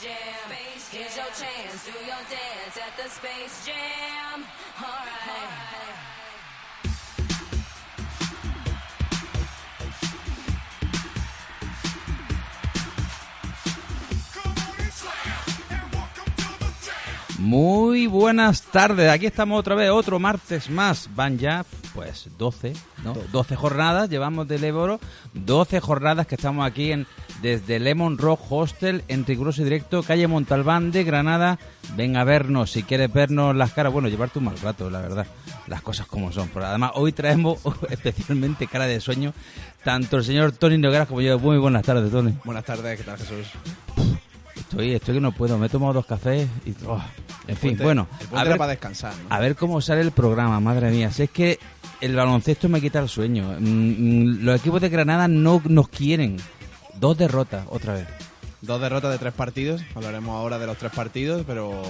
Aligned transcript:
Space 0.00 0.08
Jam. 0.08 0.98
Here's 0.98 1.16
your 1.16 1.26
chance, 1.26 1.84
do 1.84 1.92
your 2.06 2.24
dance 2.30 2.78
at 2.78 2.96
the 2.96 3.08
Space 3.10 3.66
Jam. 3.66 4.29
Muy 17.40 18.06
buenas 18.06 18.60
tardes, 18.60 19.10
aquí 19.10 19.24
estamos 19.24 19.58
otra 19.58 19.74
vez, 19.74 19.88
otro 19.88 20.18
martes 20.18 20.68
más. 20.68 21.08
Van 21.14 21.38
ya, 21.38 21.64
pues, 21.94 22.28
12, 22.36 22.74
¿no? 23.02 23.14
12 23.32 23.56
jornadas, 23.56 24.10
llevamos 24.10 24.46
de 24.46 24.58
Leboro, 24.58 25.00
12 25.32 25.80
jornadas 25.80 26.26
que 26.26 26.34
estamos 26.34 26.66
aquí 26.66 26.92
en 26.92 27.06
desde 27.40 27.80
Lemon 27.80 28.18
Rock 28.18 28.40
Hostel, 28.50 29.04
en 29.08 29.24
riguroso 29.24 29.64
directo, 29.64 30.02
calle 30.02 30.26
Montalbán 30.28 30.92
de 30.92 31.02
Granada. 31.02 31.58
Ven 31.96 32.18
a 32.18 32.24
vernos, 32.24 32.72
si 32.72 32.82
quieres 32.82 33.10
vernos 33.10 33.56
las 33.56 33.72
caras, 33.72 33.90
bueno, 33.90 34.08
llevarte 34.08 34.38
un 34.38 34.44
mal 34.44 34.60
rato, 34.60 34.90
la 34.90 35.00
verdad, 35.00 35.26
las 35.66 35.80
cosas 35.80 36.06
como 36.06 36.30
son. 36.32 36.50
Pero 36.52 36.66
además, 36.66 36.92
hoy 36.94 37.12
traemos 37.12 37.58
especialmente 37.88 38.66
cara 38.66 38.84
de 38.84 39.00
sueño, 39.00 39.32
tanto 39.82 40.18
el 40.18 40.24
señor 40.24 40.52
Tony 40.52 40.76
Nogueras 40.76 41.08
como 41.08 41.22
yo. 41.22 41.38
Muy 41.38 41.56
buenas 41.56 41.84
tardes, 41.84 42.12
Tony. 42.12 42.34
Buenas 42.44 42.66
tardes, 42.66 42.98
¿qué 42.98 43.04
tal 43.04 43.16
Jesús? 43.16 43.46
Estoy, 44.56 44.92
estoy 44.92 45.14
que 45.14 45.20
no 45.22 45.32
puedo, 45.32 45.56
me 45.56 45.66
he 45.66 45.70
tomado 45.70 45.94
dos 45.94 46.06
cafés 46.06 46.46
y... 46.66 46.74
oh, 46.86 47.02
en 47.48 47.56
fin, 47.56 47.70
puente- 47.70 47.84
bueno, 47.84 48.08
el 48.32 48.38
a 48.38 48.44
ver, 48.44 48.56
para 48.58 48.70
descansar, 48.72 49.14
¿no? 49.28 49.34
a 49.34 49.38
ver 49.38 49.56
cómo 49.56 49.80
sale 49.80 50.00
el 50.02 50.12
programa, 50.12 50.60
madre 50.60 50.90
mía. 50.90 51.10
Si 51.12 51.22
es 51.24 51.30
que 51.30 51.58
el 52.00 52.14
baloncesto 52.16 52.68
me 52.68 52.80
quita 52.80 52.98
el 53.00 53.08
sueño. 53.08 53.56
Mm, 53.58 53.64
mm, 53.64 54.38
los 54.44 54.60
equipos 54.60 54.80
de 54.80 54.88
Granada 54.88 55.28
no 55.28 55.60
nos 55.66 55.88
quieren. 55.88 56.36
Dos 56.94 57.16
derrotas, 57.18 57.64
otra 57.70 57.94
vez. 57.94 58.06
Dos 58.60 58.80
derrotas 58.80 59.10
de 59.12 59.18
tres 59.18 59.32
partidos, 59.32 59.82
hablaremos 59.94 60.34
ahora 60.36 60.58
de 60.58 60.66
los 60.66 60.76
tres 60.76 60.92
partidos, 60.92 61.44
pero 61.46 61.80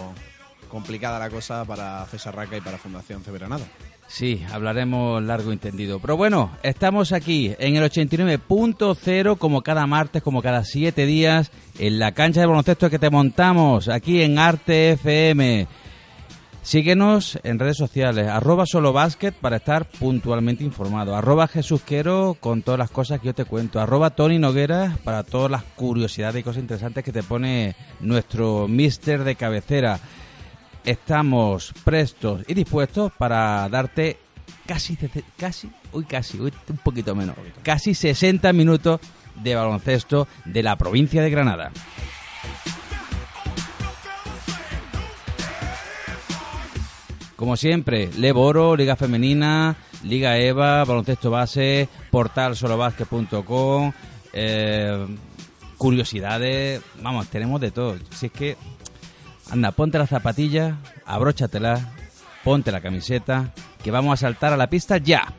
complicada 0.68 1.18
la 1.18 1.28
cosa 1.30 1.64
para 1.64 2.06
César 2.06 2.36
Raca 2.36 2.56
y 2.56 2.60
para 2.60 2.78
Fundación 2.78 3.24
Cebranada. 3.24 3.64
Sí, 4.10 4.44
hablaremos 4.52 5.22
largo 5.22 5.50
y 5.50 5.52
entendido. 5.52 6.00
Pero 6.00 6.16
bueno, 6.16 6.50
estamos 6.64 7.12
aquí 7.12 7.54
en 7.60 7.76
el 7.76 7.84
89.0 7.84 9.38
como 9.38 9.62
cada 9.62 9.86
martes, 9.86 10.20
como 10.20 10.42
cada 10.42 10.64
siete 10.64 11.06
días, 11.06 11.52
en 11.78 12.00
la 12.00 12.10
cancha 12.10 12.40
de 12.40 12.46
baloncesto 12.46 12.90
que 12.90 12.98
te 12.98 13.08
montamos 13.08 13.88
aquí 13.88 14.20
en 14.22 14.40
Arte 14.40 14.90
FM. 14.90 15.68
Síguenos 16.62 17.38
en 17.44 17.60
redes 17.60 17.76
sociales, 17.76 18.26
arroba 18.26 18.66
solo 18.66 18.92
básquet 18.92 19.32
para 19.32 19.58
estar 19.58 19.88
puntualmente 19.88 20.64
informado, 20.64 21.14
arroba 21.14 21.46
Jesusquero 21.46 22.36
con 22.38 22.62
todas 22.62 22.78
las 22.78 22.90
cosas 22.90 23.20
que 23.20 23.28
yo 23.28 23.34
te 23.34 23.44
cuento, 23.44 23.80
arroba 23.80 24.10
Tony 24.10 24.40
Noguera 24.40 24.98
para 25.04 25.22
todas 25.22 25.52
las 25.52 25.62
curiosidades 25.62 26.40
y 26.40 26.42
cosas 26.42 26.62
interesantes 26.62 27.04
que 27.04 27.12
te 27.12 27.22
pone 27.22 27.76
nuestro 28.00 28.66
mister 28.66 29.22
de 29.22 29.36
cabecera. 29.36 30.00
Estamos 30.84 31.72
prestos 31.84 32.42
y 32.48 32.54
dispuestos 32.54 33.12
para 33.12 33.68
darte 33.68 34.18
casi, 34.66 34.96
casi, 35.36 35.70
uy, 35.92 36.04
casi, 36.04 36.40
uy, 36.40 36.52
un 36.68 36.78
poquito 36.78 37.14
menos, 37.14 37.36
casi 37.62 37.94
60 37.94 38.52
minutos 38.52 39.00
de 39.42 39.54
baloncesto 39.54 40.26
de 40.44 40.62
la 40.62 40.76
provincia 40.76 41.22
de 41.22 41.30
Granada. 41.30 41.72
Como 47.36 47.56
siempre, 47.56 48.10
Leboro, 48.18 48.76
Liga 48.76 48.96
Femenina, 48.96 49.74
Liga 50.04 50.36
EVA, 50.36 50.84
Baloncesto 50.84 51.30
Base, 51.30 51.88
portal 52.10 52.54
solobasket.com, 52.54 53.92
eh, 54.34 55.06
curiosidades, 55.78 56.82
vamos, 57.02 57.28
tenemos 57.28 57.58
de 57.62 57.70
todo. 57.70 57.96
Si 58.10 58.26
es 58.26 58.32
que, 58.32 58.56
anda, 59.50 59.72
ponte 59.72 59.98
las 59.98 60.10
zapatillas, 60.10 60.74
abróchatelas, 61.04 61.82
ponte 62.44 62.72
la 62.72 62.80
camiseta, 62.80 63.52
que 63.82 63.90
vamos 63.90 64.14
a 64.14 64.16
saltar 64.16 64.52
a 64.52 64.56
la 64.56 64.70
pista 64.70 64.98
ya. 64.98 65.32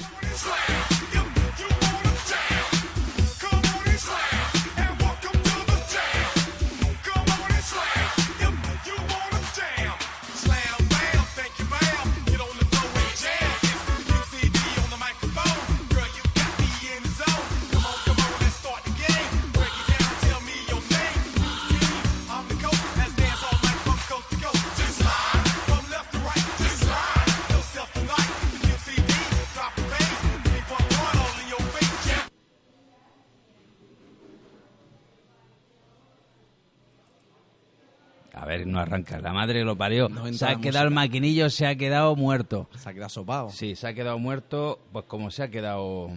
Arranca. 38.92 39.20
La 39.20 39.34
madre 39.34 39.64
lo 39.64 39.78
parió. 39.78 40.10
No 40.10 40.32
se 40.34 40.46
ha 40.46 40.56
quedado 40.56 40.88
el 40.88 40.94
maquinillo, 40.94 41.50
se 41.50 41.66
ha 41.66 41.76
quedado 41.76 42.16
muerto. 42.16 42.70
Se 42.76 42.90
ha 42.90 42.94
quedado 42.94 43.10
sopado. 43.10 43.50
Sí, 43.50 43.76
se 43.76 43.88
ha 43.88 43.94
quedado 43.94 44.20
muerto, 44.20 44.80
pues 44.92 45.06
como 45.06 45.32
se 45.32 45.44
ha 45.44 45.50
quedado 45.50 46.10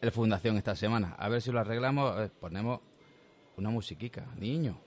el 0.00 0.12
Fundación 0.12 0.56
esta 0.56 0.74
semana. 0.74 1.14
A 1.18 1.28
ver 1.28 1.40
si 1.42 1.50
lo 1.52 1.60
arreglamos. 1.60 2.16
Ver, 2.16 2.30
ponemos 2.30 2.80
una 3.56 3.70
musiquica. 3.70 4.26
Niño, 4.36 4.78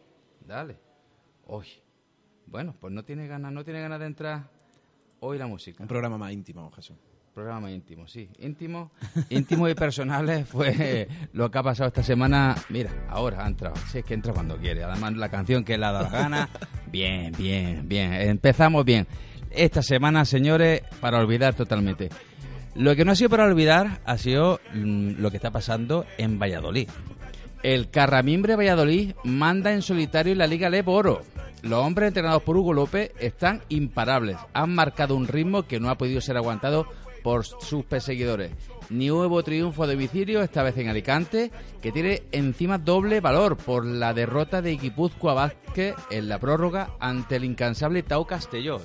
dale. 0.45 0.77
Hoy. 1.47 1.67
Bueno, 2.45 2.75
pues 2.79 2.93
no 2.93 3.03
tiene 3.03 3.27
ganas, 3.27 3.51
no 3.51 3.63
tiene 3.63 3.81
ganas 3.81 3.99
de 3.99 4.05
entrar 4.07 4.49
hoy 5.19 5.37
la 5.37 5.47
música. 5.47 5.83
Un 5.83 5.87
programa 5.87 6.17
más 6.17 6.31
íntimo, 6.31 6.71
Jesús. 6.71 6.97
Programa 7.39 7.61
más 7.61 7.71
íntimo, 7.71 8.05
sí. 8.05 8.29
Íntimo, 8.39 8.91
íntimo 9.29 9.69
y 9.69 9.73
personales 9.73 10.45
fue 10.49 11.07
lo 11.31 11.49
que 11.49 11.57
ha 11.57 11.63
pasado 11.63 11.87
esta 11.87 12.03
semana. 12.03 12.53
Mira, 12.67 12.91
ahora 13.07 13.45
ha 13.45 13.47
entrado. 13.47 13.77
Sí, 13.89 13.99
es 13.99 14.03
que 14.03 14.13
entra 14.13 14.33
cuando 14.33 14.57
quiere. 14.57 14.83
Además, 14.83 15.13
la 15.13 15.29
canción 15.29 15.63
que 15.63 15.77
le 15.77 15.85
ha 15.85 15.93
dado 15.93 16.09
la 16.11 16.19
gana. 16.19 16.49
Bien, 16.91 17.31
bien, 17.37 17.87
bien. 17.87 18.11
Empezamos 18.13 18.83
bien. 18.83 19.07
Esta 19.51 19.81
semana, 19.81 20.25
señores, 20.25 20.81
para 20.99 21.19
olvidar 21.19 21.53
totalmente. 21.53 22.09
Lo 22.75 22.93
que 22.95 23.05
no 23.05 23.13
ha 23.13 23.15
sido 23.15 23.29
para 23.29 23.45
olvidar 23.45 24.01
ha 24.03 24.17
sido 24.17 24.59
mm, 24.73 25.11
lo 25.19 25.31
que 25.31 25.37
está 25.37 25.49
pasando 25.49 26.05
en 26.17 26.39
Valladolid. 26.39 26.89
El 27.63 27.89
Carramimbre 27.89 28.57
Valladolid 28.57 29.13
manda 29.23 29.71
en 29.71 29.81
solitario 29.81 30.33
en 30.33 30.39
la 30.39 30.47
Liga 30.47 30.69
Lepo 30.69 30.91
Oro. 30.91 31.21
Los 31.61 31.79
hombres 31.79 32.07
entrenados 32.09 32.43
por 32.43 32.57
Hugo 32.57 32.73
López 32.73 33.11
están 33.19 33.61
imparables. 33.69 34.35
Han 34.53 34.75
marcado 34.75 35.15
un 35.15 35.27
ritmo 35.27 35.63
que 35.63 35.79
no 35.79 35.89
ha 35.89 35.97
podido 35.97 36.19
ser 36.19 36.35
aguantado 36.35 36.87
por 37.29 37.45
sus 37.45 37.85
perseguidores. 37.85 38.51
Nuevo 38.89 39.43
triunfo 39.43 39.85
de 39.85 39.95
Vicirio, 39.95 40.41
esta 40.41 40.63
vez 40.63 40.75
en 40.79 40.89
Alicante, 40.89 41.51
que 41.79 41.91
tiene 41.91 42.23
encima 42.31 42.79
doble 42.79 43.21
valor 43.21 43.55
por 43.55 43.85
la 43.85 44.15
derrota 44.15 44.63
de 44.63 44.75
Guipúzcoa 44.77 45.35
Vázquez 45.35 45.93
en 46.09 46.27
la 46.27 46.39
prórroga 46.39 46.89
ante 46.99 47.35
el 47.35 47.43
incansable 47.43 48.01
Tau 48.01 48.25
Castelló. 48.25 48.81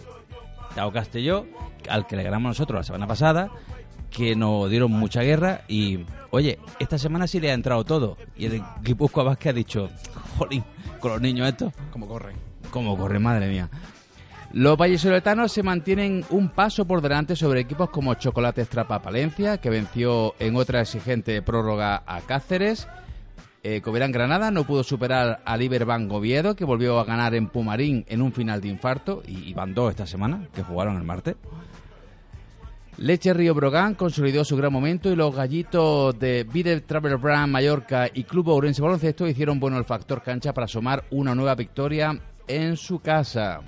Tao 0.74 0.92
Castelló, 0.92 1.46
al 1.88 2.06
que 2.06 2.16
le 2.16 2.22
ganamos 2.22 2.50
nosotros 2.50 2.80
la 2.80 2.84
semana 2.84 3.06
pasada, 3.06 3.50
que 4.10 4.36
nos 4.36 4.68
dieron 4.68 4.92
mucha 4.92 5.22
guerra 5.22 5.62
y, 5.66 6.04
oye, 6.28 6.58
esta 6.78 6.98
semana 6.98 7.26
sí 7.26 7.40
le 7.40 7.50
ha 7.50 7.54
entrado 7.54 7.82
todo. 7.82 8.18
Y 8.36 8.44
el 8.44 8.62
Guipúzcoa 8.82 9.24
Vázquez 9.24 9.52
ha 9.52 9.54
dicho, 9.54 9.88
jolín, 10.36 10.62
con 11.00 11.12
los 11.12 11.20
niños 11.22 11.48
estos, 11.48 11.72
Como 11.90 12.06
corren. 12.06 12.36
cómo 12.70 12.94
corre, 12.98 13.18
madre 13.18 13.48
mía. 13.48 13.70
Los 14.54 14.76
vallesoletanos 14.76 15.50
se 15.50 15.64
mantienen 15.64 16.24
un 16.30 16.48
paso 16.48 16.84
por 16.84 17.02
delante 17.02 17.34
sobre 17.34 17.58
equipos 17.58 17.90
como 17.90 18.14
Chocolate 18.14 18.62
Estrapa 18.62 19.02
Palencia, 19.02 19.58
que 19.58 19.68
venció 19.68 20.36
en 20.38 20.54
otra 20.54 20.80
exigente 20.80 21.42
prórroga 21.42 22.04
a 22.06 22.20
Cáceres. 22.20 22.86
Eh, 23.64 23.80
Covirán 23.80 24.12
Granada 24.12 24.52
no 24.52 24.62
pudo 24.62 24.84
superar 24.84 25.42
al 25.44 25.60
Iberbank 25.60 26.12
Oviedo, 26.12 26.54
que 26.54 26.64
volvió 26.64 27.00
a 27.00 27.04
ganar 27.04 27.34
en 27.34 27.48
Pumarín 27.48 28.04
en 28.06 28.22
un 28.22 28.32
final 28.32 28.60
de 28.60 28.68
infarto, 28.68 29.24
y, 29.26 29.38
y 29.38 29.54
van 29.54 29.74
dos 29.74 29.90
esta 29.90 30.06
semana, 30.06 30.46
que 30.54 30.62
jugaron 30.62 30.98
el 30.98 31.02
martes. 31.02 31.34
Leche 32.98 33.34
Río 33.34 33.54
Brogán 33.54 33.94
consolidó 33.96 34.44
su 34.44 34.56
gran 34.56 34.72
momento 34.72 35.10
y 35.10 35.16
los 35.16 35.34
gallitos 35.34 36.16
de 36.16 36.44
Bide 36.44 36.82
Travel 36.82 37.16
Brand 37.16 37.50
Mallorca 37.50 38.06
y 38.14 38.22
Club 38.22 38.50
Ourense 38.50 38.80
Baloncesto 38.80 39.26
hicieron 39.26 39.58
bueno 39.58 39.78
el 39.78 39.84
factor 39.84 40.22
cancha 40.22 40.54
para 40.54 40.68
sumar 40.68 41.02
una 41.10 41.34
nueva 41.34 41.56
victoria 41.56 42.16
en 42.46 42.76
su 42.76 43.00
casa. 43.00 43.60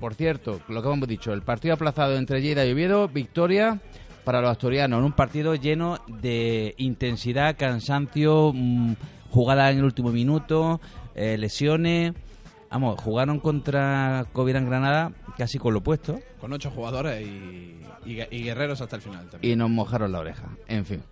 Por 0.00 0.14
cierto, 0.14 0.60
lo 0.68 0.82
que 0.82 0.88
hemos 0.90 1.06
dicho, 1.08 1.32
el 1.32 1.42
partido 1.42 1.74
aplazado 1.74 2.16
entre 2.16 2.40
Lleida 2.40 2.64
y 2.64 2.72
Oviedo, 2.72 3.06
victoria 3.08 3.78
para 4.24 4.40
los 4.40 4.50
asturianos 4.50 4.98
en 4.98 5.04
un 5.04 5.12
partido 5.12 5.54
lleno 5.54 5.98
de 6.08 6.74
intensidad, 6.78 7.56
cansancio, 7.58 8.52
mm, 8.54 8.94
jugada 9.30 9.70
en 9.70 9.78
el 9.78 9.84
último 9.84 10.10
minuto, 10.10 10.80
eh, 11.14 11.36
lesiones. 11.38 12.14
Vamos, 12.70 13.00
jugaron 13.00 13.40
contra 13.40 14.26
Covirán 14.32 14.66
Granada 14.66 15.12
casi 15.36 15.58
con 15.58 15.72
lo 15.74 15.80
opuesto 15.80 16.20
Con 16.40 16.52
ocho 16.52 16.70
jugadores 16.70 17.20
y, 17.26 17.80
y- 18.06 18.22
y 18.30 18.42
guerreros 18.44 18.80
hasta 18.80 18.96
el 18.96 19.02
final 19.02 19.28
también. 19.28 19.52
y 19.52 19.56
nos 19.56 19.68
mojaron 19.70 20.12
la 20.12 20.20
oreja. 20.20 20.44
En 20.68 20.84
fin. 20.86 21.02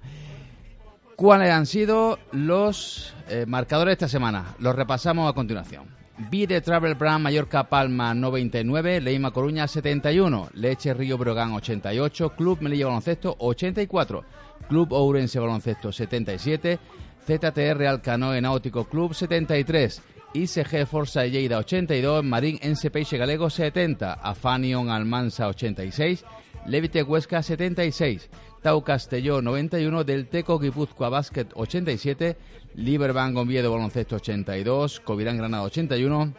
¿Cuáles 1.17 1.51
han 1.51 1.67
sido 1.67 2.19
los 2.31 3.13
eh, 3.29 3.45
marcadores 3.47 3.91
de 3.91 3.95
esta 3.95 4.09
semana? 4.09 4.55
Los 4.61 4.75
repasamos 4.77 5.29
a 5.29 5.35
continuación. 5.35 5.98
Vide 6.19 6.61
Travel 6.61 6.97
Brand 6.97 7.23
Mallorca 7.23 7.69
Palma 7.69 8.13
99, 8.13 9.01
Leima 9.01 9.31
Coruña 9.31 9.69
71, 9.69 10.51
Leche 10.55 10.93
Río 10.93 11.17
Brogan 11.17 11.53
88, 11.53 12.31
Club 12.35 12.61
Melilla 12.61 12.87
Baloncesto 12.87 13.37
84, 13.39 14.25
Club 14.69 14.93
Ourense 14.93 15.39
Baloncesto 15.39 15.93
77, 15.93 16.79
ZTR 17.25 17.87
Alcanoe 17.87 18.41
Náutico 18.41 18.89
Club 18.89 19.13
73, 19.13 20.03
ICG 20.35 20.87
Forza 20.87 21.25
Lleida 21.25 21.59
82, 21.59 22.25
Marín 22.25 22.59
Ense 22.63 22.91
Peixe 22.91 23.17
Galego 23.17 23.49
70, 23.49 24.15
Afanion 24.15 24.91
Almansa 24.91 25.47
86, 25.47 26.25
Levite 26.67 27.03
Huesca 27.05 27.43
76, 27.43 28.29
Tau 28.63 28.83
Castelló 28.83 29.41
91, 29.43 30.05
Del 30.05 30.27
Teco 30.29 30.59
Guipúzcoa 30.59 31.09
Basket 31.09 31.47
87, 31.55 32.37
Liberbank 32.75 33.37
Oviedo 33.37 33.73
Baloncesto 33.73 34.17
82, 34.17 35.01
Covirán 35.01 35.39
Granada 35.39 35.63
81, 35.65 36.35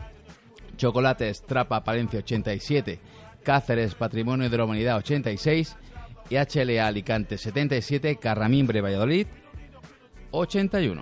Chocolates 0.77 1.41
Trapa 1.43 1.83
Palencia 1.83 2.19
87, 2.19 2.99
Cáceres 3.43 3.95
Patrimonio 3.95 4.49
de 4.49 4.57
la 4.57 4.65
Humanidad 4.65 4.97
86, 4.97 5.75
y 6.29 6.35
HLA 6.35 6.85
Alicante 6.85 7.37
77, 7.37 8.17
Carramimbre 8.17 8.81
Valladolid 8.81 9.27
81. 10.31 11.01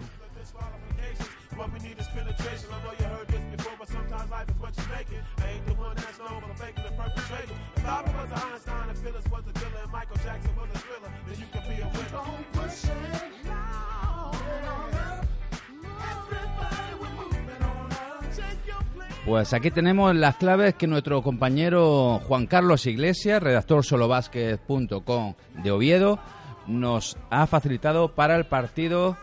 Pues 19.28 19.52
aquí 19.52 19.72
tenemos 19.72 20.16
las 20.16 20.38
claves 20.38 20.76
que 20.76 20.88
nuestro 20.88 21.22
compañero 21.22 22.22
Juan 22.30 22.48
Carlos 22.48 22.86
Iglesias, 22.86 23.44
redactor 23.44 23.84
solobasket.com 23.84 25.34
de 25.62 25.72
Oviedo, 25.72 26.18
nos 26.66 27.18
ha 27.30 27.46
facilitado 27.46 28.16
para 28.16 28.38
el 28.38 28.46
partido 28.46 29.18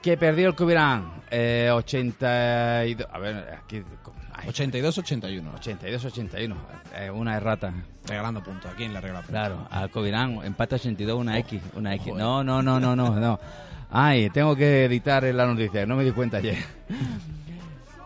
que 0.00 0.16
perdió 0.16 0.48
el 0.48 0.54
Cubirán. 0.56 1.12
Eh, 1.30 1.68
82. 1.70 3.06
A 3.12 3.18
ver, 3.18 3.58
aquí. 3.62 3.82
ay, 4.32 4.48
82-81. 4.48 5.42
82-81. 5.60 6.54
eh, 6.96 7.10
una 7.10 7.36
errata. 7.36 7.70
Regalando 8.06 8.42
puntos 8.42 8.72
aquí 8.72 8.84
en 8.84 8.94
la 8.94 9.02
regla. 9.02 9.20
Claro, 9.28 9.68
al 9.70 9.90
Covirán, 9.90 10.40
empate 10.42 10.76
82, 10.76 11.20
una 11.20 11.38
X. 11.40 11.60
Una 11.74 11.94
X. 11.96 12.06
Joder. 12.08 12.18
No, 12.18 12.42
no, 12.42 12.62
no, 12.62 12.80
no, 12.80 12.96
no, 12.96 13.10
no. 13.20 13.38
Ay, 13.90 14.30
tengo 14.30 14.56
que 14.56 14.86
editar 14.86 15.22
la 15.22 15.46
noticia, 15.46 15.84
no 15.84 15.96
me 15.96 16.04
di 16.04 16.12
cuenta 16.12 16.38
ayer. 16.38 16.56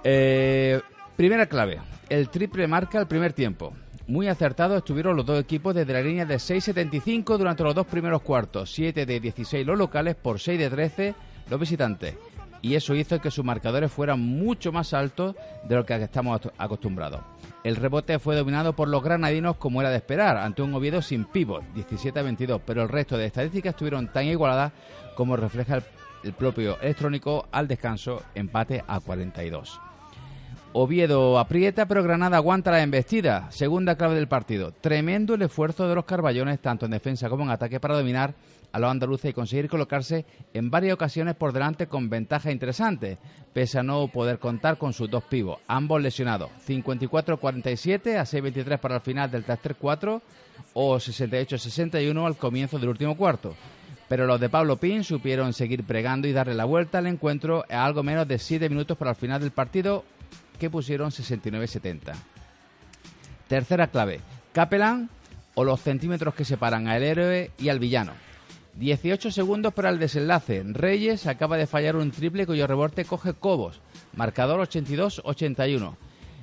Eh, 0.09 0.81
primera 1.17 1.47
clave, 1.47 1.81
el 2.11 2.29
triple 2.29 2.69
marca 2.69 2.99
el 2.99 3.07
primer 3.07 3.33
tiempo. 3.33 3.73
Muy 4.07 4.29
acertados 4.29 4.79
estuvieron 4.79 5.17
los 5.17 5.27
dos 5.27 5.41
equipos 5.41 5.75
desde 5.75 5.93
la 5.93 6.03
línea 6.03 6.27
de 6.27 6.37
6.75 6.37 7.39
durante 7.39 7.65
los 7.65 7.75
dos 7.75 7.87
primeros 7.87 8.23
cuartos, 8.23 8.71
7 8.73 9.07
de 9.07 9.21
16 9.21 9.67
los 9.67 9.79
locales 9.79 10.15
por 10.15 10.39
6 10.39 10.59
de 10.59 10.71
13 10.71 11.15
los 11.51 11.59
visitantes. 11.59 12.15
Y 12.63 12.75
eso 12.75 12.95
hizo 12.95 13.21
que 13.21 13.31
sus 13.31 13.45
marcadores 13.45 13.91
fueran 13.91 14.21
mucho 14.21 14.73
más 14.73 14.93
altos 14.93 15.35
de 15.65 15.75
lo 15.75 15.87
que 15.87 15.95
estamos 15.95 16.41
acostumbrados. 16.59 17.21
El 17.65 17.77
rebote 17.77 18.19
fue 18.19 18.37
dominado 18.37 18.75
por 18.75 18.89
los 18.89 19.03
granadinos 19.03 19.57
como 19.57 19.81
era 19.81 19.91
de 19.91 19.97
esperar, 19.97 20.37
ante 20.37 20.63
un 20.63 20.75
Oviedo 20.75 21.03
sin 21.03 21.25
pivot, 21.25 21.65
17 21.75 22.19
a 22.19 22.23
22, 22.23 22.61
pero 22.65 22.83
el 22.83 22.89
resto 22.89 23.17
de 23.17 23.27
estadísticas 23.27 23.71
estuvieron 23.71 24.13
tan 24.13 24.27
igualadas 24.27 24.73
como 25.15 25.37
refleja 25.37 25.83
el 26.23 26.33
propio 26.33 26.79
electrónico 26.81 27.49
al 27.53 27.69
descanso, 27.69 28.23
empate 28.35 28.85
a 28.87 29.01
42. 29.01 29.81
Oviedo 30.79 31.39
aprieta, 31.39 31.87
pero 31.87 32.03
Granada 32.03 32.37
aguanta 32.37 32.71
la 32.71 32.83
embestida. 32.83 33.51
Segunda 33.51 33.97
clave 33.97 34.15
del 34.15 34.29
partido. 34.29 34.73
Tremendo 34.73 35.33
el 35.33 35.41
esfuerzo 35.41 35.89
de 35.89 35.95
los 35.95 36.05
carballones, 36.05 36.61
tanto 36.61 36.85
en 36.85 36.91
defensa 36.91 37.31
como 37.31 37.45
en 37.45 37.49
ataque, 37.49 37.81
para 37.81 37.97
dominar 37.97 38.35
a 38.73 38.79
los 38.79 38.91
andaluces 38.91 39.31
y 39.31 39.33
conseguir 39.33 39.71
colocarse 39.71 40.27
en 40.53 40.71
varias 40.71 40.93
ocasiones 40.93 41.35
por 41.35 41.55
delante 41.55 41.87
con 41.87 42.11
ventaja 42.11 42.53
interesante, 42.53 43.17
pese 43.55 43.79
a 43.79 43.83
no 43.83 44.07
poder 44.09 44.39
contar 44.39 44.77
con 44.77 44.93
sus 44.93 45.09
dos 45.09 45.25
pivos, 45.25 45.61
ambos 45.67 46.03
lesionados. 46.03 46.51
54-47 46.69 48.19
a 48.19 48.25
6-23 48.25 48.79
para 48.79 48.97
el 48.97 49.01
final 49.01 49.31
del 49.31 49.45
tercer 49.45 49.77
4 49.77 50.21
o 50.75 50.97
68-61 50.97 52.27
al 52.27 52.37
comienzo 52.37 52.79
del 52.79 52.91
último 52.91 53.17
cuarto. 53.17 53.55
Pero 54.11 54.27
los 54.27 54.39
de 54.39 54.51
Pablo 54.51 54.77
Pin 54.77 55.05
supieron 55.05 55.55
seguir 55.55 55.85
pregando 55.85 56.29
y 56.29 56.33
darle 56.33 56.55
la 56.55 56.67
vuelta 56.67 56.99
al 56.99 57.07
encuentro 57.07 57.65
a 57.71 57.83
algo 57.83 58.03
menos 58.03 58.29
de 58.29 58.39
7 58.39 58.69
minutos 58.69 58.99
para 58.99 59.13
el 59.13 59.17
final 59.17 59.41
del 59.41 59.53
partido, 59.53 60.05
que 60.57 60.71
pusieron 60.71 61.11
69-70. 61.11 62.15
Tercera 63.49 63.87
clave, 63.89 64.21
Capelán 64.53 65.09
o 65.55 65.65
los 65.65 65.81
centímetros 65.81 66.35
que 66.35 66.45
separan 66.45 66.89
al 66.89 67.03
héroe 67.03 67.51
y 67.59 67.69
al 67.69 67.79
villano. 67.79 68.13
18 68.75 69.31
segundos 69.31 69.73
para 69.73 69.89
el 69.89 69.99
desenlace. 69.99 70.63
Reyes 70.67 71.27
acaba 71.27 71.57
de 71.57 71.67
fallar 71.67 71.97
un 71.97 72.11
triple 72.11 72.45
cuyo 72.47 72.67
rebote 72.67 73.05
coge 73.07 73.33
Cobos. 73.33 73.81
Marcador 74.15 74.61
82-81. 74.69 75.95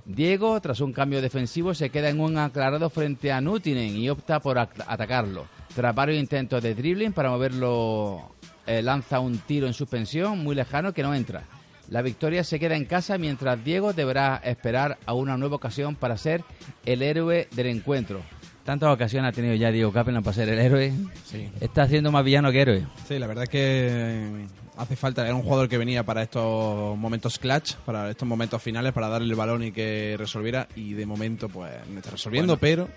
Diego, 0.05 0.59
tras 0.59 0.81
un 0.81 0.91
cambio 0.93 1.21
defensivo, 1.21 1.73
se 1.75 1.89
queda 1.89 2.09
en 2.09 2.19
un 2.19 2.37
aclarado 2.37 2.89
frente 2.89 3.31
a 3.31 3.39
Nutinen 3.39 3.95
y 3.95 4.09
opta 4.09 4.39
por 4.39 4.57
at- 4.57 4.81
atacarlo. 4.87 5.45
Tras 5.75 5.93
varios 5.95 6.19
intentos 6.19 6.61
de 6.63 6.73
dribbling 6.75 7.13
para 7.13 7.29
moverlo, 7.29 8.31
eh, 8.65 8.81
lanza 8.81 9.19
un 9.19 9.37
tiro 9.39 9.67
en 9.67 9.73
suspensión 9.73 10.39
muy 10.39 10.55
lejano 10.55 10.91
que 10.93 11.03
no 11.03 11.13
entra. 11.13 11.43
La 11.89 12.01
victoria 12.01 12.43
se 12.43 12.59
queda 12.59 12.75
en 12.75 12.85
casa 12.85 13.17
mientras 13.17 13.63
Diego 13.63 13.93
deberá 13.93 14.37
esperar 14.43 14.97
a 15.05 15.13
una 15.13 15.37
nueva 15.37 15.57
ocasión 15.57 15.95
para 15.95 16.17
ser 16.17 16.43
el 16.85 17.01
héroe 17.01 17.47
del 17.51 17.67
encuentro. 17.67 18.21
Tantas 18.63 18.89
ocasiones 18.93 19.29
ha 19.29 19.35
tenido 19.35 19.53
ya 19.55 19.71
Diego 19.71 19.91
Capelán 19.91 20.23
para 20.23 20.33
ser 20.33 20.47
el 20.47 20.57
héroe. 20.59 20.93
Sí. 21.25 21.49
Está 21.59 21.83
haciendo 21.83 22.11
más 22.11 22.23
villano 22.23 22.49
que 22.51 22.61
héroe. 22.61 22.87
Sí, 23.07 23.19
la 23.19 23.27
verdad 23.27 23.43
es 23.43 23.49
que 23.49 23.59
eh, 23.91 24.47
hace 24.77 24.95
falta. 24.95 25.25
Era 25.25 25.35
un 25.35 25.43
jugador 25.43 25.67
que 25.67 25.77
venía 25.77 26.03
para 26.05 26.23
estos 26.23 26.97
momentos 26.97 27.37
clutch, 27.37 27.73
para 27.85 28.09
estos 28.09 28.25
momentos 28.27 28.61
finales, 28.61 28.93
para 28.93 29.09
darle 29.09 29.27
el 29.29 29.35
balón 29.35 29.63
y 29.63 29.73
que 29.73 30.15
resolviera. 30.17 30.69
Y 30.77 30.93
de 30.93 31.05
momento, 31.05 31.49
pues, 31.49 31.73
no 31.89 31.97
está 31.97 32.11
resolviendo, 32.11 32.53
Bueno. 32.57 32.61
pero 32.61 32.89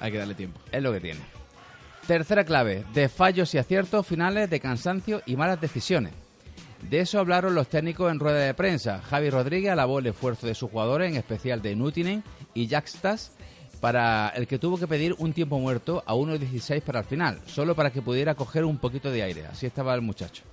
hay 0.00 0.10
que 0.12 0.18
darle 0.18 0.34
tiempo. 0.34 0.58
Es 0.72 0.82
lo 0.82 0.90
que 0.94 1.00
tiene. 1.00 1.20
Tercera 2.06 2.44
clave, 2.44 2.84
de 2.94 3.10
fallos 3.10 3.54
y 3.54 3.58
aciertos 3.58 4.06
finales, 4.06 4.48
de 4.48 4.60
cansancio 4.60 5.20
y 5.26 5.36
malas 5.36 5.60
decisiones. 5.60 6.14
De 6.82 7.00
eso 7.00 7.18
hablaron 7.18 7.54
los 7.54 7.68
técnicos 7.68 8.10
en 8.12 8.20
rueda 8.20 8.38
de 8.38 8.54
prensa. 8.54 9.00
Javi 9.00 9.30
Rodríguez 9.30 9.72
alabó 9.72 9.98
el 9.98 10.06
esfuerzo 10.06 10.46
de 10.46 10.54
sus 10.54 10.70
jugadores, 10.70 11.10
en 11.10 11.16
especial 11.16 11.62
de 11.62 11.74
Nutinen 11.74 12.22
y 12.54 12.66
Jackstas, 12.66 13.32
para 13.80 14.28
el 14.30 14.46
que 14.46 14.58
tuvo 14.58 14.78
que 14.78 14.86
pedir 14.86 15.14
un 15.18 15.32
tiempo 15.32 15.58
muerto 15.58 16.02
a 16.06 16.14
1.16 16.14 16.82
para 16.82 17.00
el 17.00 17.04
final, 17.04 17.40
solo 17.46 17.74
para 17.74 17.90
que 17.90 18.02
pudiera 18.02 18.34
coger 18.34 18.64
un 18.64 18.78
poquito 18.78 19.10
de 19.10 19.22
aire. 19.22 19.46
Así 19.46 19.66
estaba 19.66 19.94
el 19.94 20.02
muchacho. 20.02 20.44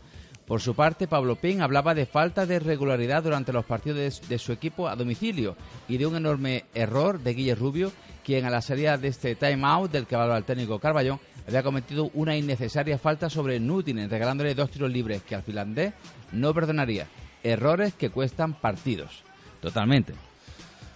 Por 0.45 0.59
su 0.59 0.75
parte, 0.75 1.07
Pablo 1.07 1.37
Pin 1.37 1.61
hablaba 1.61 1.95
de 1.95 2.05
falta 2.05 2.45
de 2.45 2.59
regularidad 2.59 3.23
durante 3.23 3.53
los 3.53 3.63
partidos 3.63 4.21
de, 4.27 4.39
su 4.39 4.51
equipo 4.51 4.89
a 4.89 4.95
domicilio 4.95 5.55
y 5.87 5.97
de 5.97 6.05
un 6.05 6.17
enorme 6.17 6.65
error 6.73 7.19
de 7.19 7.33
Guille 7.33 7.55
Rubio, 7.55 7.91
quien 8.25 8.45
a 8.45 8.49
la 8.49 8.61
salida 8.61 8.97
de 8.97 9.07
este 9.07 9.35
timeout 9.35 9.91
del 9.91 10.05
que 10.05 10.15
hablaba 10.15 10.37
el 10.37 10.43
técnico 10.43 10.79
Carballón 10.79 11.19
había 11.47 11.63
cometido 11.63 12.09
una 12.13 12.35
innecesaria 12.35 12.97
falta 12.97 13.29
sobre 13.29 13.59
Nutinen, 13.59 14.09
regalándole 14.09 14.55
dos 14.55 14.71
tiros 14.71 14.91
libres 14.91 15.23
que 15.23 15.35
al 15.35 15.43
finlandés 15.43 15.93
no 16.31 16.53
perdonaría. 16.53 17.07
Errores 17.43 17.93
que 17.93 18.09
cuestan 18.09 18.53
partidos. 18.53 19.23
Totalmente. 19.61 20.13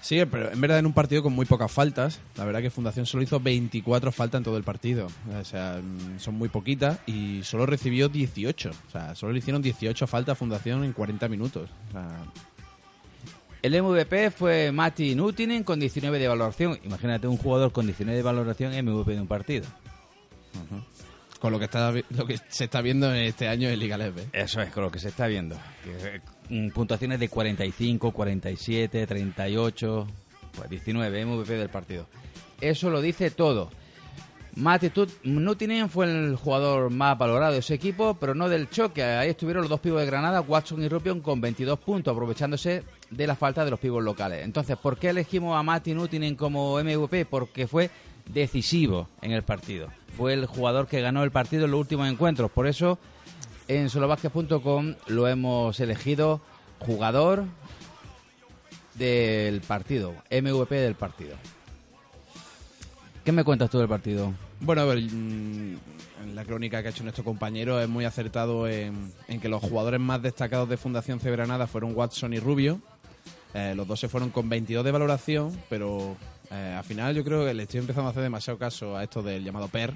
Sí, 0.02 0.24
pero 0.32 0.52
en 0.52 0.62
verdad 0.62 0.80
en 0.80 0.86
un 0.86 0.94
partido 0.94 1.22
con 1.24 1.34
muy 1.34 1.46
pocas 1.46 1.72
faltas. 1.72 2.22
La 2.38 2.46
verdad 2.46 2.62
que 2.62 2.70
Fundación 2.70 3.06
solo 3.06 3.24
hizo 3.24 3.40
24 3.40 4.12
faltas 4.12 4.40
en 4.40 4.44
todo 4.46 4.56
el 4.56 4.64
partido. 4.64 5.08
O 5.38 5.44
sea, 5.44 5.82
mm, 5.84 6.20
son 6.20 6.36
muy 6.36 6.50
poquitas 6.50 7.00
y 7.06 7.42
solo 7.44 7.66
recibió 7.66 8.08
18. 8.08 8.70
O 8.70 8.92
sea, 8.92 9.16
solo 9.16 9.34
le 9.34 9.40
hicieron 9.40 9.62
18 9.62 10.08
faltas 10.08 10.34
a 10.34 10.36
Fundación 10.36 10.84
en 10.84 10.94
40 10.94 11.28
minutos. 11.28 11.70
O 11.90 11.92
sea, 11.92 12.08
El 13.62 13.82
MVP 13.82 14.32
fue 14.32 14.72
Mati 14.72 15.14
Nutinen 15.16 15.64
con 15.64 15.80
19 15.80 16.20
de 16.20 16.28
valoración. 16.28 16.80
Imagínate 16.86 17.28
un 17.28 17.38
jugador 17.38 17.74
con 17.74 17.86
19 17.86 18.16
de 18.16 18.24
valoración 18.24 18.72
MVP 18.72 19.12
de 19.12 19.22
un 19.22 19.28
partido. 19.28 19.66
Con 21.40 21.52
lo 21.52 21.60
que 21.60 21.66
está 21.66 21.92
lo 21.92 22.26
que 22.26 22.38
se 22.50 22.64
está 22.66 22.82
viendo 22.82 23.14
este 23.14 23.48
año 23.48 23.70
en 23.70 23.80
Liga 23.80 23.98
Leve. 23.98 24.28
Eso 24.34 24.62
es 24.62 24.72
con 24.72 24.84
lo 24.84 24.92
que 24.92 25.00
se 25.00 25.10
está 25.10 25.28
viendo. 25.28 25.56
Mm, 26.50 26.70
puntuaciones 26.70 27.20
de 27.20 27.30
45, 27.30 28.12
47, 28.12 29.06
38, 29.08 30.08
pues 30.56 30.70
19 30.70 31.26
MVP 31.26 31.54
del 31.54 31.70
partido. 31.70 32.08
Eso 32.62 32.90
lo 32.90 33.02
dice 33.02 33.30
todo. 33.32 33.70
Mati 34.56 34.90
Tut- 34.90 35.22
Nutinen 35.24 35.88
fue 35.88 36.06
el 36.08 36.36
jugador 36.36 36.90
más 36.90 37.16
valorado 37.16 37.54
de 37.54 37.60
ese 37.60 37.76
equipo, 37.76 38.16
pero 38.20 38.34
no 38.34 38.50
del 38.50 38.68
choque. 38.72 39.04
Ahí 39.04 39.30
estuvieron 39.30 39.62
los 39.62 39.70
dos 39.70 39.80
pibos 39.80 40.00
de 40.00 40.08
Granada, 40.08 40.42
Watson 40.42 40.82
y 40.82 40.88
Rupion, 40.90 41.22
con 41.22 41.40
22 41.40 41.78
puntos, 41.78 42.12
aprovechándose 42.12 42.84
de 43.12 43.28
la 43.28 43.36
falta 43.36 43.64
de 43.64 43.70
los 43.70 43.80
pibos 43.80 44.04
locales. 44.04 44.44
Entonces, 44.44 44.76
¿por 44.78 44.98
qué 44.98 45.10
elegimos 45.10 45.56
a 45.56 45.62
Mati 45.62 45.94
Nutinen 45.94 46.36
como 46.36 46.80
MVP? 46.82 47.26
Porque 47.26 47.68
fue 47.68 47.92
decisivo 48.26 49.08
en 49.22 49.32
el 49.34 49.44
partido. 49.44 49.90
Fue 50.18 50.34
el 50.34 50.48
jugador 50.48 50.88
que 50.88 51.00
ganó 51.00 51.24
el 51.24 51.30
partido 51.30 51.66
en 51.66 51.72
los 51.72 51.80
últimos 51.80 52.10
encuentros. 52.10 52.50
Por 52.50 52.66
eso, 52.66 52.98
en 53.68 53.90
solobasket.com 53.90 54.96
lo 55.06 55.28
hemos 55.28 55.80
elegido 55.80 56.42
jugador 56.80 57.46
del 58.96 59.62
partido, 59.62 60.16
MVP 60.32 60.76
del 60.76 60.96
partido. 60.96 61.36
¿Qué 63.24 63.32
me 63.32 63.44
cuentas 63.44 63.70
tú 63.70 63.78
del 63.78 63.88
partido? 63.88 64.34
Bueno, 64.60 64.82
a 64.82 64.86
ver, 64.86 65.04
mm, 65.04 65.78
en 66.24 66.36
la 66.36 66.46
crónica 66.46 66.82
que 66.82 66.88
ha 66.88 66.92
hecho 66.92 67.04
nuestro 67.04 67.24
compañero 67.24 67.80
es 67.80 67.88
muy 67.88 68.06
acertado 68.06 68.68
en, 68.68 69.14
en 69.28 69.40
que 69.40 69.50
los 69.50 69.62
jugadores 69.62 70.00
más 70.00 70.22
destacados 70.22 70.68
de 70.68 70.78
Fundación 70.78 71.20
C 71.20 71.30
Granada 71.30 71.68
fueron 71.68 71.96
Watson 71.96 72.34
y 72.34 72.40
Rubio. 72.40 72.82
Eh, 73.54 73.74
los 73.76 73.88
dos 73.88 74.00
se 74.00 74.08
fueron 74.08 74.30
con 74.30 74.50
22 74.50 74.84
de 74.84 74.92
valoración, 74.92 75.56
pero 75.70 76.16
eh, 76.52 76.76
al 76.78 76.84
final 76.84 77.16
yo 77.16 77.24
creo 77.24 77.46
que 77.46 77.54
le 77.54 77.64
estoy 77.64 77.80
empezando 77.80 78.08
a 78.08 78.12
hacer 78.12 78.24
demasiado 78.24 78.58
caso 78.60 78.96
a 78.98 79.04
esto 79.04 79.22
del 79.22 79.44
llamado 79.44 79.68
PER. 79.68 79.94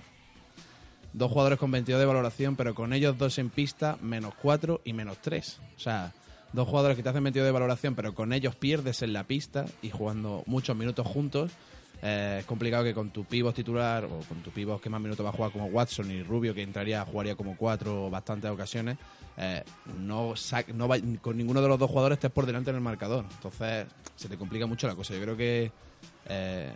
Dos 1.13 1.29
jugadores 1.29 1.59
con 1.59 1.71
22 1.71 1.99
de 1.99 2.05
valoración, 2.05 2.55
pero 2.55 2.73
con 2.73 2.93
ellos 2.93 3.17
dos 3.17 3.37
en 3.37 3.49
pista, 3.49 3.97
menos 4.01 4.33
4 4.41 4.81
y 4.85 4.93
menos 4.93 5.17
3. 5.21 5.59
O 5.75 5.79
sea, 5.79 6.13
dos 6.53 6.67
jugadores 6.67 6.95
que 6.95 7.03
te 7.03 7.09
hacen 7.09 7.23
22 7.23 7.45
de 7.45 7.51
valoración, 7.51 7.95
pero 7.95 8.15
con 8.15 8.31
ellos 8.31 8.55
pierdes 8.55 9.01
en 9.01 9.11
la 9.11 9.25
pista 9.25 9.65
y 9.81 9.89
jugando 9.89 10.43
muchos 10.45 10.75
minutos 10.75 11.05
juntos. 11.05 11.51
Eh, 12.03 12.37
es 12.39 12.45
complicado 12.45 12.83
que 12.83 12.93
con 12.95 13.11
tu 13.11 13.25
pivot 13.25 13.53
titular 13.53 14.05
o 14.05 14.19
con 14.27 14.41
tu 14.41 14.49
pivot 14.51 14.81
que 14.81 14.89
más 14.89 14.99
minutos 15.01 15.23
va 15.25 15.29
a 15.29 15.33
jugar 15.33 15.51
como 15.51 15.65
Watson 15.65 16.09
y 16.09 16.23
Rubio, 16.23 16.55
que 16.55 16.63
entraría, 16.63 17.05
jugaría 17.05 17.35
como 17.35 17.55
cuatro 17.57 18.09
bastantes 18.09 18.49
ocasiones, 18.49 18.97
eh, 19.37 19.63
no, 19.99 20.33
no 20.73 20.87
va- 20.87 20.97
con 21.21 21.37
ninguno 21.37 21.61
de 21.61 21.67
los 21.67 21.77
dos 21.77 21.89
jugadores 21.89 22.15
estés 22.17 22.31
por 22.31 22.45
delante 22.47 22.69
en 22.71 22.77
el 22.77 22.81
marcador. 22.81 23.25
Entonces 23.35 23.85
se 24.15 24.29
te 24.29 24.37
complica 24.37 24.65
mucho 24.65 24.87
la 24.87 24.95
cosa. 24.95 25.13
Yo 25.13 25.21
creo 25.21 25.37
que 25.37 25.71
eh, 26.27 26.71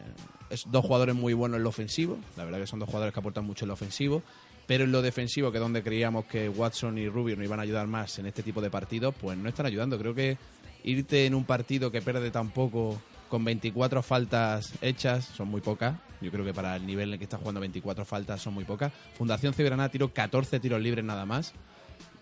es 0.50 0.66
dos 0.72 0.84
jugadores 0.86 1.16
muy 1.16 1.34
buenos 1.34 1.58
en 1.58 1.64
lo 1.64 1.70
ofensivo. 1.70 2.18
La 2.38 2.44
verdad 2.46 2.60
que 2.60 2.68
son 2.68 2.80
dos 2.80 2.88
jugadores 2.88 3.14
que 3.14 3.20
aportan 3.20 3.46
mucho 3.46 3.66
en 3.66 3.70
lo 3.70 3.74
ofensivo. 3.74 4.22
Pero 4.68 4.84
en 4.86 4.92
lo 4.92 5.02
defensivo, 5.04 5.52
que 5.52 5.58
es 5.58 5.62
donde 5.62 5.84
creíamos 5.84 6.26
que 6.26 6.50
Watson 6.50 6.98
y 6.98 7.08
Rubio 7.08 7.36
nos 7.36 7.46
iban 7.46 7.60
a 7.60 7.64
ayudar 7.64 7.86
más 7.88 8.18
en 8.18 8.26
este 8.26 8.42
tipo 8.42 8.62
de 8.62 8.72
partidos, 8.72 9.14
pues 9.22 9.38
no 9.38 9.48
están 9.48 9.68
ayudando. 9.68 9.98
Creo 10.00 10.16
que 10.16 10.38
irte 10.84 11.26
en 11.28 11.36
un 11.36 11.44
partido 11.46 11.92
que 11.92 12.02
pierde 12.02 12.32
tan 12.32 12.50
poco 12.50 13.00
con 13.30 13.44
24 13.46 14.02
faltas 14.02 14.74
hechas 14.82 15.26
son 15.26 15.50
muy 15.50 15.62
pocas. 15.62 15.96
Yo 16.22 16.32
creo 16.32 16.44
que 16.46 16.54
para 16.54 16.76
el 16.78 16.86
nivel 16.88 17.10
en 17.10 17.14
el 17.14 17.20
que 17.20 17.26
está 17.26 17.38
jugando 17.38 17.60
24 17.62 18.06
faltas 18.06 18.42
son 18.42 18.56
muy 18.56 18.64
pocas. 18.66 18.92
Fundación 19.16 19.54
Cibranada 19.54 19.90
tiró 19.90 20.12
14 20.12 20.60
tiros 20.60 20.82
libres 20.82 21.06
nada 21.06 21.26
más 21.28 21.54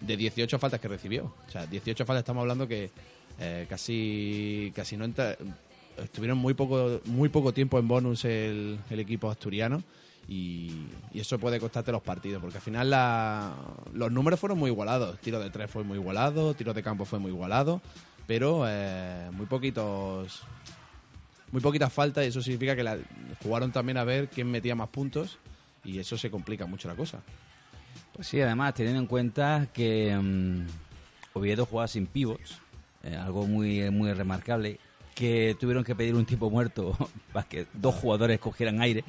de 0.01 0.17
18 0.17 0.59
faltas 0.59 0.81
que 0.81 0.89
recibió. 0.89 1.33
O 1.47 1.51
sea, 1.51 1.65
18 1.65 2.05
faltas 2.05 2.23
estamos 2.23 2.41
hablando 2.41 2.67
que 2.67 2.89
eh, 3.39 3.65
casi 3.69 4.73
casi 4.75 4.97
no 4.97 5.05
entra- 5.05 5.37
estuvieron 5.97 6.37
muy 6.37 6.53
poco 6.53 7.01
muy 7.05 7.29
poco 7.29 7.53
tiempo 7.53 7.79
en 7.79 7.87
bonus 7.87 8.25
el, 8.25 8.79
equipo 8.89 9.29
asturiano 9.29 9.83
y, 10.27 10.85
eso 11.13 11.37
puede 11.37 11.59
costarte 11.59 11.91
los 11.91 12.01
partidos 12.01 12.41
porque 12.41 12.57
al 12.57 12.63
final 12.63 12.89
la- 12.89 13.53
los 13.93 14.11
números 14.11 14.39
fueron 14.39 14.57
muy 14.57 14.71
igualados. 14.71 15.19
Tiro 15.19 15.39
de 15.39 15.49
tres 15.49 15.69
fue 15.69 15.83
muy 15.83 15.97
igualado, 15.97 16.53
tiro 16.53 16.73
de 16.73 16.81
campo 16.81 17.05
fue 17.05 17.19
muy 17.19 17.31
igualado, 17.31 17.81
pero 18.25 18.65
eh, 18.67 19.29
muy 19.31 19.45
poquitos 19.45 20.41
muy 21.51 21.61
poquitas 21.61 21.93
faltas 21.93 22.25
y 22.25 22.29
eso 22.29 22.41
significa 22.41 22.75
que 22.75 22.83
la- 22.83 22.97
jugaron 23.43 23.71
también 23.71 23.97
a 23.97 24.03
ver 24.03 24.29
quién 24.29 24.49
metía 24.49 24.75
más 24.75 24.89
puntos 24.89 25.37
y 25.83 25.99
eso 25.99 26.17
se 26.17 26.31
complica 26.31 26.65
mucho 26.65 26.87
la 26.87 26.95
cosa. 26.95 27.21
Pues 28.13 28.27
sí, 28.27 28.39
además, 28.41 28.73
teniendo 28.73 28.99
en 29.01 29.07
cuenta 29.07 29.67
que 29.73 30.15
mm, 30.15 30.65
Oviedo 31.33 31.65
jugaba 31.65 31.87
sin 31.87 32.05
pivots, 32.07 32.59
eh, 33.03 33.15
algo 33.15 33.47
muy, 33.47 33.89
muy 33.89 34.13
remarcable, 34.13 34.79
que 35.13 35.55
tuvieron 35.59 35.83
que 35.83 35.95
pedir 35.95 36.15
un 36.15 36.25
tipo 36.25 36.49
muerto 36.49 36.97
para 37.33 37.47
que 37.47 37.67
dos 37.73 37.95
jugadores 37.95 38.39
cogieran 38.39 38.81
aire. 38.81 39.03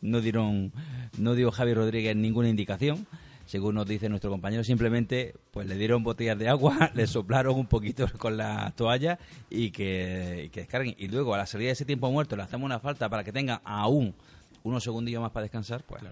No 0.00 0.20
dieron, 0.20 0.72
no 1.16 1.34
dio 1.34 1.50
Javi 1.50 1.74
Rodríguez 1.74 2.14
ninguna 2.14 2.48
indicación, 2.48 3.06
según 3.46 3.74
nos 3.74 3.86
dice 3.86 4.08
nuestro 4.08 4.30
compañero. 4.30 4.62
Simplemente, 4.62 5.34
pues 5.50 5.66
le 5.66 5.74
dieron 5.76 6.04
botellas 6.04 6.38
de 6.38 6.48
agua, 6.48 6.90
le 6.94 7.06
soplaron 7.06 7.56
un 7.56 7.66
poquito 7.66 8.06
con 8.18 8.36
la 8.36 8.72
toalla 8.76 9.18
y 9.50 9.70
que, 9.70 10.44
y 10.46 10.48
que 10.50 10.60
descarguen. 10.60 10.94
Y 10.98 11.08
luego, 11.08 11.34
a 11.34 11.38
la 11.38 11.46
salida 11.46 11.68
de 11.68 11.72
ese 11.72 11.84
tiempo 11.84 12.10
muerto, 12.10 12.36
le 12.36 12.44
hacemos 12.44 12.64
una 12.64 12.78
falta 12.78 13.08
para 13.08 13.24
que 13.24 13.32
tenga 13.32 13.60
aún 13.64 14.14
unos 14.62 14.84
segundillos 14.84 15.20
más 15.20 15.32
para 15.32 15.42
descansar. 15.42 15.82
Pues, 15.82 16.02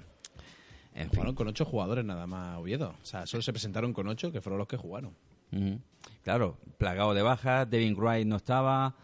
en 0.95 1.05
fin. 1.05 1.11
Jugaron 1.11 1.35
con 1.35 1.47
ocho 1.47 1.65
jugadores 1.65 2.05
nada 2.05 2.27
más 2.27 2.59
Oviedo. 2.59 2.95
O 3.01 3.07
sea, 3.07 3.27
solo 3.27 3.43
se 3.43 3.53
presentaron 3.53 3.93
con 3.93 4.09
ocho, 4.09 4.33
que 4.33 4.41
fueron 4.41 4.59
los 4.59 4.67
que 4.67 4.77
jugaron. 4.77 5.13
Claro, 6.23 6.59
plagado 6.79 7.15
de 7.15 7.23
bajas, 7.23 7.71
Devin 7.71 7.95
Wright 7.97 8.27
no 8.27 8.37
estaba. 8.37 8.95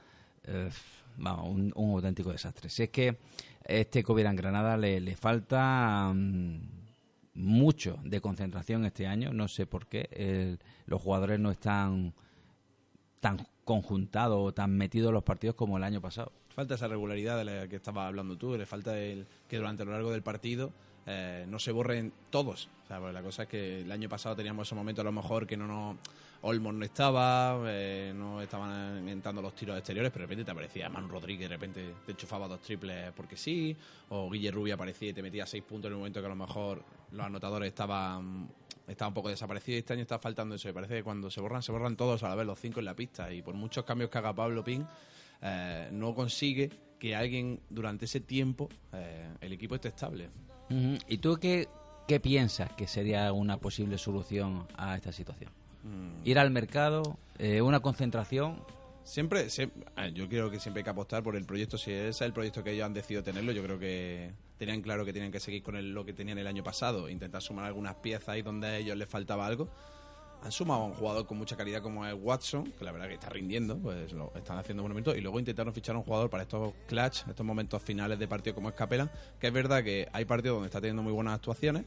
Un, 0.47 1.73
auténtico 1.77 2.33
desastre. 2.33 2.69
Si 2.69 2.85
es 2.85 2.91
que 2.91 3.19
este 3.65 4.03
Covid 4.03 4.27
en 4.27 4.37
Granada 4.37 4.77
le, 4.77 5.01
le 5.01 5.17
falta 5.17 6.13
mm, 6.15 6.61
mucho 7.35 7.99
de 8.05 8.21
concentración 8.21 8.85
este 8.85 9.07
año, 9.07 9.33
no 9.33 9.49
sé 9.49 9.67
por 9.67 9.87
qué. 9.87 10.59
los 10.87 11.01
jugadores 11.01 11.39
no 11.41 11.51
están 11.51 12.15
tan 13.21 13.47
conjuntados 13.65 14.39
o 14.41 14.53
tan 14.53 14.77
metidos 14.77 15.09
en 15.09 15.15
los 15.15 15.23
partidos 15.23 15.57
como 15.57 15.77
el 15.77 15.85
año 15.85 16.01
pasado. 16.01 16.33
Falta 16.55 16.75
esa 16.75 16.89
regularidad 16.89 17.39
de 17.39 17.45
la 17.45 17.69
que 17.69 17.77
estabas 17.77 18.07
hablando 18.07 18.37
tú, 18.37 18.57
le 18.57 18.67
falta 18.67 18.99
el 18.99 19.27
que 19.49 19.57
durante 19.57 19.85
lo 19.85 19.93
largo 19.93 20.11
del 20.11 20.23
partido 20.23 20.73
eh, 21.07 21.47
no 21.49 21.59
se 21.59 21.73
borren 21.73 22.13
todos. 22.31 22.69
O 22.85 22.89
sea, 22.89 23.01
pues 23.01 23.15
la 23.15 23.23
cosa 23.23 23.45
es 23.45 23.49
que 23.49 23.81
el 23.83 23.93
año 23.93 24.09
pasado 24.09 24.37
teníamos 24.37 24.69
ese 24.69 24.75
momento 24.75 25.01
a 25.01 25.05
lo 25.05 25.13
mejor 25.13 25.47
que 25.47 25.57
no 25.57 25.67
nos... 25.67 25.97
Olmos 26.45 26.75
no 26.75 26.85
estaba, 26.85 27.63
eh, 27.67 28.13
no 28.15 28.41
estaban 28.43 29.09
entrando 29.09 29.41
los 29.41 29.55
tiros 29.55 29.79
exteriores, 29.79 30.11
pero 30.11 30.23
de 30.23 30.27
repente 30.27 30.45
te 30.45 30.51
aparecía 30.51 30.89
Manu 30.89 31.07
Rodríguez, 31.07 31.49
de 31.49 31.57
repente 31.57 31.95
te 32.05 32.13
enchufaba 32.13 32.49
dos 32.49 32.61
triples 32.61 33.13
porque 33.13 33.37
sí, 33.37 33.77
o 34.09 34.29
Guille 34.29 34.51
Rubio 34.51 34.75
aparecía 34.75 35.11
y 35.11 35.13
te 35.13 35.23
metía 35.23 35.47
seis 35.47 35.63
puntos 35.63 35.89
en 35.89 35.95
un 35.95 36.01
momento 36.01 36.21
que 36.21 36.27
a 36.27 36.31
lo 36.31 36.35
mejor 36.35 36.85
los 37.13 37.25
anotadores 37.25 37.69
estaban, 37.69 38.49
un 38.89 39.15
poco 39.15 39.29
desaparecidos. 39.29 39.79
Este 39.79 39.93
año 39.93 40.03
está 40.03 40.19
faltando 40.19 40.57
eso, 40.57 40.67
me 40.67 40.75
parece 40.75 40.97
que 40.97 41.05
cuando 41.05 41.31
se 41.31 41.41
borran, 41.41 41.63
se 41.63 41.71
borran 41.71 41.97
todos 41.97 42.25
a 42.25 42.29
la 42.29 42.35
vez, 42.35 42.45
los 42.45 42.59
cinco 42.59 42.81
en 42.81 42.87
la 42.87 42.97
pista, 42.97 43.33
y 43.33 43.41
por 43.41 43.55
muchos 43.55 43.85
cambios 43.85 44.11
que 44.11 44.19
haga 44.19 44.35
Pablo 44.35 44.65
Pin, 44.65 44.85
eh, 45.43 45.91
no 45.93 46.13
consigue 46.13 46.71
que 46.99 47.15
alguien 47.15 47.61
durante 47.71 48.07
ese 48.07 48.19
tiempo 48.19 48.69
eh, 48.93 49.29
el 49.41 49.53
equipo 49.53 49.77
esté 49.77 49.89
estable. 49.89 50.29
¿Y 51.07 51.19
tú 51.19 51.37
qué, 51.37 51.69
qué 52.09 52.19
piensas 52.19 52.73
que 52.73 52.89
sería 52.89 53.33
una 53.33 53.59
posible 53.59 53.97
solución 53.99 54.67
a 54.77 54.97
esta 54.97 55.13
situación? 55.13 55.62
Ir 56.25 56.39
al 56.39 56.51
mercado, 56.51 57.19
eh, 57.39 57.61
una 57.63 57.81
concentración. 57.81 58.63
Siempre, 59.05 59.47
siem- 59.47 59.73
ah, 59.97 60.07
yo 60.09 60.29
creo 60.29 60.51
que 60.51 60.61
siempre 60.61 60.81
hay 60.81 60.85
que 60.85 60.91
apostar 60.91 61.23
por 61.25 61.35
el 61.35 61.45
proyecto. 61.45 61.77
Si 61.77 61.91
ese 61.91 62.09
es 62.11 62.21
el 62.21 62.33
proyecto 62.33 62.63
que 62.63 62.71
ellos 62.73 62.87
han 62.87 62.95
decidido 62.95 63.23
tenerlo, 63.25 63.51
yo 63.53 63.63
creo 63.65 63.79
que 63.79 64.33
tenían 64.59 64.81
claro 64.81 65.05
que 65.05 65.13
tienen 65.13 65.33
que 65.33 65.41
seguir 65.41 65.63
con 65.63 65.75
el- 65.77 65.93
lo 65.93 66.05
que 66.05 66.13
tenían 66.13 66.39
el 66.39 66.47
año 66.47 66.63
pasado, 66.63 67.09
intentar 67.09 67.43
sumar 67.43 67.65
algunas 67.65 67.97
piezas 67.97 68.29
ahí 68.29 68.43
donde 68.43 68.67
a 68.69 68.77
ellos 68.77 68.97
les 68.97 69.09
faltaba 69.09 69.45
algo. 69.45 69.69
Han 70.45 70.51
sumado 70.53 70.83
a 70.83 70.85
un 70.87 70.95
jugador 70.95 71.27
con 71.27 71.39
mucha 71.39 71.57
calidad 71.57 71.83
como 71.83 72.05
es 72.07 72.15
Watson, 72.21 72.65
que 72.79 72.85
la 72.85 72.91
verdad 72.93 73.07
que 73.09 73.15
está 73.15 73.29
rindiendo, 73.29 73.79
pues 73.79 74.13
lo 74.13 74.33
están 74.37 74.59
haciendo 74.59 74.83
buen 74.83 74.93
momento, 74.93 75.15
y 75.17 75.21
luego 75.21 75.39
intentaron 75.39 75.73
fichar 75.73 75.95
a 75.95 75.99
un 75.99 76.05
jugador 76.05 76.31
para 76.31 76.43
estos 76.45 76.73
clutch, 76.89 77.29
estos 77.29 77.47
momentos 77.47 77.81
finales 77.83 78.19
de 78.19 78.27
partido 78.29 78.55
como 78.55 78.69
es 78.69 78.75
Capela, 78.75 79.09
que 79.41 79.49
es 79.49 79.53
verdad 79.53 79.83
que 79.85 80.09
hay 80.13 80.25
partidos 80.25 80.57
donde 80.57 80.67
está 80.67 80.81
teniendo 80.81 81.03
muy 81.03 81.13
buenas 81.13 81.35
actuaciones, 81.35 81.85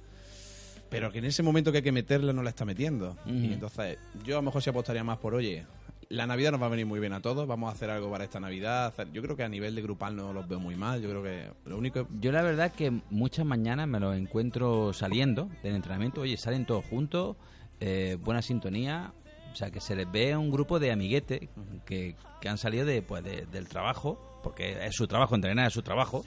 pero 0.95 1.11
que 1.11 1.19
en 1.19 1.25
ese 1.25 1.43
momento 1.43 1.71
que 1.71 1.77
hay 1.79 1.83
que 1.83 1.91
meterla 1.91 2.33
no 2.33 2.41
la 2.43 2.49
está 2.49 2.65
metiendo. 2.65 3.15
Y 3.25 3.53
entonces 3.53 3.97
yo 4.23 4.35
a 4.35 4.39
lo 4.39 4.43
mejor 4.43 4.61
sí 4.61 4.69
apostaría 4.69 5.03
más 5.03 5.17
por, 5.19 5.35
oye, 5.35 5.65
la 6.09 6.27
Navidad 6.27 6.51
nos 6.51 6.61
va 6.61 6.67
a 6.67 6.69
venir 6.69 6.85
muy 6.85 6.99
bien 6.99 7.13
a 7.13 7.21
todos, 7.21 7.47
vamos 7.47 7.69
a 7.69 7.73
hacer 7.73 7.89
algo 7.89 8.11
para 8.11 8.23
esta 8.23 8.39
Navidad. 8.39 8.93
Yo 9.11 9.21
creo 9.21 9.35
que 9.35 9.43
a 9.43 9.49
nivel 9.49 9.73
de 9.75 9.81
grupal 9.81 10.15
no 10.15 10.33
los 10.33 10.47
veo 10.47 10.59
muy 10.59 10.75
mal, 10.75 11.01
yo 11.01 11.09
creo 11.09 11.23
que 11.23 11.51
lo 11.69 11.77
único... 11.77 12.07
Yo 12.19 12.31
la 12.31 12.41
verdad 12.43 12.71
que 12.71 12.91
muchas 13.09 13.45
mañanas 13.45 13.87
me 13.87 13.99
los 13.99 14.15
encuentro 14.15 14.93
saliendo 14.93 15.49
del 15.63 15.75
entrenamiento. 15.75 16.21
Oye, 16.21 16.37
salen 16.37 16.65
todos 16.65 16.85
juntos, 16.85 17.35
eh, 17.79 18.17
buena 18.21 18.41
sintonía. 18.41 19.13
O 19.51 19.55
sea, 19.57 19.71
que 19.71 19.79
se 19.79 19.95
les 19.95 20.11
ve 20.11 20.35
un 20.35 20.51
grupo 20.51 20.79
de 20.79 20.91
amiguetes 20.91 21.49
que, 21.85 22.15
que 22.41 22.49
han 22.49 22.57
salido 22.57 22.85
de, 22.85 23.01
pues, 23.01 23.23
de- 23.23 23.45
del 23.45 23.67
trabajo, 23.69 24.39
porque 24.43 24.85
es 24.85 24.93
su 24.95 25.07
trabajo, 25.07 25.33
entrenar 25.33 25.67
es 25.67 25.73
su 25.73 25.81
trabajo, 25.81 26.23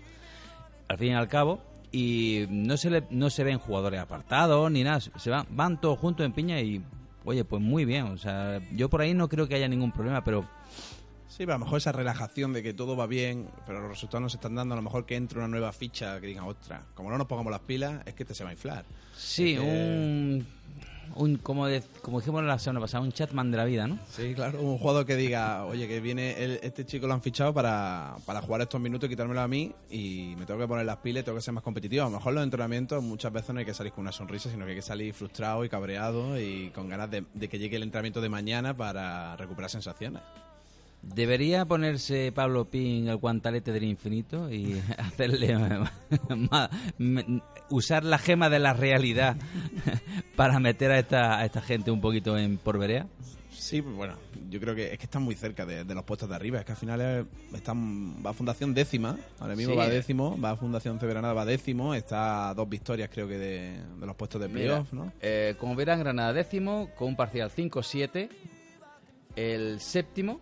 al 0.88 0.96
fin 0.98 1.08
y 1.08 1.14
al 1.14 1.28
cabo, 1.28 1.62
y 1.92 2.46
no 2.50 2.76
se 2.76 2.90
le, 2.90 3.04
no 3.10 3.30
se 3.30 3.44
ven 3.44 3.58
jugadores 3.58 4.00
apartados 4.00 4.70
ni 4.70 4.84
nada, 4.84 5.00
se 5.00 5.30
van, 5.30 5.46
van 5.50 5.80
todos 5.80 5.98
juntos 5.98 6.24
en 6.26 6.32
piña 6.32 6.60
y, 6.60 6.82
oye, 7.24 7.44
pues 7.44 7.62
muy 7.62 7.84
bien. 7.84 8.04
O 8.06 8.18
sea, 8.18 8.60
yo 8.74 8.88
por 8.90 9.00
ahí 9.00 9.14
no 9.14 9.28
creo 9.28 9.48
que 9.48 9.54
haya 9.54 9.68
ningún 9.68 9.92
problema, 9.92 10.22
pero 10.24 10.44
Sí, 11.28 11.44
pero 11.44 11.54
a 11.54 11.58
lo 11.58 11.66
mejor 11.66 11.78
esa 11.78 11.92
relajación 11.92 12.52
de 12.52 12.64
que 12.64 12.74
todo 12.74 12.96
va 12.96 13.06
bien, 13.06 13.48
pero 13.64 13.80
los 13.80 13.90
resultados 13.90 14.22
no 14.22 14.28
se 14.28 14.38
están 14.38 14.56
dando, 14.56 14.74
a 14.74 14.76
lo 14.76 14.82
mejor 14.82 15.06
que 15.06 15.14
entre 15.14 15.38
una 15.38 15.46
nueva 15.46 15.72
ficha 15.72 16.20
que 16.20 16.26
digan, 16.26 16.42
ostras, 16.44 16.84
como 16.94 17.10
no 17.10 17.18
nos 17.18 17.28
pongamos 17.28 17.52
las 17.52 17.60
pilas, 17.60 18.00
es 18.06 18.14
que 18.14 18.24
te 18.24 18.34
se 18.34 18.42
va 18.42 18.50
a 18.50 18.54
inflar. 18.54 18.84
sí, 19.16 19.52
Es 19.54 19.60
que- 19.60 19.64
un, 19.64 20.46
un 21.14 21.36
como, 21.36 21.66
de- 21.66 21.82
como 22.02 22.20
dijimos 22.20 22.42
la 22.44 22.58
semana 22.58 22.80
pasada, 22.80 23.02
un 23.04 23.12
chatman 23.12 23.50
de 23.50 23.56
la 23.56 23.64
vida, 23.64 23.86
¿no? 23.86 23.98
Sí, 24.10 24.34
claro, 24.34 24.60
un 24.62 24.78
jugador 24.78 25.06
que 25.06 25.16
diga, 25.16 25.64
oye, 25.66 25.86
que 25.88 26.00
viene, 26.00 26.42
el- 26.42 26.60
este 26.62 26.84
chico 26.86 27.06
lo 27.06 27.14
han 27.14 27.22
fichado 27.22 27.52
para, 27.54 28.16
para 28.26 28.40
jugar 28.42 28.60
estos 28.62 28.80
minutos 28.80 29.06
y 29.08 29.10
quitármelo 29.10 29.40
a 29.40 29.48
mí 29.48 29.72
y 29.90 30.34
me 30.38 30.46
tengo 30.46 30.60
que 30.60 30.68
poner 30.68 30.86
las 30.86 30.98
pilas 30.98 31.24
tengo 31.24 31.36
que 31.38 31.42
ser 31.42 31.54
más 31.54 31.64
competitivo. 31.64 32.02
A 32.02 32.10
lo 32.10 32.16
mejor 32.16 32.32
los 32.34 32.44
entrenamientos 32.44 33.02
muchas 33.02 33.32
veces 33.32 33.50
no 33.54 33.60
hay 33.60 33.66
que 33.66 33.74
salir 33.74 33.92
con 33.92 34.02
una 34.02 34.12
sonrisa, 34.12 34.50
sino 34.50 34.64
que 34.64 34.70
hay 34.72 34.76
que 34.76 34.82
salir 34.82 35.12
frustrado 35.14 35.64
y 35.64 35.68
cabreado 35.68 36.38
y 36.40 36.70
con 36.70 36.88
ganas 36.88 37.10
de 37.10 37.48
que 37.48 37.58
llegue 37.58 37.76
el 37.76 37.82
entrenamiento 37.82 38.20
de 38.20 38.28
mañana 38.28 38.76
para 38.76 39.36
recuperar 39.36 39.70
sensaciones. 39.70 40.22
Debería 41.14 41.64
ponerse 41.64 42.32
Pablo 42.32 42.66
Pin 42.66 43.08
el 43.08 43.16
guantalete 43.16 43.72
del 43.72 43.84
infinito 43.84 44.50
y 44.50 44.80
hacerle 44.98 45.56
usar 47.70 48.04
la 48.04 48.18
gema 48.18 48.48
de 48.50 48.58
la 48.58 48.72
realidad 48.72 49.36
para 50.36 50.58
meter 50.60 50.90
a 50.90 50.98
esta, 50.98 51.38
a 51.38 51.44
esta 51.44 51.60
gente 51.60 51.90
un 51.90 52.00
poquito 52.00 52.36
en 52.38 52.58
porverea. 52.58 53.06
Sí, 53.50 53.80
bueno, 53.80 54.14
yo 54.48 54.60
creo 54.60 54.74
que 54.74 54.92
es 54.92 54.98
que 54.98 55.04
están 55.04 55.22
muy 55.22 55.34
cerca 55.34 55.66
de, 55.66 55.84
de 55.84 55.94
los 55.94 56.04
puestos 56.04 56.28
de 56.28 56.34
arriba. 56.36 56.60
Es 56.60 56.64
que 56.64 56.72
al 56.72 56.78
final 56.78 57.00
es- 57.00 57.26
están, 57.56 58.24
va 58.24 58.30
a 58.30 58.32
Fundación 58.32 58.72
décima, 58.72 59.18
ahora 59.40 59.56
mismo 59.56 59.72
Sí. 59.72 59.78
va 59.78 59.88
décimo, 59.88 60.40
va 60.40 60.50
a 60.50 60.56
Fundación 60.56 60.98
Cebranada 61.00 61.34
va 61.34 61.44
décimo, 61.44 61.92
está 61.94 62.50
a 62.50 62.54
dos 62.54 62.68
victorias 62.68 63.10
creo 63.12 63.26
que 63.28 63.36
de, 63.36 63.78
de 64.00 64.06
los 64.06 64.14
puestos 64.16 64.40
de 64.40 64.48
playoff, 64.48 64.92
¿no? 64.92 65.12
eh, 65.20 65.54
como 65.58 65.74
verán, 65.74 65.98
Granada 65.98 66.32
décimo, 66.32 66.90
con 66.96 67.08
un 67.08 67.16
parcial 67.16 67.50
5-7. 67.50 68.28
El 69.36 69.80
séptimo, 69.80 70.40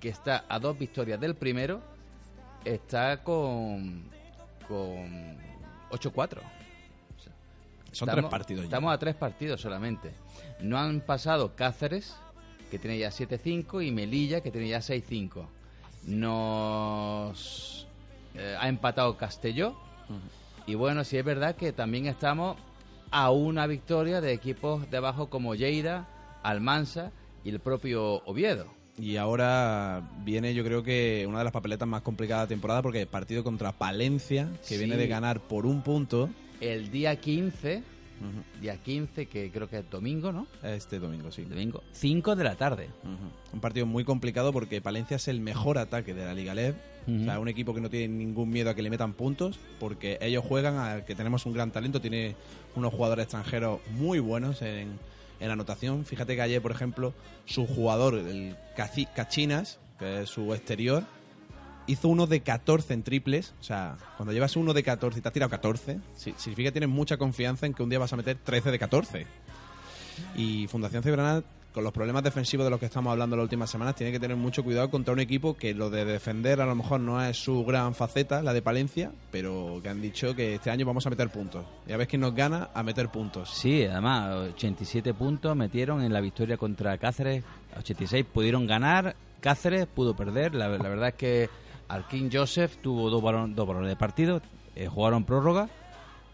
que 0.00 0.08
está 0.08 0.44
a 0.48 0.58
dos 0.58 0.78
victorias 0.78 1.20
del 1.20 1.34
primero, 1.34 1.80
está 2.64 3.22
con, 3.22 4.02
con 4.66 5.36
8-4. 5.90 6.38
Son 7.92 8.08
Estamos- 8.08 8.14
tres 8.14 8.24
partidos 8.30 8.60
ya. 8.62 8.64
Estamos 8.66 8.94
a 8.94 8.98
tres 8.98 9.14
partidos 9.16 9.60
solamente. 9.60 10.12
No 10.60 10.78
han 10.78 11.00
pasado 11.00 11.54
Cáceres, 11.56 12.14
que 12.70 12.78
tiene 12.78 12.98
ya 12.98 13.10
7-5, 13.10 13.84
y 13.86 13.90
Melilla, 13.90 14.40
que 14.42 14.50
tiene 14.50 14.68
ya 14.68 14.78
6-5. 14.78 15.46
Nos 16.04 17.86
eh, 18.34 18.56
ha 18.58 18.68
empatado 18.68 19.16
Castelló. 19.16 19.74
Y 20.66 20.74
bueno, 20.76 21.02
sí 21.04 21.16
es 21.18 21.24
verdad 21.24 21.56
que 21.56 21.72
también 21.72 22.06
estamos 22.06 22.56
a 23.10 23.30
una 23.32 23.66
victoria 23.66 24.20
de 24.20 24.32
equipos 24.32 24.88
de 24.90 24.96
abajo 24.98 25.28
como 25.30 25.54
Lleida, 25.56 26.06
Almansa 26.42 27.10
y 27.44 27.50
el 27.50 27.58
propio 27.60 28.22
Oviedo. 28.24 28.66
Y 29.00 29.16
ahora 29.16 30.02
viene 30.24 30.52
yo 30.54 30.62
creo 30.64 30.82
que 30.82 31.24
una 31.28 31.38
de 31.38 31.44
las 31.44 31.52
papeletas 31.52 31.88
más 31.88 32.02
complicadas 32.02 32.48
de 32.48 32.54
la 32.54 32.56
temporada 32.56 32.82
porque 32.82 33.00
el 33.02 33.06
partido 33.06 33.42
contra 33.42 33.72
Palencia, 33.72 34.48
que 34.68 34.74
Sí. 34.74 34.78
viene 34.78 34.96
de 34.96 35.06
ganar 35.08 35.40
por 35.40 35.66
un 35.66 35.82
punto 35.82 36.28
El 36.60 36.90
día 36.90 37.16
15, 37.16 37.82
día 38.60 38.76
15, 38.76 39.24
que 39.26 39.50
creo 39.50 39.68
que 39.70 39.78
es 39.78 39.88
domingo, 39.90 40.30
¿no? 40.30 40.46
este 40.62 40.98
domingo, 40.98 41.30
sí. 41.32 41.44
Domingo, 41.44 41.82
5 41.92 42.36
de 42.36 42.44
la 42.44 42.54
tarde. 42.56 42.90
Un 43.54 43.60
partido 43.60 43.86
muy 43.86 44.04
complicado 44.04 44.52
porque 44.52 44.82
Palencia 44.82 45.16
es 45.16 45.26
el 45.28 45.40
mejor 45.40 45.78
ataque 45.78 46.12
de 46.12 46.24
la 46.26 46.34
Liga 46.34 46.54
LED. 46.54 46.74
Ujú. 47.06 47.22
O 47.22 47.24
sea, 47.24 47.38
un 47.40 47.48
equipo 47.48 47.72
que 47.74 47.80
no 47.80 47.88
tiene 47.88 48.08
ningún 48.14 48.50
miedo 48.50 48.68
a 48.68 48.74
que 48.74 48.82
le 48.82 48.90
metan 48.90 49.14
puntos 49.14 49.58
porque 49.78 50.18
ellos 50.20 50.44
juegan 50.46 50.76
a 50.76 51.02
que 51.06 51.14
tenemos 51.14 51.46
un 51.46 51.54
gran 51.54 51.70
talento. 51.70 52.02
Tiene 52.02 52.36
unos 52.76 52.92
jugadores 52.92 53.22
extranjeros 53.24 53.80
muy 53.92 54.18
buenos 54.18 54.60
en, 54.60 54.98
en 55.40 55.50
anotación. 55.50 56.04
Fíjate 56.04 56.36
que 56.36 56.42
ayer, 56.42 56.60
por 56.62 56.70
ejemplo, 56.72 57.14
su 57.46 57.66
jugador, 57.66 58.14
el 58.14 58.56
Cachinas, 59.16 59.78
que 59.98 60.22
es 60.22 60.28
su 60.30 60.52
exterior, 60.54 61.04
hizo 61.86 62.08
uno 62.08 62.26
de 62.26 62.40
14 62.42 62.94
en 62.94 63.02
triples. 63.02 63.54
O 63.60 63.64
sea, 63.64 63.96
cuando 64.16 64.32
llevas 64.32 64.54
uno 64.56 64.72
de 64.74 64.82
14 64.82 65.18
y 65.18 65.22
te 65.22 65.28
has 65.28 65.34
tirado 65.34 65.50
14, 65.50 65.98
si- 66.14 66.34
significa 66.36 66.68
que 66.68 66.72
tienes 66.72 66.90
mucha 66.90 67.16
confianza 67.16 67.66
en 67.66 67.74
que 67.74 67.82
un 67.82 67.88
día 67.90 67.98
vas 67.98 68.12
a 68.12 68.16
meter 68.16 68.36
13 68.36 68.70
de 68.70 68.78
14. 68.78 69.26
Y 70.36 70.66
Fundación 70.68 71.02
Cebranada, 71.02 71.42
con 71.72 71.84
los 71.84 71.92
problemas 71.92 72.22
defensivos 72.24 72.64
de 72.64 72.70
los 72.70 72.80
que 72.80 72.86
estamos 72.86 73.12
hablando 73.12 73.36
las 73.36 73.44
últimas 73.44 73.70
semanas, 73.70 73.94
tiene 73.94 74.10
que 74.12 74.18
tener 74.18 74.36
mucho 74.36 74.64
cuidado 74.64 74.90
contra 74.90 75.12
un 75.14 75.20
equipo 75.20 75.54
que 75.54 75.72
lo 75.72 75.88
de 75.88 76.04
defender 76.04 76.60
a 76.60 76.66
lo 76.66 76.74
mejor 76.74 77.00
no 77.00 77.22
es 77.24 77.36
su 77.36 77.64
gran 77.64 77.94
faceta, 77.94 78.42
la 78.42 78.52
de 78.52 78.60
Palencia, 78.62 79.12
pero 79.30 79.78
que 79.82 79.88
han 79.88 80.02
dicho 80.02 80.34
que 80.34 80.54
este 80.56 80.70
año 80.70 80.84
vamos 80.84 81.06
a 81.06 81.10
meter 81.10 81.28
puntos. 81.30 81.64
Y 81.86 81.92
a 81.92 81.96
ver 81.96 82.08
quién 82.08 82.20
nos 82.22 82.34
gana 82.34 82.70
a 82.74 82.82
meter 82.82 83.08
puntos. 83.08 83.50
Sí, 83.50 83.84
además, 83.84 84.34
87 84.54 85.14
puntos 85.14 85.54
metieron 85.56 86.02
en 86.02 86.12
la 86.12 86.20
victoria 86.20 86.56
contra 86.56 86.98
Cáceres. 86.98 87.44
86 87.78 88.24
pudieron 88.32 88.66
ganar, 88.66 89.14
Cáceres 89.40 89.86
pudo 89.86 90.16
perder. 90.16 90.54
La, 90.56 90.66
verdad 90.68 91.08
es 91.08 91.14
que 91.14 91.50
Alkin 91.88 92.30
Joseph 92.32 92.78
tuvo 92.82 93.10
dos, 93.10 93.22
balon- 93.22 93.54
dos 93.54 93.66
balones 93.68 93.90
de 93.90 93.96
partido, 93.96 94.42
eh, 94.74 94.88
jugaron 94.88 95.24
prórroga. 95.24 95.68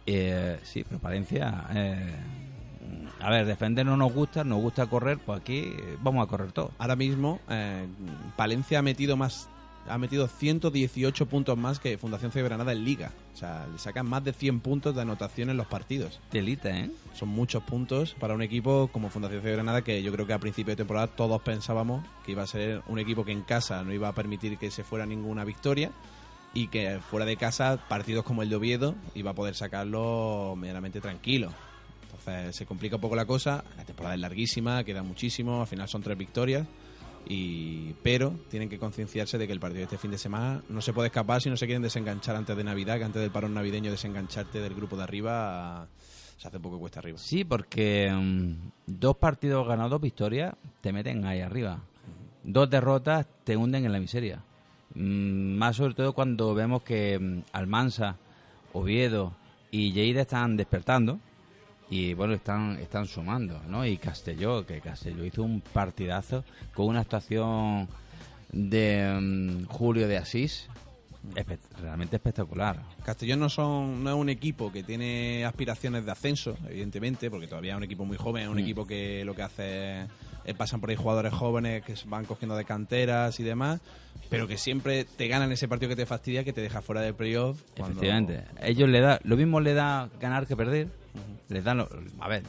Eh, 0.07 0.59
sí, 0.62 0.85
pero 0.88 0.99
Palencia. 1.01 1.64
eh, 1.75 2.14
a 3.27 3.31
ver, 3.31 3.45
defender 3.45 3.85
no 3.85 3.97
nos 3.97 4.12
gusta, 4.12 4.45
nos 4.45 4.61
gusta 4.61 4.87
correr, 4.87 5.19
pues 5.19 5.41
aquí 5.41 5.59
eh, 5.59 5.97
vamos 6.01 6.25
a 6.25 6.29
correr 6.29 6.53
todo. 6.53 6.71
Ahora 6.79 6.95
mismo, 6.95 7.41
eh, 7.51 7.85
Palencia 8.37 8.79
ha 8.79 8.83
metido 8.83 9.17
más 9.17 9.49
ha 9.89 9.99
metido 9.99 10.29
118 10.29 11.27
puntos 11.27 11.57
más 11.57 11.81
que 11.81 11.99
Fundación 11.99 12.31
Cebranada 12.31 12.71
en 12.73 12.85
Liga. 12.85 13.12
O 13.35 13.37
sea, 13.37 13.67
le 13.71 13.79
sacan 13.79 14.07
más 14.09 14.23
de 14.23 14.33
100 14.33 14.61
puntos 14.61 14.95
de 14.95 15.03
anotación 15.03 15.51
en 15.51 15.57
los 15.57 15.67
partidos. 15.67 16.21
Telita, 16.31 16.71
¿eh? 16.71 16.91
Son 17.15 17.29
muchos 17.29 17.65
puntos 17.65 18.15
para 18.19 18.35
un 18.35 18.43
equipo 18.43 18.89
como 18.93 19.11
Fundación 19.11 19.43
Granada 19.43 19.83
que 19.83 20.03
yo 20.05 20.12
creo 20.12 20.27
que 20.27 20.33
a 20.33 20.39
principio 20.39 20.73
de 20.73 20.77
temporada 20.77 21.09
todos 21.09 21.43
pensábamos 21.43 22.05
que 22.25 22.33
iba 22.33 22.45
a 22.45 22.47
ser 22.47 22.83
un 22.87 23.01
equipo 23.01 23.25
que 23.25 23.33
en 23.33 23.43
casa 23.43 23.83
no 23.83 23.93
iba 23.93 24.09
a 24.09 24.12
permitir 24.12 24.57
que 24.57 24.71
se 24.71 24.85
fuera 24.85 25.05
ninguna 25.05 25.45
victoria 25.45 25.91
y 26.55 26.69
que 26.69 27.01
fuera 27.01 27.27
de 27.27 27.37
casa 27.37 27.79
partidos 27.89 28.25
como 28.25 28.43
el 28.43 28.51
de 28.51 28.57
Oviedo 28.57 28.95
iba 29.15 29.33
a 29.33 29.35
poder 29.35 29.55
sacarlo 29.57 30.55
medianamente 30.57 31.01
tranquilo. 31.01 31.53
Se 32.50 32.66
complica 32.66 32.96
un 32.96 33.02
poco 33.02 33.16
la 33.16 33.24
cosa, 33.24 33.64
la 33.76 33.85
temporada 33.85 34.14
es 34.14 34.20
larguísima, 34.20 34.85
queda 34.85 35.02
muchísimo, 35.02 35.61
al 35.61 35.66
final 35.66 35.88
son 35.88 36.02
tres 36.02 36.16
victorias. 36.16 36.66
Y, 37.29 37.92
pero 38.05 38.38
tienen 38.48 38.68
que 38.68 38.79
concienciarse 38.79 39.37
de 39.37 39.46
que 39.48 39.52
el 39.52 39.59
partido 39.59 39.79
de 39.79 39.85
este 39.85 39.98
fin 39.98 40.12
de 40.12 40.18
semana 40.18 40.62
no 40.68 40.81
se 40.81 40.92
puede 40.92 41.09
escapar 41.09 41.42
si 41.42 41.50
no 41.50 41.57
se 41.57 41.66
quieren 41.66 41.83
desenganchar 41.83 42.37
antes 42.37 42.57
de 42.57 42.62
Navidad, 42.62 42.98
que 42.98 43.05
antes 43.05 43.20
del 43.20 43.33
parón 43.33 43.52
navideño 43.52 43.90
desengancharte 43.90 44.61
del 44.61 44.74
grupo 44.74 44.96
de 44.96 45.02
arriba 45.02 45.88
se 46.37 46.48
hace 46.48 46.59
un 46.59 46.62
poco 46.62 46.79
cuesta 46.79 47.00
arriba. 47.00 47.18
Sí, 47.18 47.44
porque 47.44 48.12
mm, 48.12 48.52
dos 48.87 49.16
partidos 49.16 49.66
ganados, 49.66 49.90
dos 49.92 50.00
victorias, 50.00 50.55
te 50.81 50.92
meten 50.92 51.24
ahí 51.24 51.40
arriba. 51.40 51.81
Dos 52.44 52.70
derrotas 52.70 53.26
te 53.42 53.57
hunden 53.57 53.85
en 53.85 53.92
la 53.92 54.00
miseria. 54.00 54.42
Mm, 54.94 55.57
más 55.57 55.76
sobre 55.76 55.94
todo 55.94 56.12
cuando 56.12 56.55
vemos 56.55 56.83
que 56.83 57.18
mm, 57.18 57.40
Almansa, 57.52 58.16
Oviedo 58.72 59.35
y 59.70 59.92
Lleida 59.92 60.22
están 60.22 60.57
despertando 60.57 61.18
y 61.90 62.14
bueno, 62.14 62.35
están, 62.35 62.79
están 62.81 63.07
sumando, 63.07 63.61
¿no? 63.68 63.87
Y 63.87 63.96
Castelló, 63.99 64.66
que 64.66 64.81
Castelló 64.81 65.25
hizo 65.25 65.42
un 65.42 65.61
partidazo 65.61 66.44
con 66.75 66.87
una 66.87 67.01
actuación 67.01 67.88
de 68.53 69.18
mm, 69.20 69.64
Julio 69.66 70.09
de 70.09 70.16
Asís 70.18 70.68
espe- 71.35 71.59
realmente 71.81 72.16
espectacular. 72.16 72.81
Castellón 73.05 73.40
no 73.40 73.49
son 73.49 74.03
no 74.05 74.11
es 74.11 74.16
un 74.16 74.29
equipo 74.29 74.72
que 74.72 74.83
tiene 74.83 75.44
aspiraciones 75.44 76.05
de 76.05 76.12
ascenso, 76.12 76.57
evidentemente, 76.68 77.31
porque 77.31 77.46
todavía 77.49 77.72
es 77.72 77.77
un 77.77 77.83
equipo 77.85 78.05
muy 78.05 78.16
joven, 78.16 78.44
es 78.44 78.49
un 78.49 78.57
Mm. 78.57 78.61
equipo 78.61 78.87
que 78.87 79.25
lo 79.25 79.35
que 79.35 79.42
hace 79.42 80.07
es, 80.44 80.55
pasan 80.55 80.81
por 80.81 80.90
ahí 80.90 80.96
jugadores 80.96 81.33
jóvenes 81.33 81.83
que 81.85 81.94
van 82.07 82.25
cogiendo 82.25 82.57
de 82.57 82.64
canteras 82.64 83.38
y 83.40 83.42
demás, 83.42 83.81
pero 84.31 84.46
que 84.46 84.57
siempre 84.59 85.05
te 85.05 85.27
ganan 85.29 85.51
ese 85.53 85.66
partido 85.68 85.88
que 85.90 85.96
te 85.96 86.07
fastidia, 86.07 86.44
que 86.44 86.53
te 86.53 86.61
deja 86.61 86.83
fuera 86.83 87.01
del 87.01 87.14
playoff. 87.14 87.61
cuando- 87.77 88.01
Efectivamente. 88.01 88.44
Ellos 88.62 88.88
le 88.88 89.01
da, 89.01 89.20
lo 89.25 89.37
mismo 89.37 89.59
le 89.61 89.75
da 89.75 90.09
ganar 90.20 90.46
que 90.46 90.57
perder. 90.57 90.88
Les 91.48 91.62
da 91.64 91.74
lo- 91.74 91.88
a 92.20 92.29
ver, 92.29 92.42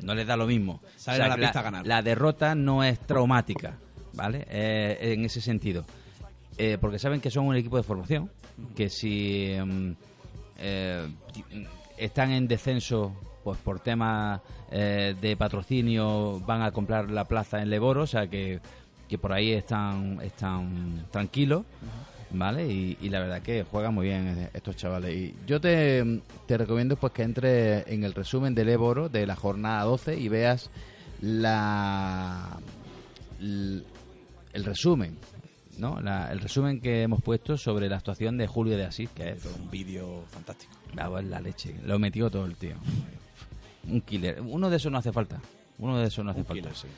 no 0.00 0.14
les 0.14 0.26
da 0.26 0.36
lo 0.36 0.46
mismo. 0.46 0.80
A 1.06 1.28
la 1.28 1.34
que 1.36 1.40
pista 1.42 1.60
a 1.60 1.62
ganar. 1.62 1.86
La 1.86 2.02
derrota 2.02 2.54
no 2.54 2.82
es 2.84 2.98
traumática, 3.00 3.74
¿vale? 4.14 4.46
Eh, 4.50 4.98
en 5.14 5.24
ese 5.24 5.40
sentido. 5.40 5.84
Eh, 6.58 6.76
porque 6.80 6.98
saben 6.98 7.20
que 7.20 7.30
son 7.30 7.46
un 7.46 7.56
equipo 7.56 7.76
de 7.76 7.82
formación, 7.82 8.30
que 8.76 8.90
si 8.90 9.54
mm, 9.64 9.90
eh, 10.58 11.08
están 11.96 12.30
en 12.32 12.46
descenso 12.46 13.14
pues 13.42 13.58
por 13.58 13.80
temas 13.80 14.40
eh, 14.70 15.16
de 15.20 15.36
patrocinio 15.36 16.40
van 16.46 16.62
a 16.62 16.70
comprar 16.70 17.10
la 17.10 17.24
plaza 17.24 17.60
en 17.60 17.70
Leboro, 17.70 18.02
o 18.02 18.06
sea 18.06 18.28
que, 18.28 18.60
que 19.08 19.18
por 19.18 19.32
ahí 19.32 19.52
están, 19.52 20.20
están 20.22 21.06
tranquilos. 21.10 21.64
¿Vale? 22.34 22.66
Y, 22.66 22.96
y 23.00 23.08
la 23.10 23.20
verdad 23.20 23.42
que 23.42 23.62
juegan 23.64 23.92
muy 23.94 24.06
bien 24.06 24.48
estos 24.54 24.74
chavales. 24.76 25.14
Y 25.14 25.34
yo 25.46 25.60
te, 25.60 26.20
te 26.46 26.56
recomiendo 26.56 26.96
pues 26.96 27.12
que 27.12 27.22
entres 27.22 27.86
en 27.88 28.04
el 28.04 28.14
resumen 28.14 28.54
del 28.54 28.70
Eboro 28.70 29.08
de 29.10 29.26
la 29.26 29.36
jornada 29.36 29.82
12 29.84 30.18
y 30.18 30.28
veas 30.28 30.70
la 31.20 32.58
el 33.40 34.64
resumen, 34.64 35.16
¿no? 35.78 36.00
La- 36.00 36.30
el 36.32 36.40
resumen 36.40 36.80
que 36.80 37.02
hemos 37.02 37.20
puesto 37.22 37.56
sobre 37.56 37.88
la 37.88 37.96
actuación 37.96 38.36
de 38.38 38.46
Julio 38.46 38.76
de 38.76 38.84
Asís, 38.84 39.10
que 39.10 39.30
es 39.30 39.44
Un 39.44 39.70
vídeo 39.70 40.24
fantástico. 40.30 40.72
la, 40.94 41.08
la 41.22 41.40
leche, 41.40 41.74
lo 41.84 41.98
metió 41.98 42.30
todo 42.30 42.46
el 42.46 42.56
tío. 42.56 42.74
Un 43.88 44.00
killer. 44.02 44.40
Uno 44.40 44.70
de 44.70 44.76
esos 44.76 44.92
no 44.92 44.98
hace 44.98 45.12
falta. 45.12 45.40
Uno 45.78 45.98
de 45.98 46.06
esos 46.06 46.24
no 46.24 46.30
hace 46.30 46.40
Un 46.40 46.46
falta. 46.46 46.62
killer, 46.62 46.76
sí. 46.76 46.88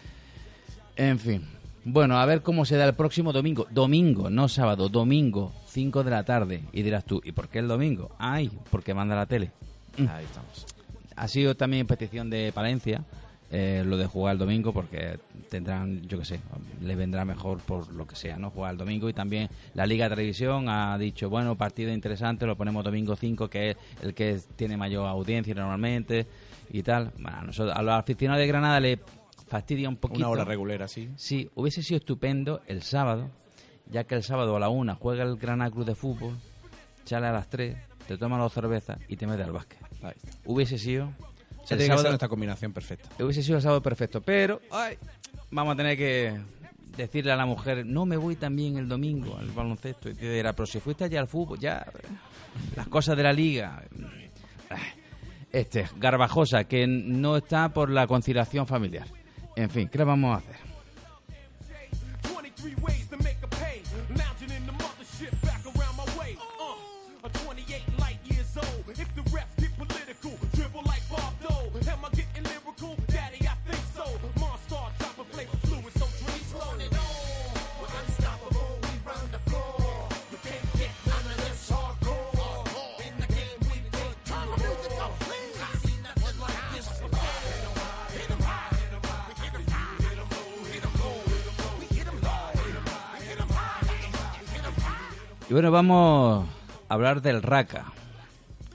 En 0.97 1.19
fin. 1.19 1.43
Bueno, 1.87 2.19
a 2.19 2.25
ver 2.25 2.43
cómo 2.43 2.65
se 2.65 2.77
da 2.77 2.87
el 2.87 2.95
próximo 2.95 3.33
domingo. 3.33 3.67
Domingo, 3.71 4.31
no 4.31 4.49
sábado, 4.49 4.89
domingo, 4.89 5.53
5 5.67 6.03
de 6.03 6.11
la 6.11 6.25
tarde. 6.25 6.63
Y 6.73 6.83
dirás 6.83 7.05
tú, 7.05 7.21
¿y 7.23 7.33
por 7.33 7.49
qué 7.49 7.59
el 7.59 7.69
domingo? 7.69 8.11
Ay, 8.19 8.51
porque 8.71 8.95
manda 8.95 9.15
la 9.15 9.27
tele. 9.27 9.51
Ahí 9.99 10.25
estamos. 10.25 10.67
Ha 11.15 11.29
sido 11.29 11.55
también 11.55 11.87
petición 11.87 12.31
de 12.31 12.53
Palencia 12.53 13.05
eh, 13.51 13.85
lo 13.87 13.97
de 13.97 14.07
jugar 14.07 14.33
el 14.33 14.39
domingo 14.39 14.73
porque 14.73 15.19
tendrán, 15.49 16.03
yo 16.09 16.19
qué 16.19 16.25
sé, 16.25 16.41
le 16.81 16.97
vendrá 16.97 17.25
mejor 17.25 17.59
por 17.59 17.93
lo 17.93 18.07
que 18.07 18.17
sea, 18.17 18.37
¿no? 18.37 18.51
Jugar 18.51 18.73
el 18.73 18.79
domingo 18.79 19.09
y 19.09 19.13
también 19.13 19.49
la 19.75 19.87
Liga 19.87 20.09
de 20.09 20.17
Televisión 20.17 20.69
ha 20.69 20.97
dicho, 20.99 21.31
bueno, 21.31 21.55
partido 21.55 21.93
interesante, 21.93 22.47
lo 22.47 22.57
ponemos 22.57 22.83
domingo 22.83 23.15
5 23.15 23.49
que 23.49 23.71
es 23.71 23.77
el 24.03 24.15
que 24.15 24.41
tiene 24.57 24.77
mayor 24.77 25.07
audiencia 25.07 25.55
normalmente 25.55 26.27
y 26.73 26.83
tal. 26.83 27.13
Bueno, 27.19 27.39
a, 27.39 27.43
nosotros, 27.43 27.77
a 27.77 27.83
los 27.83 27.95
aficionados 27.95 28.41
de 28.41 28.47
Granada 28.49 28.81
le 28.81 28.99
fastidia 29.47 29.89
un 29.89 29.97
poquito. 29.97 30.21
Una 30.21 30.29
hora 30.31 30.45
regular, 30.45 30.89
sí. 30.89 31.11
Sí, 31.17 31.51
hubiese 31.55 31.83
sido 31.83 31.99
estupendo 31.99 32.63
el 32.67 32.83
sábado, 32.83 33.31
ya 33.91 34.05
que 34.05 34.15
el 34.15 34.23
sábado 34.23 34.57
a 34.57 34.61
la 34.61 34.69
una 34.69 34.95
juega 34.95 35.25
el 35.25 35.37
Granada 35.37 35.71
Club 35.71 35.85
de 35.85 35.95
Fútbol, 35.95 36.37
sale 37.05 37.27
a 37.27 37.33
las 37.33 37.49
3, 37.51 37.77
te 38.09 38.17
tomas 38.17 38.39
dos 38.41 38.53
cervezas 38.53 38.99
y 39.09 39.17
te 39.17 39.27
metes 39.27 39.47
al 39.47 39.53
básquet. 39.53 39.79
Ahí. 40.03 40.15
Hubiese 40.45 40.79
sido... 40.79 41.13
O 41.63 41.67
sea, 41.67 41.79
el 41.79 41.87
sábado- 41.87 42.11
esta 42.13 42.29
combinación 42.29 42.73
perfecta. 42.75 43.09
Hubiese 43.25 43.43
sido 43.43 43.57
el 43.57 43.63
sábado 43.63 43.81
perfecto, 43.83 44.21
pero 44.21 44.61
ay, 44.71 44.97
vamos 45.51 45.73
a 45.75 45.77
tener 45.77 45.97
que 45.97 46.39
decirle 46.95 47.33
a 47.33 47.37
la 47.37 47.47
mujer, 47.47 47.87
no 47.87 48.05
me 48.05 48.17
voy 48.19 48.37
también 48.37 48.77
el 48.77 48.87
domingo 48.87 49.37
al 49.39 49.51
baloncesto. 49.51 50.11
Y 50.11 50.15
te 50.15 50.31
dirá, 50.31 50.53
pero 50.53 50.67
si 50.67 50.79
fuiste 50.81 51.05
allá 51.05 51.21
al 51.21 51.27
fútbol, 51.27 51.59
ya, 51.59 51.87
las 52.77 52.87
cosas 52.89 53.17
de 53.17 53.23
la 53.23 53.33
liga. 53.33 53.83
Este, 55.53 55.87
garbajosa, 55.97 56.65
que 56.65 56.87
no 56.87 57.37
está 57.37 57.69
por 57.73 57.89
la 57.91 58.07
conciliación 58.07 58.67
familiar. 58.67 59.07
En 59.57 59.71
fin, 59.71 59.89
¿qué 59.89 59.99
le 59.99 60.05
vamos 60.05 60.35
a 60.35 60.39
hacer? 60.39 60.57
Y 95.55 95.57
bueno, 95.57 95.71
vamos 95.71 96.49
a 96.89 96.95
hablar 96.95 97.23
del 97.23 97.41
Raca, 97.41 97.93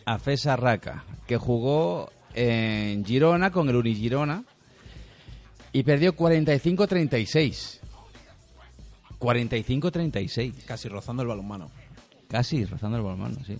Afesa 0.06 0.56
Raca, 0.56 1.04
que 1.28 1.36
jugó 1.36 2.10
en 2.34 3.04
Girona 3.04 3.52
con 3.52 3.68
el 3.68 3.76
Unigirona 3.76 4.46
y 5.74 5.84
perdió 5.84 6.16
45-36. 6.16 7.82
45-36. 9.20 10.54
Casi 10.64 10.88
rozando 10.88 11.24
el 11.24 11.28
balonmano. 11.28 11.70
Casi 12.30 12.64
rozando 12.64 12.96
el 12.96 13.04
balonmano, 13.04 13.44
sí. 13.44 13.58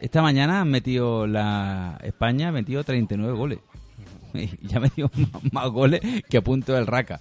Esta 0.00 0.20
mañana 0.20 0.62
han 0.62 0.70
metido 0.70 1.28
la 1.28 2.00
España, 2.02 2.48
ha 2.48 2.52
metido 2.52 2.82
39 2.82 3.32
goles. 3.32 3.58
Y 4.34 4.66
ya 4.66 4.78
ha 4.78 4.80
metido 4.80 5.08
más, 5.14 5.52
más 5.52 5.68
goles 5.68 6.00
que 6.28 6.38
a 6.38 6.42
punto 6.42 6.72
del 6.72 6.88
Raca. 6.88 7.20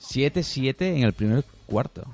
7-7 0.00 0.96
en 0.96 1.02
el 1.02 1.12
primer 1.12 1.44
cuarto. 1.66 2.06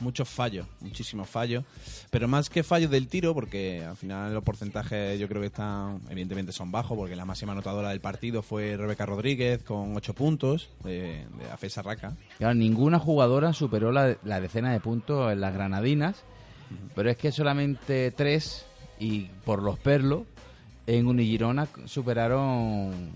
Muchos 0.00 0.28
fallos, 0.28 0.66
muchísimos 0.80 1.28
fallos. 1.28 1.64
Pero 2.10 2.26
más 2.26 2.50
que 2.50 2.62
fallos 2.62 2.90
del 2.90 3.08
tiro, 3.08 3.32
porque 3.32 3.84
al 3.84 3.96
final 3.96 4.34
los 4.34 4.42
porcentajes 4.42 5.18
yo 5.18 5.28
creo 5.28 5.40
que 5.40 5.46
están, 5.46 6.00
evidentemente 6.10 6.52
son 6.52 6.72
bajos, 6.72 6.96
porque 6.96 7.16
la 7.16 7.24
máxima 7.24 7.52
anotadora 7.52 7.90
del 7.90 8.00
partido 8.00 8.42
fue 8.42 8.76
Rebeca 8.76 9.06
Rodríguez 9.06 9.62
con 9.62 9.96
8 9.96 10.14
puntos 10.14 10.70
de, 10.82 11.26
de 11.38 11.50
Afesa 11.52 11.82
Raca. 11.82 12.16
Claro, 12.38 12.54
ninguna 12.54 12.98
jugadora 12.98 13.52
superó 13.52 13.92
la, 13.92 14.16
la 14.24 14.40
decena 14.40 14.72
de 14.72 14.80
puntos 14.80 15.32
en 15.32 15.40
las 15.40 15.54
granadinas, 15.54 16.24
pero 16.94 17.10
es 17.10 17.16
que 17.16 17.30
solamente 17.30 18.10
tres, 18.10 18.66
y 18.98 19.26
por 19.44 19.62
los 19.62 19.78
perlos, 19.78 20.22
en 20.86 21.06
Unigirona 21.06 21.68
superaron 21.86 23.10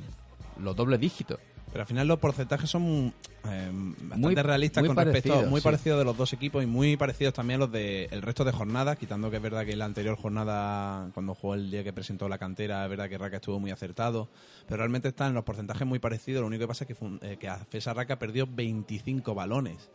los 0.60 0.76
dobles 0.76 1.00
dígitos. 1.00 1.38
Pero 1.70 1.82
al 1.82 1.86
final 1.86 2.08
los 2.08 2.18
porcentajes 2.18 2.70
son 2.70 3.12
eh, 3.44 3.70
bastante 3.72 4.16
Muy- 4.16 4.34
realistas 4.34 4.82
muy 4.82 4.94
con 4.94 5.04
respecto 5.04 5.42
muy 5.46 5.60
sí. 5.60 5.64
parecidos 5.64 5.98
de 5.98 6.04
los 6.04 6.16
dos 6.16 6.32
equipos 6.32 6.62
y 6.64 6.66
muy 6.66 6.96
parecidos 6.96 7.34
también 7.34 7.60
los 7.60 7.70
del 7.70 8.22
resto 8.22 8.44
de 8.44 8.52
jornadas, 8.52 8.96
quitando 8.98 9.30
que 9.30 9.36
es 9.36 9.42
verdad 9.42 9.64
que 9.66 9.76
la 9.76 9.84
anterior 9.84 10.16
jornada, 10.16 11.10
cuando 11.14 11.34
jugó 11.34 11.54
el 11.54 11.70
día 11.70 11.84
que 11.84 11.92
presentó 11.92 12.28
la 12.28 12.38
cantera, 12.38 12.84
es 12.84 12.90
verdad 12.90 13.08
que 13.08 13.18
Raca 13.18 13.36
estuvo 13.36 13.60
muy 13.60 13.70
acertado, 13.70 14.28
pero 14.66 14.78
realmente 14.78 15.08
están 15.08 15.34
los 15.34 15.44
porcentajes 15.44 15.86
muy 15.86 15.98
parecidos, 15.98 16.40
lo 16.40 16.46
único 16.46 16.62
que 16.62 16.68
pasa 16.68 16.84
es 16.84 16.88
que, 16.88 16.94
fue 16.94 17.08
eh, 17.20 17.36
que 17.38 17.48
Afesa 17.48 17.92
Raca 17.92 18.18
perdió 18.18 18.46
25 18.46 19.34
balones. 19.34 19.90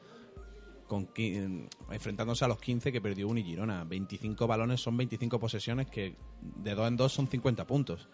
Con, 0.88 1.10
eh, 1.16 1.68
enfrentándose 1.92 2.46
a 2.46 2.48
los 2.48 2.60
15 2.60 2.92
que 2.92 3.02
perdió 3.02 3.28
Uni 3.28 3.42
Girona. 3.42 3.84
25 3.84 4.46
balones 4.46 4.82
son 4.82 4.96
25 4.98 5.40
posesiones 5.40 5.88
que 5.88 6.16
de 6.42 6.76
dos 6.76 6.88
en 6.88 6.98
dos 6.98 7.12
son 7.14 7.28
50 7.28 7.66
puntos. 7.66 8.08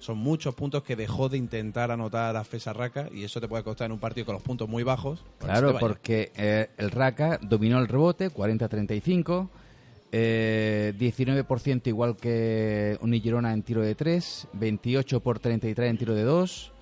Son 0.00 0.16
muchos 0.16 0.54
puntos 0.54 0.82
que 0.82 0.96
dejó 0.96 1.28
de 1.28 1.36
intentar 1.36 1.90
anotar 1.90 2.34
a 2.34 2.42
Fesa 2.42 2.72
Raca 2.72 3.08
y 3.12 3.22
eso 3.22 3.38
te 3.38 3.46
puede 3.46 3.62
costar 3.62 3.86
en 3.86 3.92
un 3.92 3.98
partido 3.98 4.24
con 4.24 4.32
los 4.32 4.42
puntos 4.42 4.66
muy 4.66 4.82
bajos. 4.82 5.22
Claro, 5.38 5.76
porque 5.78 6.32
eh, 6.36 6.70
el 6.78 6.90
Raca 6.90 7.38
dominó 7.42 7.78
el 7.78 7.86
rebote, 7.86 8.30
40-35, 8.30 9.48
eh, 10.10 10.94
19% 10.98 11.86
igual 11.86 12.16
que 12.16 12.98
Unigirona 13.02 13.52
en 13.52 13.62
tiro 13.62 13.82
de 13.82 13.94
3, 13.94 14.48
28 14.54 15.20
por 15.20 15.38
33 15.38 15.90
en 15.90 15.98
tiro 15.98 16.14
de 16.14 16.22
2. 16.22 16.72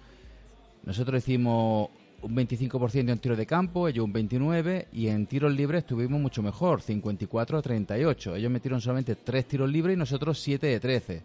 Nosotros 0.84 1.18
hicimos 1.22 1.90
un 2.22 2.36
25% 2.36 3.10
en 3.10 3.18
tiro 3.18 3.34
de 3.34 3.46
campo, 3.46 3.88
ellos 3.88 4.04
un 4.04 4.14
29% 4.14 4.86
y 4.92 5.08
en 5.08 5.26
tiros 5.26 5.52
libres 5.52 5.80
estuvimos 5.80 6.20
mucho 6.20 6.40
mejor, 6.40 6.82
54-38. 6.82 8.36
Ellos 8.36 8.50
metieron 8.50 8.80
solamente 8.80 9.16
3 9.16 9.44
tiros 9.44 9.68
libres 9.68 9.96
y 9.96 9.98
nosotros 9.98 10.38
7 10.38 10.68
de 10.68 10.78
13. 10.78 11.22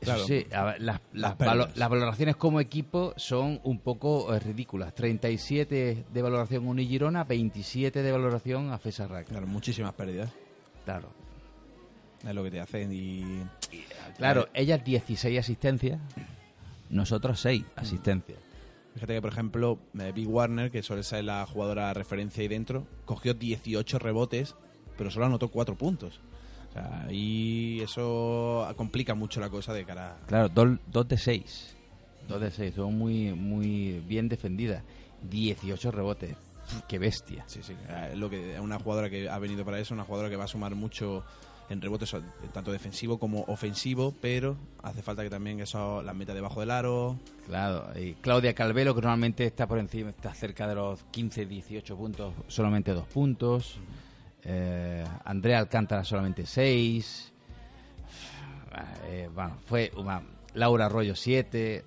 Claro. 0.00 0.24
sí, 0.24 0.46
a 0.52 0.64
ver, 0.64 0.80
las, 0.82 1.00
las 1.12 1.22
Las 1.22 1.34
pérdidas. 1.36 1.56
valo- 1.68 1.72
las 1.76 1.90
valoraciones 1.90 2.36
como 2.36 2.60
equipo 2.60 3.12
son 3.16 3.60
un 3.64 3.80
poco 3.80 4.34
eh, 4.34 4.40
ridículas. 4.40 4.94
37 4.94 6.04
de 6.10 6.22
valoración 6.22 6.66
Unigirona, 6.66 7.24
27 7.24 8.02
de 8.02 8.12
valoración 8.12 8.72
a 8.72 8.78
Fesa 8.78 9.06
Raca. 9.06 9.28
Claro, 9.28 9.46
muchísimas 9.46 9.92
pérdidas. 9.94 10.30
Claro. 10.84 11.08
Es 12.26 12.34
lo 12.34 12.42
que 12.42 12.50
te 12.50 12.60
hacen 12.60 12.90
y... 12.92 13.42
Claro, 14.18 14.48
ellas 14.54 14.84
16 14.84 15.38
asistencias, 15.38 16.00
nosotros 16.90 17.40
6 17.40 17.64
asistencias. 17.76 18.38
Fíjate 18.94 19.14
que, 19.14 19.22
por 19.22 19.32
ejemplo, 19.32 19.78
eh, 19.98 20.12
Big 20.14 20.28
Warner, 20.28 20.70
que 20.70 20.82
suele 20.82 21.02
ser 21.02 21.24
la 21.24 21.46
jugadora 21.46 21.94
referencia 21.94 22.42
ahí 22.42 22.48
dentro, 22.48 22.86
cogió 23.04 23.34
18 23.34 23.98
rebotes, 23.98 24.56
pero 24.98 25.10
solo 25.10 25.26
anotó 25.26 25.48
4 25.48 25.76
puntos. 25.78 26.20
O 26.70 26.72
sea, 26.72 27.06
y 27.10 27.80
eso 27.80 28.72
complica 28.76 29.14
mucho 29.14 29.40
la 29.40 29.50
cosa 29.50 29.72
de 29.72 29.84
cara 29.84 30.16
a... 30.22 30.26
Claro, 30.26 30.48
2 30.48 31.08
de 31.08 31.18
6. 31.18 31.76
2 32.28 32.40
de 32.40 32.50
6, 32.50 32.74
son 32.76 32.96
muy, 32.96 33.32
muy 33.32 34.00
bien 34.06 34.28
defendidas. 34.28 34.82
18 35.28 35.90
rebotes. 35.90 36.36
¡Qué 36.88 36.98
bestia! 37.00 37.42
Sí, 37.48 37.60
sí. 37.62 37.74
eh, 37.88 38.14
Lo 38.14 38.30
que, 38.30 38.58
una 38.60 38.78
jugadora 38.78 39.10
que 39.10 39.28
ha 39.28 39.38
venido 39.40 39.64
para 39.64 39.80
eso, 39.80 39.92
una 39.94 40.04
jugadora 40.04 40.30
que 40.30 40.36
va 40.36 40.44
a 40.44 40.48
sumar 40.48 40.74
mucho 40.76 41.24
en 41.68 41.80
rebotes, 41.80 42.14
tanto 42.52 42.70
defensivo 42.72 43.18
como 43.18 43.42
ofensivo, 43.48 44.14
pero 44.20 44.56
hace 44.82 45.02
falta 45.02 45.22
que 45.22 45.30
también 45.30 45.60
eso 45.60 46.02
las 46.02 46.14
meta 46.14 46.34
debajo 46.34 46.60
del 46.60 46.70
aro. 46.70 47.16
Claro, 47.46 47.86
y 47.98 48.14
Claudia 48.14 48.54
Calvelo, 48.54 48.94
que 48.94 49.00
normalmente 49.00 49.44
está 49.46 49.66
por 49.66 49.78
encima, 49.78 50.10
está 50.10 50.32
cerca 50.34 50.66
de 50.68 50.74
los 50.76 51.02
15, 51.12 51.46
18 51.46 51.96
puntos, 51.96 52.34
solamente 52.48 52.92
2 52.92 53.06
puntos. 53.06 53.78
Eh, 54.44 55.04
Andrea 55.24 55.58
Alcántara, 55.58 56.04
solamente 56.04 56.46
6. 56.46 57.32
Eh, 59.08 59.28
bueno, 59.34 59.58
fue 59.66 59.90
una, 59.96 60.22
Laura 60.54 60.86
Arroyo, 60.86 61.14
7. 61.14 61.84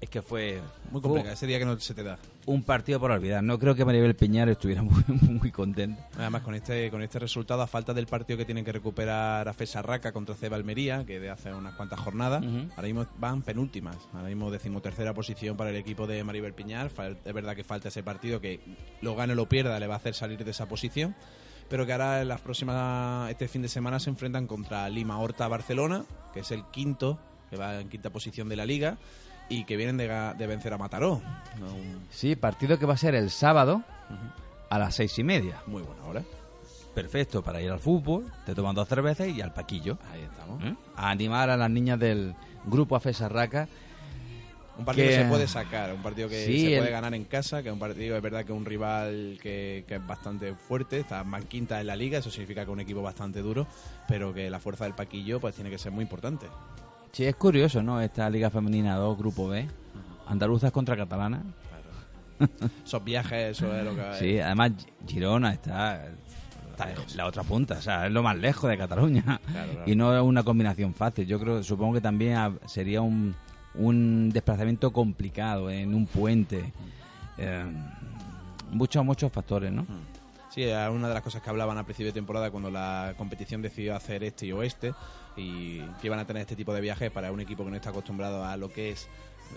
Es 0.00 0.10
que 0.10 0.20
fue. 0.22 0.60
Muy 0.90 1.00
complicado, 1.00 1.32
ese 1.34 1.46
día 1.46 1.58
que 1.58 1.64
no 1.64 1.78
se 1.80 1.94
te 1.94 2.02
da. 2.02 2.18
un 2.46 2.62
partido 2.62 3.00
por 3.00 3.10
olvidar. 3.10 3.42
No 3.42 3.58
creo 3.58 3.74
que 3.74 3.84
Maribel 3.86 4.14
Piñar 4.14 4.48
estuviera 4.50 4.82
muy, 4.84 5.02
muy 5.08 5.50
contenta. 5.50 6.06
Además, 6.18 6.42
con 6.42 6.54
este, 6.54 6.90
con 6.90 7.02
este 7.02 7.18
resultado, 7.18 7.62
a 7.62 7.66
falta 7.66 7.94
del 7.94 8.06
partido 8.06 8.36
que 8.36 8.44
tienen 8.44 8.64
que 8.66 8.72
recuperar 8.72 9.48
a 9.48 9.52
Fesarraca 9.54 10.12
contra 10.12 10.34
Ceba 10.34 10.56
Almería, 10.56 11.04
que 11.06 11.18
de 11.20 11.30
hace 11.30 11.52
unas 11.54 11.74
cuantas 11.74 11.98
jornadas, 12.00 12.44
Ujú. 12.44 12.68
ahora 12.76 12.82
mismo 12.82 13.06
van 13.18 13.40
penúltimas. 13.42 13.96
Ahora 14.12 14.28
mismo 14.28 14.50
decimotercera 14.50 15.14
posición 15.14 15.56
para 15.56 15.70
el 15.70 15.76
equipo 15.76 16.06
de 16.06 16.22
Maribel 16.22 16.52
Piñar. 16.52 16.90
Es 17.24 17.32
verdad 17.34 17.56
que 17.56 17.64
falta 17.64 17.88
ese 17.88 18.02
partido 18.02 18.40
que 18.40 18.60
lo 19.00 19.16
gane 19.16 19.32
o 19.32 19.36
lo 19.36 19.48
pierda, 19.48 19.80
le 19.80 19.86
va 19.86 19.94
a 19.94 19.98
hacer 19.98 20.14
salir 20.14 20.44
de 20.44 20.50
esa 20.50 20.66
posición. 20.66 21.16
Pero 21.68 21.86
que 21.86 21.92
ahora 21.92 22.22
en 22.22 22.28
las 22.28 22.40
próximas, 22.40 23.30
este 23.30 23.48
fin 23.48 23.62
de 23.62 23.68
semana 23.68 23.98
se 23.98 24.10
enfrentan 24.10 24.46
contra 24.46 24.88
Lima 24.88 25.18
Horta 25.18 25.48
Barcelona, 25.48 26.04
que 26.32 26.40
es 26.40 26.50
el 26.50 26.64
quinto, 26.66 27.18
que 27.50 27.56
va 27.56 27.80
en 27.80 27.88
quinta 27.88 28.10
posición 28.10 28.48
de 28.48 28.56
la 28.56 28.66
liga, 28.66 28.98
y 29.48 29.64
que 29.64 29.76
vienen 29.76 29.96
de, 29.96 30.46
vencer 30.46 30.72
a 30.72 30.78
Mataró. 30.78 31.20
Sí, 32.10 32.36
partido 32.36 32.78
que 32.78 32.86
va 32.86 32.94
a 32.94 32.98
ser 32.98 33.14
el 33.14 33.30
sábado 33.30 33.82
a 34.70 34.78
las 34.78 34.94
seis 34.94 35.18
y 35.18 35.24
media. 35.24 35.62
Muy 35.66 35.82
buena 35.82 36.04
hora. 36.04 36.22
Perfecto 36.94 37.42
para 37.42 37.60
ir 37.60 37.70
al 37.70 37.80
fútbol, 37.80 38.30
te 38.46 38.54
toman 38.54 38.74
dos 38.74 38.88
cervezas 38.88 39.28
y 39.28 39.40
al 39.40 39.52
paquillo. 39.52 39.98
Ahí 40.12 40.22
estamos. 40.22 40.62
¿eh? 40.62 40.74
A 40.96 41.10
animar 41.10 41.50
a 41.50 41.56
las 41.56 41.70
niñas 41.70 41.98
del 41.98 42.34
grupo 42.64 42.94
Afesarraca. 42.94 43.68
Un 44.76 44.84
partido 44.84 45.06
que, 45.08 45.14
que- 45.16 45.22
se 45.22 45.28
puede 45.28 45.46
sacar, 45.46 45.92
un 45.94 46.02
partido 46.02 46.28
que 46.28 46.44
Sí, 46.46 46.58
se 46.62 46.66
puede 46.76 46.86
el- 46.88 46.90
ganar 46.92 47.14
en 47.14 47.24
casa, 47.24 47.62
que 47.62 47.68
es 47.68 47.72
un 47.72 47.78
partido, 47.78 48.16
es 48.16 48.22
verdad 48.22 48.44
que 48.44 48.52
es 48.52 48.58
un 48.58 48.64
rival 48.64 49.38
que, 49.40 49.84
que 49.86 49.94
es 49.96 50.06
bastante 50.06 50.54
fuerte, 50.54 50.98
está 51.00 51.22
más 51.22 51.44
quinta 51.44 51.80
en 51.80 51.86
la 51.86 51.94
liga, 51.94 52.18
eso 52.18 52.30
significa 52.30 52.62
que 52.64 52.70
es 52.70 52.72
un 52.72 52.80
equipo 52.80 53.00
bastante 53.00 53.40
duro, 53.40 53.66
pero 54.08 54.34
que 54.34 54.50
la 54.50 54.58
fuerza 54.58 54.84
del 54.84 54.94
paquillo 54.94 55.38
pues 55.40 55.54
tiene 55.54 55.70
que 55.70 55.78
ser 55.78 55.92
muy 55.92 56.02
importante. 56.02 56.46
Sí, 57.12 57.24
es 57.24 57.36
curioso, 57.36 57.82
¿no? 57.82 58.00
Esta 58.00 58.28
Liga 58.28 58.50
Femenina 58.50 58.96
2, 58.96 59.16
Grupo 59.16 59.46
B. 59.46 59.68
Andaluzas 60.26 60.72
contra 60.72 60.96
catalanas. 60.96 61.42
Esos 62.84 63.04
viajes, 63.04 63.56
eso 63.56 63.72
es 63.74 63.84
lo 63.84 63.94
que... 63.94 64.14
Sí, 64.18 64.40
además 64.40 64.72
Girona 65.06 65.52
está, 65.52 66.06
está 66.70 66.88
la 67.14 67.26
otra 67.26 67.44
punta, 67.44 67.74
o 67.78 67.80
sea, 67.80 68.06
es 68.06 68.12
lo 68.12 68.22
más 68.24 68.36
lejos 68.36 68.68
de 68.68 68.76
Cataluña. 68.76 69.22
Claro, 69.22 69.72
claro. 69.72 69.82
Y 69.86 69.94
no 69.94 70.14
es 70.16 70.22
una 70.22 70.42
combinación 70.42 70.92
fácil. 70.94 71.26
Yo 71.28 71.38
creo, 71.38 71.62
supongo 71.62 71.94
que 71.94 72.00
también 72.00 72.58
sería 72.66 73.00
un, 73.00 73.36
un 73.74 74.30
desplazamiento 74.30 74.92
complicado 74.92 75.70
en 75.70 75.94
un 75.94 76.06
puente. 76.06 76.72
Eh, 77.38 77.64
muchos, 78.70 79.04
muchos 79.04 79.32
factores, 79.32 79.72
¿no? 79.72 79.86
Sí, 80.50 80.62
era 80.62 80.90
una 80.90 81.08
de 81.08 81.14
las 81.14 81.22
cosas 81.22 81.42
que 81.42 81.50
hablaban 81.50 81.78
al 81.78 81.84
principio 81.84 82.12
de 82.12 82.12
temporada 82.12 82.50
cuando 82.50 82.70
la 82.70 83.14
competición 83.18 83.60
decidió 83.60 83.96
hacer 83.96 84.22
este 84.22 84.46
y 84.46 84.52
oeste 84.52 84.94
y 85.36 85.80
que 85.80 86.06
iban 86.06 86.20
a 86.20 86.26
tener 86.26 86.42
este 86.42 86.54
tipo 86.54 86.72
de 86.72 86.80
viajes 86.80 87.10
para 87.10 87.32
un 87.32 87.40
equipo 87.40 87.64
que 87.64 87.70
no 87.70 87.76
está 87.76 87.90
acostumbrado 87.90 88.44
a 88.44 88.56
lo 88.56 88.72
que 88.72 88.90
es, 88.90 89.08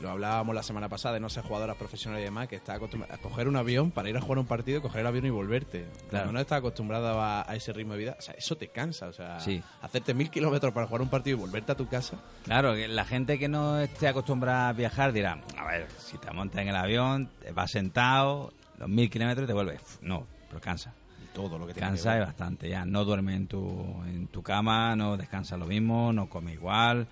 lo 0.02 0.10
hablábamos 0.12 0.54
la 0.56 0.64
semana 0.64 0.90
pasada, 0.90 1.16
de 1.16 1.20
no 1.20 1.30
ser 1.30 1.44
jugadoras 1.44 1.76
profesionales 1.78 2.22
y 2.24 2.26
demás, 2.26 2.48
que 2.48 2.56
está 2.56 2.74
acostumbrado 2.76 3.14
a 3.14 3.18
coger 3.18 3.48
un 3.48 3.56
avión 3.56 3.92
para 3.92 4.10
ir 4.10 4.18
a 4.18 4.22
jugar 4.22 4.40
un 4.40 4.46
partido, 4.46 4.82
coger 4.82 5.02
el 5.02 5.08
avión 5.08 5.26
y 5.26 5.30
volverte. 5.30 5.82
Claro. 5.84 6.10
Cuando 6.10 6.32
no 6.34 6.40
estás 6.40 6.60
acostumbrado 6.60 7.22
a, 7.22 7.50
a 7.50 7.56
ese 7.56 7.74
ritmo 7.74 7.94
de 7.94 8.00
vida, 8.00 8.16
o 8.18 8.22
sea, 8.22 8.34
eso 8.36 8.56
te 8.58 8.68
cansa, 8.70 9.08
o 9.08 9.14
sea, 9.14 9.40
Sí. 9.40 9.62
hacerte 9.82 10.14
mil 10.14 10.30
kilómetros 10.30 10.74
para 10.74 10.88
jugar 10.88 11.02
un 11.02 11.10
partido 11.10 11.38
y 11.38 11.40
volverte 11.40 11.72
a 11.72 11.76
tu 11.76 11.88
casa. 11.88 12.18
Claro, 12.44 12.76
la 12.76 13.06
gente 13.06 13.40
que 13.40 13.48
no 13.48 13.80
esté 13.80 14.08
acostumbrada 14.08 14.70
a 14.70 14.74
viajar 14.74 15.12
dirá, 15.14 15.42
a 15.58 15.66
ver, 15.66 15.88
si 15.98 16.18
te 16.18 16.32
montas 16.32 16.62
en 16.62 16.68
el 16.70 16.76
avión, 16.76 17.30
te 17.42 17.52
vas 17.52 17.72
sentado, 17.72 18.54
los 18.78 18.88
mil 18.90 19.10
kilómetros 19.10 19.46
y 19.46 19.48
te 19.48 19.54
vuelves. 19.54 19.82
No, 20.02 20.26
pero 20.50 20.62
cansa. 20.62 20.94
Todo 21.34 21.60
lo 21.60 21.68
que 21.68 21.74
Cansa 21.76 22.16
que 22.16 22.20
bastante, 22.22 22.68
ya. 22.68 22.84
No 22.84 23.06
duermes 23.06 23.36
en 23.36 23.46
tu, 23.48 24.02
en 24.08 24.28
tu 24.28 24.42
cama, 24.42 24.96
no 24.96 25.18
descansas 25.18 25.60
lo 25.60 25.68
mismo, 25.68 26.12
no 26.12 26.28
comes 26.30 26.56
igual. 26.56 27.08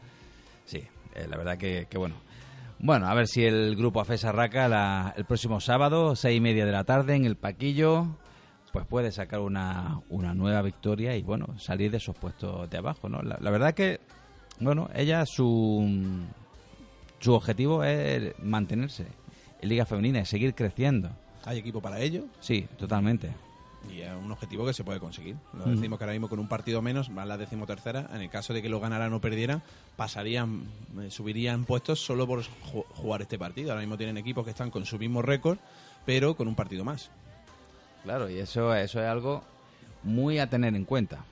Sí, 0.65 0.77
eh, 1.13 1.27
la 1.29 1.37
verdad 1.37 1.57
que, 1.59 1.85
que 1.87 1.97
bueno. 1.99 2.15
Bueno, 2.79 3.07
a 3.07 3.13
ver 3.13 3.27
si 3.27 3.43
el 3.45 3.75
grupo 3.75 4.01
AFES 4.01 4.25
Arraca 4.25 4.67
la- 4.67 5.13
el 5.17 5.25
próximo 5.25 5.59
sábado, 5.59 6.15
seis 6.15 6.37
y 6.37 6.41
media 6.41 6.65
de 6.65 6.71
la 6.71 6.83
tarde, 6.83 7.15
en 7.15 7.25
el 7.25 7.35
Paquillo, 7.35 8.05
pues 8.73 8.85
puede 8.85 9.11
sacar 9.11 9.39
una, 9.39 10.01
una 10.09 10.33
nueva 10.33 10.61
victoria 10.61 11.15
y, 11.15 11.23
bueno, 11.23 11.57
salir 11.57 11.89
de 11.91 11.97
esos 11.97 12.15
puestos 12.15 12.69
de 12.69 12.77
abajo, 12.77 13.07
¿no? 13.09 13.21
La, 13.21 13.37
la 13.39 13.49
verdad 13.49 13.73
que, 13.73 14.01
bueno, 14.59 14.89
ella 14.93 15.25
su, 15.25 15.89
su 17.19 17.33
objetivo 17.33 17.83
es 17.83 18.33
mantenerse 18.39 19.07
en 19.61 19.69
Liga 19.69 19.85
Femenina 19.85 20.19
y 20.19 20.25
seguir 20.25 20.53
creciendo. 20.53 21.09
Hay 21.45 21.59
equipo 21.59 21.81
para 21.81 21.99
ello, 22.01 22.25
Sí, 22.39 22.67
totalmente. 22.77 23.29
Y 23.91 24.01
es 24.01 24.11
un 24.11 24.31
objetivo 24.31 24.65
que 24.65 24.73
se 24.73 24.83
puede 24.83 24.99
conseguir. 24.99 25.35
Lo 25.53 25.65
decimos 25.65 25.97
que 25.97 26.03
ahora 26.05 26.13
mismo 26.13 26.27
con 26.29 26.39
un 26.39 26.47
partido 26.47 26.81
menos, 26.81 27.13
van 27.13 27.27
la 27.27 27.37
decimotercera. 27.37 28.09
En 28.13 28.21
el 28.21 28.29
caso 28.29 28.53
de 28.53 28.61
que 28.61 28.69
lo 28.69 28.79
ganaran 28.79 29.11
o 29.13 29.21
perdieran, 29.21 29.61
pasarían, 29.95 30.63
eh, 31.01 31.09
subirían 31.11 31.65
puestos 31.65 31.99
solo 32.03 32.27
por 32.27 32.41
ju- 32.43 32.85
jugar 32.95 33.21
este 33.21 33.37
partido. 33.37 33.71
Ahora 33.71 33.81
mismo 33.81 33.97
tienen 33.97 34.17
equipos 34.17 34.43
que 34.43 34.51
están 34.51 34.71
con 34.71 34.85
su 34.85 34.97
mismo 34.99 35.21
récord, 35.21 35.57
pero 36.05 36.35
con 36.35 36.47
un 36.47 36.55
partido 36.55 36.83
más. 36.83 37.09
Claro, 38.03 38.29
y 38.29 38.37
eso, 38.39 38.73
eso 38.75 38.99
es 39.01 39.07
algo 39.07 39.43
muy 40.03 40.39
a 40.39 40.49
tener 40.49 40.75
en 40.75 40.85
cuenta. 40.85 41.25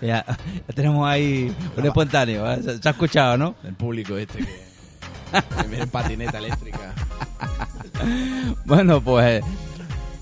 Ya, 0.00 0.24
ya 0.26 0.74
tenemos 0.74 1.06
ahí 1.08 1.52
un 1.76 1.84
espontáneo, 1.86 2.50
¿eh? 2.52 2.62
se, 2.62 2.78
se 2.78 2.88
ha 2.88 2.92
escuchado, 2.92 3.36
¿no? 3.36 3.54
El 3.64 3.74
público 3.74 4.16
este 4.16 4.38
que, 4.38 4.44
que 4.44 5.62
viene 5.68 5.82
en 5.84 5.90
patineta 5.90 6.38
eléctrica. 6.38 6.94
Bueno, 8.66 9.00
pues 9.00 9.42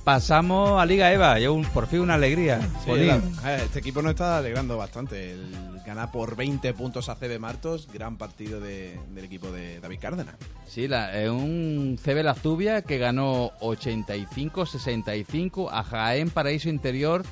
pasamos 0.04 0.80
a 0.80 0.86
Liga 0.86 1.12
Eva, 1.12 1.34
un- 1.50 1.64
por 1.64 1.86
fin 1.88 2.00
una 2.00 2.14
alegría. 2.14 2.60
Sí, 2.84 2.90
Jolín. 2.90 3.20
la- 3.42 3.56
este 3.56 3.78
equipo 3.80 4.00
nos 4.02 4.10
está 4.10 4.38
alegrando 4.38 4.76
bastante. 4.76 5.32
El 5.32 5.80
ganar 5.84 6.10
por 6.12 6.36
20 6.36 6.72
puntos 6.74 7.08
a 7.08 7.16
CB 7.16 7.38
Martos, 7.38 7.88
gran 7.92 8.16
partido 8.16 8.60
de- 8.60 8.98
del 9.14 9.24
equipo 9.24 9.50
de 9.50 9.80
David 9.80 9.98
Cárdenas. 10.00 10.34
Sí, 10.66 10.86
la- 10.88 11.20
eh, 11.20 11.28
un 11.30 11.98
CB 12.02 12.22
La 12.22 12.34
Zubia 12.34 12.82
que 12.82 12.98
ganó 12.98 13.50
85-65 13.60 15.68
a 15.70 15.82
Jaén 15.82 16.30
Paraíso 16.30 16.68
Interior, 16.68 17.24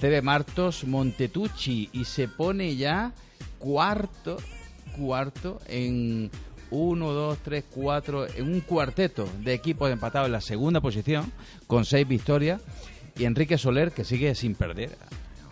CB 0.00 0.22
Martos 0.22 0.84
Montetucci 0.84 1.90
y 1.92 2.04
se 2.04 2.26
pone 2.26 2.76
ya 2.76 3.12
cuarto, 3.58 4.38
cuarto 4.96 5.60
en 5.68 6.30
1, 6.70 7.12
2, 7.12 7.38
3, 7.42 7.64
4, 7.70 8.26
en 8.36 8.52
un 8.52 8.60
cuarteto 8.60 9.28
de 9.40 9.52
equipos 9.52 9.90
empatados 9.90 10.26
en 10.26 10.32
la 10.32 10.40
segunda 10.40 10.80
posición 10.80 11.30
con 11.66 11.84
seis 11.84 12.08
victorias 12.08 12.62
y 13.16 13.24
Enrique 13.24 13.58
Soler 13.58 13.92
que 13.92 14.04
sigue 14.04 14.34
sin 14.34 14.54
perder. 14.54 14.96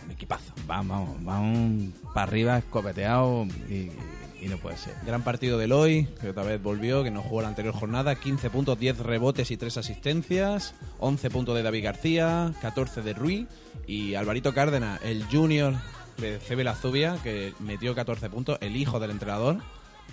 Un 0.07 0.13
equipazo. 0.13 0.55
Vamos, 0.67 1.23
vamos 1.23 1.93
para 2.15 2.23
arriba 2.23 2.59
escopeteado 2.59 3.47
y, 3.69 3.91
y 4.41 4.47
no 4.49 4.57
puede 4.59 4.77
ser. 4.77 4.95
Gran 5.05 5.23
partido 5.23 5.59
de 5.59 5.65
Eloy, 5.65 6.09
que 6.21 6.31
otra 6.31 6.43
vez 6.45 6.63
volvió, 6.63 7.03
que 7.03 7.11
no 7.11 7.23
jugó 7.23 7.43
la 7.43 7.49
anterior 7.49 7.75
jornada. 7.75 8.15
15 8.15 8.51
puntos, 8.51 8.79
10 8.79 8.99
rebotes 9.01 9.51
y 9.51 9.57
3 9.57 9.77
asistencias. 9.79 10.75
11 10.99 11.31
puntos 11.31 11.55
de 11.57 11.63
David 11.63 11.85
García, 11.85 12.53
14 12.61 13.03
de 13.03 13.15
Rui. 13.15 13.47
Y 13.87 14.15
Alvarito 14.15 14.53
Cárdenas, 14.55 15.01
el 15.03 15.25
junior 15.25 15.75
de 16.19 16.39
CB 16.39 16.65
La 16.65 16.75
Zubia, 16.75 17.17
que 17.23 17.53
metió 17.61 17.95
14 17.95 18.29
puntos, 18.31 18.59
el 18.61 18.77
hijo 18.77 19.01
del 19.01 19.11
entrenador. 19.11 19.59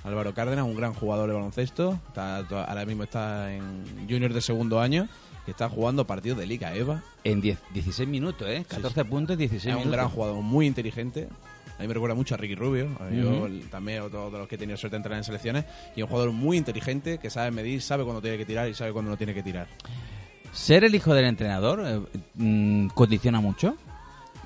Álvaro 0.04 0.34
Cárdenas, 0.36 0.66
un 0.66 0.76
gran 0.76 0.94
jugador 0.94 1.28
de 1.28 1.34
baloncesto. 1.34 2.00
Está, 2.10 2.38
ahora 2.38 2.86
mismo 2.86 3.04
está 3.04 3.54
en 3.54 3.84
junior 4.10 4.34
de 4.34 4.42
segundo 4.42 4.80
año 4.80 5.08
y 5.48 5.52
está 5.52 5.68
jugando 5.70 6.06
partidos 6.06 6.38
de 6.38 6.46
Liga 6.46 6.76
Eva. 6.76 7.02
En 7.24 7.42
10 7.42 7.58
16 7.74 8.08
minutos, 8.08 8.48
¿eh? 8.48 8.66
14 8.68 9.06
puntos, 9.06 9.38
16 9.38 9.66
Es 9.66 9.74
un 9.74 9.80
minutos. 9.80 9.92
gran 9.98 10.10
jugador, 10.10 10.42
muy 10.44 10.68
inteligente. 10.68 11.28
A 11.78 11.82
mí 11.82 11.88
me 11.88 11.94
recuerda 11.94 12.16
mucho 12.16 12.36
a 12.36 12.38
Ricky 12.38 12.56
Rubio. 12.56 12.88
Yo 13.12 13.48
también 13.70 14.02
otro 14.02 14.32
de 14.32 14.38
los 14.38 14.48
que 14.48 14.56
he 14.56 14.58
tenido 14.58 14.78
suerte 14.78 14.96
de 14.96 14.98
entrar 14.98 15.18
en 15.18 15.24
selecciones. 15.24 15.66
Y 15.96 16.02
un 16.02 16.08
jugador 16.08 16.32
muy 16.32 16.58
inteligente 16.58 17.18
que 17.18 17.30
sabe 17.30 17.52
medir, 17.52 17.82
sabe 17.82 18.04
cuándo 18.04 18.22
tiene 18.22 18.38
que 18.38 18.46
tirar 18.46 18.70
y 18.70 18.74
sabe 18.74 18.94
cuándo 18.94 19.12
no 19.12 19.18
tiene 19.18 19.34
que 19.34 19.44
tirar. 19.44 19.68
¿Ser 20.54 20.86
el 20.86 20.96
hijo 20.96 21.14
del 21.14 21.26
entrenador 21.26 21.84
eh, 21.86 22.20
mm, 22.36 22.88
condiciona 22.88 23.42
mucho? 23.42 23.76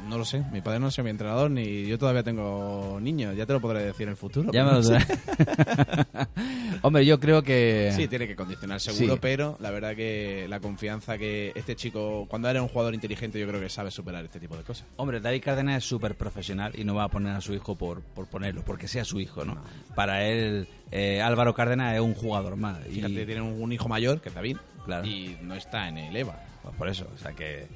No 0.07 0.17
lo 0.17 0.25
sé, 0.25 0.43
mi 0.51 0.62
padre 0.62 0.79
no 0.79 0.88
ha 0.88 0.91
sido 0.91 1.03
mi 1.03 1.12
entrenador 1.12 1.51
ni 1.51 1.85
yo 1.85 1.97
todavía 1.99 2.23
tengo 2.23 2.97
niños, 3.01 3.35
ya 3.35 3.45
te 3.45 3.53
lo 3.53 3.62
podré 3.62 3.83
decir 3.83 4.03
en 4.03 4.09
el 4.12 4.15
futuro. 4.17 4.51
Ya 4.51 4.63
me 4.63 4.71
lo 4.71 4.81
sé. 4.83 4.97
Hombre, 6.81 7.05
yo 7.05 7.19
creo 7.19 7.43
que... 7.43 7.91
Sí, 7.95 8.07
tiene 8.07 8.27
que 8.27 8.35
condicionar 8.35 8.79
seguro, 8.79 9.15
Sí. 9.15 9.19
pero 9.21 9.57
la 9.59 9.69
verdad 9.71 9.95
que 9.95 10.47
la 10.49 10.59
confianza 10.59 11.17
que 11.17 11.51
este 11.55 11.75
chico, 11.75 12.25
cuando 12.29 12.49
eres 12.49 12.62
un 12.62 12.69
jugador 12.69 12.93
inteligente, 12.93 13.39
yo 13.39 13.47
creo 13.47 13.59
que 13.59 13.69
sabe 13.69 13.91
superar 13.91 14.23
este 14.25 14.39
tipo 14.39 14.55
de 14.57 14.63
cosas. 14.63 14.85
Hombre, 14.95 15.19
David 15.19 15.41
Cárdenas 15.43 15.77
es 15.79 15.83
súper 15.85 16.15
profesional 16.15 16.71
y 16.75 16.83
no 16.85 16.95
va 16.95 17.03
a 17.03 17.09
poner 17.09 17.35
a 17.35 17.41
su 17.41 17.53
hijo 17.53 17.75
por, 17.75 18.01
por 18.01 18.27
ponerlo, 18.27 18.63
porque 18.63 18.88
sea 18.88 19.05
su 19.05 19.19
hijo, 19.19 19.43
¿no? 19.45 19.57
Para 19.95 20.25
él, 20.25 20.67
eh, 20.91 21.21
Álvaro 21.21 21.53
Cárdenas 21.53 21.93
es 21.95 22.01
un 22.01 22.13
jugador 22.15 22.55
más. 22.55 22.79
Y, 22.88 22.95
Fíjate, 22.95 23.25
tiene 23.25 23.41
un, 23.41 23.62
un 23.62 23.71
hijo 23.73 23.88
mayor, 23.89 24.21
que 24.21 24.29
es 24.29 24.35
David, 24.35 24.57
Claro. 24.85 25.05
y 25.05 25.38
no 25.43 25.53
está 25.55 25.88
en 25.88 25.97
el 25.97 26.15
EVA. 26.15 26.41
pues 26.63 26.75
por 26.75 26.88
eso, 26.89 27.07
o 27.13 27.17
sea 27.17 27.33
que... 27.33 27.67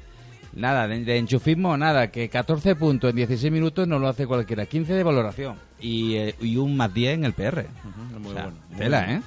Nada, 0.55 0.87
de, 0.87 1.03
de 1.03 1.17
enchufismo, 1.17 1.75
nada, 1.77 2.11
que 2.11 2.29
14 2.29 2.75
puntos 2.75 3.09
en 3.09 3.15
16 3.15 3.51
minutos 3.51 3.87
no 3.87 3.97
lo 3.99 4.07
hace 4.07 4.27
cualquiera. 4.27 4.65
15 4.65 4.93
de 4.93 5.03
valoración 5.03 5.55
y, 5.79 6.15
eh, 6.15 6.35
y 6.41 6.57
un 6.57 6.77
más 6.77 6.93
10 6.93 7.15
en 7.15 7.25
el 7.25 7.33
PR. 7.33 7.61
Ujú, 7.61 8.15
es 8.15 8.19
muy 8.21 8.31
O 8.31 8.33
sea, 8.33 8.43
bueno. 8.43 8.57
muy 8.69 8.77
tela, 8.77 9.03
bueno. 9.05 9.19
¿eh? 9.19 9.21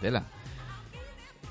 Tela. 0.00 0.22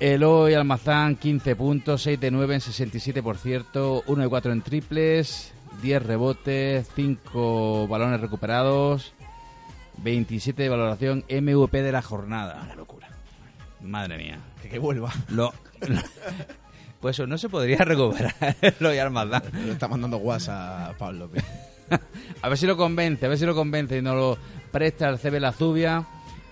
Eloy 0.00 0.54
Almazán, 0.54 1.16
15 1.16 1.56
puntos, 1.56 2.02
6 2.02 2.18
de 2.18 2.30
9 2.30 2.54
en 2.54 2.60
67, 2.60 3.22
por 3.22 3.36
cierto, 3.36 4.02
1 4.06 4.22
de 4.22 4.28
4 4.28 4.52
en 4.52 4.62
triples, 4.62 5.52
10 5.82 6.02
rebotes, 6.02 6.88
5 6.96 7.86
balones 7.86 8.20
recuperados, 8.20 9.12
27 9.98 10.62
de 10.62 10.68
valoración, 10.70 11.24
MVP 11.28 11.82
de 11.82 11.92
la 11.92 12.00
jornada. 12.02 12.62
Una 12.64 12.74
locura. 12.76 13.08
Madre 13.82 14.16
mía. 14.16 14.38
Que, 14.62 14.70
que 14.70 14.78
vuelva. 14.78 15.12
Lo, 15.28 15.52
pues 17.00 17.16
eso, 17.16 17.26
no 17.26 17.38
se 17.38 17.48
podría 17.48 17.78
recuperar 17.84 18.34
Eloy 18.60 18.98
Almazán. 18.98 19.42
Le 19.66 19.72
está 19.72 19.88
mandando 19.88 20.18
WhatsApp 20.18 20.90
a 20.90 20.98
Pablo. 20.98 21.30
A 22.42 22.48
ver 22.48 22.56
si 22.56 22.66
lo 22.66 22.76
convence, 22.76 23.26
a 23.26 23.28
ver 23.28 23.36
si 23.36 23.44
lo 23.44 23.54
convence 23.54 23.98
y 23.98 24.02
nos 24.02 24.14
lo 24.14 24.38
presta 24.70 25.08
el 25.08 25.18
CB 25.18 25.40
La 25.40 25.50
Zubia, 25.52 26.06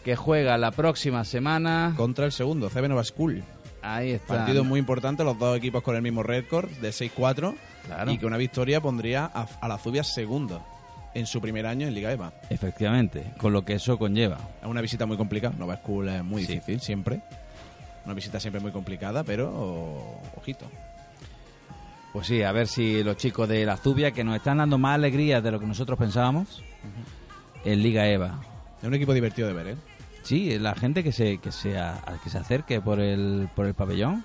que 0.04 0.16
juega 0.16 0.58
la 0.58 0.72
próxima 0.72 1.24
semana. 1.24 1.94
Contra 1.96 2.24
el 2.26 2.32
segundo, 2.32 2.68
CB 2.68 2.88
Nova 2.88 3.04
School. 3.04 3.44
Ahí 3.80 4.10
está. 4.10 4.38
Partido 4.38 4.64
muy 4.64 4.80
importante, 4.80 5.22
los 5.22 5.38
dos 5.38 5.56
equipos 5.56 5.82
con 5.84 5.94
el 5.94 6.02
mismo 6.02 6.24
récord 6.24 6.68
de 6.68 6.90
6-4. 6.90 7.54
Claro. 7.86 8.10
Y 8.10 8.18
que 8.18 8.26
una 8.26 8.36
victoria 8.36 8.80
pondría 8.80 9.30
a, 9.32 9.46
a 9.60 9.68
la 9.68 9.78
Zubia 9.78 10.02
segundo 10.02 10.60
en 11.14 11.24
su 11.26 11.40
primer 11.40 11.66
año 11.66 11.86
en 11.86 11.94
Liga 11.94 12.10
EVA. 12.10 12.32
Efectivamente, 12.50 13.22
con 13.38 13.52
lo 13.52 13.64
que 13.64 13.74
eso 13.74 13.96
conlleva. 13.96 14.38
Es 14.60 14.66
una 14.66 14.80
visita 14.80 15.06
muy 15.06 15.16
complicada. 15.16 15.54
Nova 15.56 15.76
School 15.76 16.08
es 16.08 16.24
muy 16.24 16.44
Sí. 16.44 16.54
difícil, 16.54 16.80
siempre. 16.80 17.20
Una 18.08 18.14
visita 18.14 18.40
siempre 18.40 18.58
muy 18.58 18.72
complicada, 18.72 19.22
pero 19.22 19.50
o- 19.54 20.22
ojito. 20.34 20.64
Pues 22.14 22.26
sí, 22.26 22.42
a 22.42 22.52
ver 22.52 22.66
si 22.66 23.04
los 23.04 23.18
chicos 23.18 23.46
de 23.46 23.66
la 23.66 23.76
Zubia, 23.76 24.12
que 24.12 24.24
nos 24.24 24.34
están 24.34 24.56
dando 24.56 24.78
más 24.78 24.94
alegrías 24.94 25.42
de 25.42 25.50
lo 25.50 25.60
que 25.60 25.66
nosotros 25.66 25.98
pensábamos, 25.98 26.64
en 27.66 27.82
Liga 27.82 28.08
EVA. 28.08 28.40
Es 28.80 28.88
un 28.88 28.94
equipo 28.94 29.12
divertido 29.12 29.46
de 29.48 29.52
ver, 29.52 29.66
¿eh? 29.66 29.76
Sí, 30.22 30.58
la 30.58 30.74
gente 30.74 31.04
que 31.04 31.12
se, 31.12 31.36
que 31.36 31.52
se, 31.52 31.78
a- 31.78 32.00
que 32.24 32.30
se 32.30 32.38
acerque 32.38 32.80
por 32.80 32.98
el, 32.98 33.50
por 33.54 33.66
el 33.66 33.74
pabellón 33.74 34.24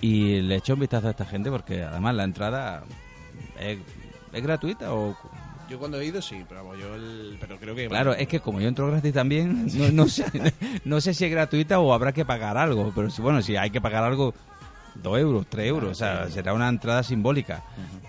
y 0.00 0.40
le 0.42 0.54
eche 0.54 0.72
un 0.72 0.78
vistazo 0.78 1.08
a 1.08 1.10
esta 1.10 1.24
gente, 1.24 1.50
porque 1.50 1.82
además 1.82 2.14
la 2.14 2.22
entrada 2.22 2.84
es, 3.58 3.78
es 4.32 4.42
gratuita 4.44 4.94
o... 4.94 5.16
Yo 5.68 5.78
cuando 5.78 6.00
he 6.00 6.06
ido 6.06 6.22
sí, 6.22 6.44
pero 6.48 6.64
vamos, 6.64 6.78
yo 6.78 6.94
el, 6.94 7.36
pero 7.40 7.58
creo 7.58 7.74
que 7.74 7.88
Claro, 7.88 8.14
es 8.14 8.26
que 8.26 8.40
como 8.40 8.60
yo 8.60 8.68
entro 8.68 8.86
gratis 8.88 9.12
también, 9.12 9.66
no, 9.76 9.92
no 9.92 10.08
sé, 10.08 10.24
no 10.84 11.00
sé 11.00 11.12
si 11.12 11.26
es 11.26 11.30
gratuita 11.30 11.78
o 11.78 11.92
habrá 11.92 12.12
que 12.12 12.24
pagar 12.24 12.56
algo, 12.56 12.92
pero 12.94 13.10
si, 13.10 13.20
bueno, 13.20 13.42
si 13.42 13.56
hay 13.56 13.70
que 13.70 13.80
pagar 13.80 14.04
algo, 14.04 14.34
dos 14.94 15.18
euros, 15.18 15.46
tres 15.48 15.66
euros, 15.68 15.90
o 15.90 15.94
sea, 15.94 16.28
será 16.30 16.54
una 16.54 16.68
entrada 16.68 17.02
simbólica. 17.02 17.62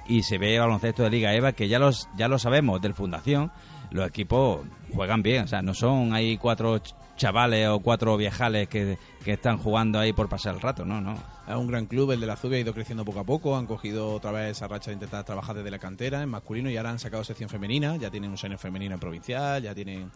Y 0.07 0.23
se 0.23 0.37
ve 0.37 0.57
baloncesto 0.57 1.03
de 1.03 1.09
Liga 1.09 1.33
EVA, 1.33 1.51
que 1.51 1.67
ya 1.67 1.79
los 1.79 2.07
ya 2.17 2.27
lo 2.27 2.39
sabemos 2.39 2.81
del 2.81 2.93
Fundación, 2.93 3.51
los 3.91 4.07
equipos 4.07 4.61
juegan 4.93 5.21
bien, 5.23 5.43
o 5.43 5.47
sea, 5.47 5.61
no 5.61 5.73
son 5.73 6.13
ahí 6.13 6.37
cuatro 6.37 6.77
ch- 6.77 6.93
chavales 7.17 7.67
o 7.67 7.79
cuatro 7.79 8.15
viejales 8.17 8.67
que, 8.69 8.97
que 9.23 9.33
están 9.33 9.57
jugando 9.57 9.99
ahí 9.99 10.13
por 10.13 10.29
pasar 10.29 10.55
el 10.55 10.61
rato, 10.61 10.85
no, 10.85 11.01
no. 11.01 11.13
Es 11.47 11.55
un 11.55 11.67
gran 11.67 11.85
club, 11.85 12.11
el 12.11 12.19
de 12.19 12.27
la 12.27 12.35
Zubia 12.37 12.57
ha 12.57 12.61
ido 12.61 12.73
creciendo 12.73 13.03
poco 13.03 13.19
a 13.19 13.23
poco, 13.23 13.57
han 13.57 13.65
cogido 13.65 14.13
otra 14.13 14.31
vez 14.31 14.51
esa 14.51 14.67
racha 14.67 14.91
de 14.91 14.93
intentar 14.95 15.23
trabajar 15.25 15.55
desde 15.55 15.71
la 15.71 15.79
cantera 15.79 16.21
en 16.21 16.29
masculino 16.29 16.69
y 16.69 16.77
ahora 16.77 16.91
han 16.91 16.99
sacado 16.99 17.23
sección 17.23 17.49
femenina, 17.49 17.97
ya 17.97 18.09
tienen 18.11 18.29
un 18.31 18.37
senior 18.37 18.59
femenino 18.59 18.93
en 18.93 18.99
provincial, 18.99 19.61
ya 19.63 19.73
tienen... 19.75 20.11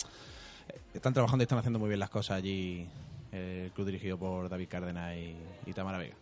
eh, 0.69 0.79
Están 0.93 1.13
trabajando 1.13 1.41
y 1.41 1.45
están 1.45 1.57
haciendo 1.57 1.79
muy 1.79 1.89
bien 1.89 1.99
las 1.99 2.09
cosas 2.09 2.37
allí, 2.37 2.87
eh, 3.31 3.63
el 3.65 3.71
club 3.71 3.87
dirigido 3.87 4.17
por 4.17 4.47
David 4.47 4.67
Cárdenas 4.69 5.15
y 5.65 5.73
Tamara 5.73 5.97
Vega. 5.97 6.15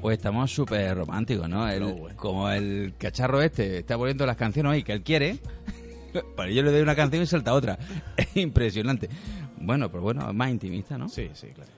Pues 0.00 0.18
estamos 0.18 0.50
súper 0.52 0.96
románticos, 0.96 1.48
¿no? 1.48 1.68
El- 1.68 2.14
como 2.16 2.48
el 2.50 2.94
cacharro 2.98 3.42
este 3.42 3.78
está 3.78 3.96
poniendo 3.98 4.24
las 4.26 4.36
canciones 4.36 4.72
ahí 4.72 4.82
que 4.82 4.92
él 4.92 5.02
quiere. 5.02 5.38
Pues 6.34 6.54
yo 6.54 6.62
le 6.62 6.72
doy 6.72 6.80
una 6.80 6.96
canción 6.96 7.22
y 7.22 7.26
salta 7.26 7.52
otra. 7.52 7.78
Es 8.16 8.34
impresionante. 8.36 9.08
Bueno, 9.60 9.90
pues 9.90 10.02
bueno, 10.02 10.26
es 10.28 10.34
más 10.34 10.50
intimista, 10.50 10.96
¿no? 10.96 11.08
Sí, 11.08 11.28
sí, 11.34 11.48
claro. 11.48 11.70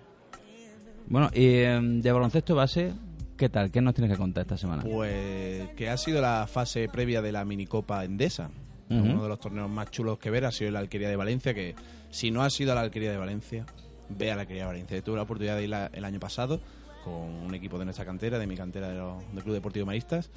Bueno, 1.09 1.31
y 1.35 1.57
em, 1.59 2.01
de 2.01 2.13
baloncesto 2.13 2.55
base, 2.55 2.93
¿qué 3.37 3.49
tal? 3.49 3.73
¿Qué 3.73 3.81
nos 3.81 3.93
tienes 3.93 4.13
que 4.13 4.17
contar 4.19 4.43
esta 4.43 4.57
semana? 4.57 4.85
Pues 4.85 5.71
que 5.71 5.91
ha 5.91 5.97
sido 5.97 6.21
la 6.23 6.47
fase 6.47 6.89
previa 6.89 7.21
de 7.21 7.33
la 7.33 7.45
minicopa 7.45 8.05
Endesa. 8.05 8.51
Ujú. 8.89 9.01
Uno 9.01 9.23
de 9.25 9.29
los 9.29 9.41
torneos 9.41 9.69
más 9.69 9.91
chulos 9.91 10.19
que 10.19 10.31
ver 10.31 10.45
ha 10.45 10.53
sido 10.53 10.71
la 10.71 10.79
Alquería 10.79 11.09
de 11.09 11.17
Valencia, 11.17 11.53
que 11.53 11.75
si 12.11 12.31
no 12.31 12.43
ha 12.45 12.51
sido 12.51 12.71
a 12.73 12.77
la 12.77 12.83
Alquería 12.83 13.11
de 13.11 13.19
Valencia, 13.19 13.67
ve 14.11 14.31
a 14.31 14.37
la 14.37 14.43
Alquería 14.43 14.63
de 14.63 14.69
Valencia. 14.69 15.03
Tuve 15.03 15.17
la 15.17 15.23
oportunidad 15.23 15.57
de 15.57 15.65
ir 15.65 15.71
la- 15.71 15.91
el 15.93 16.05
año 16.05 16.21
pasado 16.21 16.61
con 17.05 17.15
un 17.15 17.55
equipo 17.55 17.79
de 17.79 17.85
nuestra 17.85 18.05
cantera, 18.05 18.39
de 18.39 18.47
mi 18.47 18.57
cantera 18.57 18.89
de 18.89 19.43
Club 19.43 19.55
Deportivo 19.55 19.87
Maristas, 19.87 20.31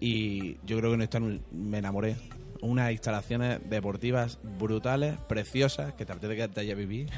y 0.00 0.56
yo 0.64 0.78
creo 0.78 0.90
que 0.90 0.94
en 0.94 1.02
esta 1.02 1.20
me 1.20 1.78
enamoré. 1.78 2.16
Unas 2.62 2.92
instalaciones 2.92 3.58
deportivas 3.70 4.38
brutales, 4.58 5.16
preciosas, 5.28 5.94
que 5.94 6.04
traté 6.04 6.28
de 6.28 6.36
quedarte 6.36 6.60
allí 6.60 6.70
a 6.70 6.74
vivir. 6.74 7.08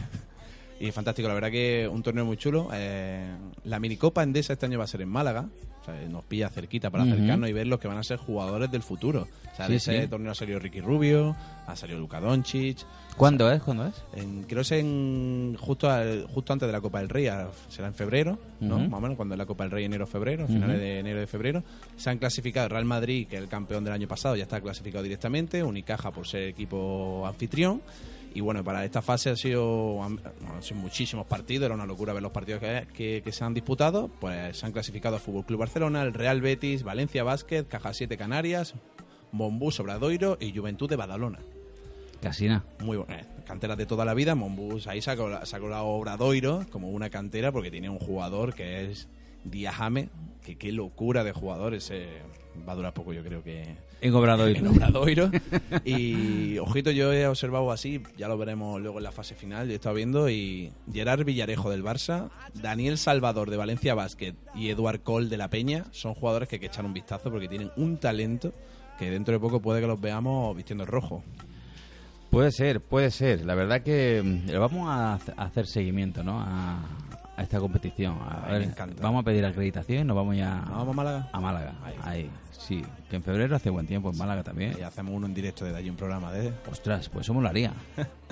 Y 0.81 0.91
fantástico, 0.91 1.29
la 1.29 1.35
verdad 1.35 1.51
que 1.51 1.89
un 1.91 2.03
torneo 2.03 2.25
muy 2.25 2.37
chulo. 2.37 2.69
Eh, 2.73 3.33
la 3.65 3.79
minicopa 3.79 4.23
Endesa 4.25 4.53
este 4.53 4.67
año 4.67 4.79
va 4.79 4.85
a 4.85 4.89
ser 4.89 5.03
en 5.03 5.09
Málaga. 5.09 5.49
O 5.83 5.85
sea, 5.85 5.95
nos 6.09 6.25
pilla 6.25 6.49
cerquita 6.49 6.91
para 6.91 7.03
acercarnos 7.03 7.51
y 7.51 7.53
ver 7.53 7.67
los 7.67 7.81
que 7.81 7.89
van 7.89 7.99
a 7.99 8.05
ser 8.05 8.17
jugadores 8.17 8.71
del 8.71 8.83
futuro. 8.83 9.27
O 9.53 9.57
sea, 9.57 9.67
Sí, 9.67 9.73
de 9.73 9.77
ese 9.79 10.03
sí. 10.03 10.09
torneo 10.09 10.31
ha 10.31 10.35
salido 10.35 10.59
Ricky 10.61 10.81
Rubio, 10.81 11.35
ha 11.67 11.75
salido 11.77 11.99
Luka 11.99 12.21
Doncic. 12.21 12.79
¿Cuándo 13.17 13.51
es? 13.51 13.61
¿Cuándo 13.63 13.87
es? 13.87 13.95
En, 14.15 14.45
creo 14.45 14.59
que 14.59 14.61
es 14.63 14.73
en, 14.73 15.57
justo, 15.61 15.91
al- 15.91 16.27
justo 16.29 16.53
antes 16.53 16.67
de 16.69 16.73
la 16.73 16.81
Copa 16.81 17.01
del 17.01 17.09
Rey, 17.09 17.29
será 17.69 17.89
en 17.89 17.95
febrero. 17.95 18.39
Más 18.61 18.93
o 18.93 19.01
menos, 19.01 19.17
cuando 19.17 19.35
es 19.35 19.39
la 19.39 19.45
Copa 19.47 19.65
del 19.65 19.73
Rey, 19.73 19.85
enero-febrero, 19.85 20.47
finales 20.47 20.79
de 20.79 21.01
enero 21.01 21.19
de 21.21 21.27
febrero. 21.27 21.63
Se 21.97 22.09
han 22.11 22.19
clasificado 22.19 22.69
Real 22.69 22.85
Madrid, 22.85 23.27
que 23.27 23.37
es 23.37 23.43
el 23.43 23.49
campeón 23.49 23.83
del 23.85 23.93
año 23.93 24.07
pasado, 24.09 24.37
ya 24.37 24.45
está 24.45 24.61
clasificado 24.61 25.03
directamente, 25.03 25.63
Unicaja 25.65 26.11
por 26.13 26.27
ser 26.29 26.43
equipo 26.45 27.27
anfitrión. 27.27 27.83
Y 28.35 28.41
bueno, 28.41 28.63
para 28.65 28.85
esta 28.85 29.03
fase 29.03 29.31
ha 29.31 29.37
sido, 29.37 30.03
han, 30.03 30.17
bueno, 30.17 30.55
han 30.57 30.63
sido 30.63 30.81
muchísimos 30.81 31.27
partidos, 31.27 31.67
era 31.67 31.75
una 31.75 31.87
locura 31.87 32.13
ver 32.13 32.23
los 32.23 32.33
partidos 32.33 32.61
que, 32.61 32.87
que- 32.95 33.23
que 33.25 33.33
se 33.33 33.45
han 33.45 33.55
disputado. 33.55 34.09
Pues 34.21 34.57
se 34.59 34.67
han 34.67 34.73
clasificado 34.73 35.19
Fútbol 35.19 35.45
Club 35.45 35.61
Barcelona, 35.61 36.03
el 36.03 36.15
Real 36.15 36.41
Betis, 36.41 36.83
Valencia 36.83 37.25
Basket, 37.25 37.65
Caja 37.65 37.93
7 37.93 38.17
Canarias, 38.17 38.75
Bombús 39.33 39.81
Obradoiro 39.81 40.37
y 40.41 40.57
Juventud 40.57 40.89
de 40.89 40.97
Badalona. 40.97 41.39
Casi 42.21 42.47
nada. 42.47 42.65
Muy 42.81 42.97
bueno, 42.99 43.13
eh, 43.15 43.25
canteras 43.47 43.77
de 43.77 43.85
toda 43.87 44.05
la 44.05 44.15
vida. 44.15 44.35
Monbus 44.37 44.87
ahí 44.87 45.03
sacó 45.03 45.29
la, 45.29 45.45
sacó 45.45 45.69
la 45.69 45.83
Obradoiro 45.83 46.65
como 46.71 46.89
una 46.91 47.11
cantera 47.11 47.51
porque 47.51 47.71
tiene 47.71 47.89
un 47.91 47.99
jugador 47.99 48.55
que 48.55 48.85
es 48.91 49.09
Diajame. 49.45 50.09
Que 50.45 50.57
qué 50.57 50.73
locura 50.73 51.23
de 51.25 51.33
jugador. 51.33 51.75
Ese 51.75 52.07
va 52.69 52.73
a 52.73 52.77
durar 52.77 52.93
poco, 52.95 53.13
yo 53.13 53.23
creo 53.23 53.43
que. 53.43 53.77
En 54.01 54.13
Obradoiro. 54.15 54.59
En 54.59 54.67
Obradoiro. 54.67 55.31
y 55.85 56.59
ojito, 56.59 56.91
yo 56.91 57.13
he 57.13 57.27
observado 57.29 57.71
así, 57.71 58.03
ya 58.19 58.27
lo 58.29 58.37
veremos 58.37 58.81
luego 58.81 58.99
en 58.99 59.05
la 59.05 59.13
fase 59.13 59.35
final. 59.37 59.67
Yo 59.69 59.73
he 59.73 59.77
estado 59.77 59.95
viendo 59.95 60.29
y 60.29 60.73
Gerard 60.93 61.25
Villarejo 61.25 61.71
del 61.71 61.85
Barça, 61.85 62.31
Daniel 62.55 62.99
Salvador 62.99 63.49
de 63.51 63.57
Valencia 63.57 63.95
Basket 63.95 64.35
y 64.57 64.71
Eduard 64.71 65.01
Cole 65.01 65.29
de 65.29 65.37
la 65.37 65.49
Peña 65.49 65.85
son 65.93 66.15
jugadores 66.15 66.49
que 66.49 66.57
hay 66.57 66.61
que 66.61 66.67
echar 66.67 66.85
un 66.85 66.93
vistazo 66.95 67.31
porque 67.31 67.47
tienen 67.49 67.71
un 67.77 67.97
talento 67.99 68.53
que 68.99 69.09
dentro 69.11 69.33
de 69.35 69.39
poco 69.41 69.61
puede 69.61 69.81
que 69.81 69.87
los 69.87 70.01
veamos 70.01 70.57
vistiendo 70.57 70.83
el 70.85 70.89
rojo. 70.91 71.23
Puede 72.31 72.51
ser, 72.51 72.81
puede 72.81 73.11
ser. 73.11 73.45
La 73.45 73.55
verdad 73.55 73.83
que 73.83 74.23
mm, 74.25 74.59
vamos 74.59 74.89
a 74.89 75.15
hace- 75.15 75.33
a 75.37 75.45
hacer 75.45 75.67
seguimiento, 75.67 76.23
¿no? 76.25 76.41
A, 76.41 76.81
a 77.37 77.43
esta 77.43 77.59
competición. 77.61 78.19
A 78.21 78.45
Ay, 78.47 78.53
ver, 78.53 78.61
me 78.61 78.67
encanta. 78.69 79.03
Vamos 79.03 79.23
a 79.23 79.25
pedir 79.25 79.45
acreditación 79.45 80.01
y 80.01 80.05
nos 80.05 80.17
vamos 80.17 80.37
ya 80.37 80.57
¿Nos 80.57 80.71
vamos 80.71 80.89
a 80.89 80.93
Málaga? 80.93 81.29
a 81.33 81.41
Málaga. 81.41 81.73
Ahí. 81.85 81.95
Ahí. 82.03 82.31
sí. 82.51 82.83
Que 83.09 83.17
en 83.17 83.23
febrero 83.23 83.57
hace 83.57 83.71
buen 83.71 83.87
tiempo 83.87 84.11
en 84.11 84.19
Málaga 84.19 84.43
también. 84.43 84.75
Y 84.79 84.83
hacemos 84.83 85.15
uno 85.15 85.27
en 85.27 85.35
directo 85.35 85.65
desde 85.65 85.79
allí, 85.79 85.91
un 85.91 85.97
programa 85.97 86.33
de... 86.33 86.53
Ostras, 86.71 87.09
pues 87.09 87.27
eso 87.27 87.35
molaría. 87.35 87.73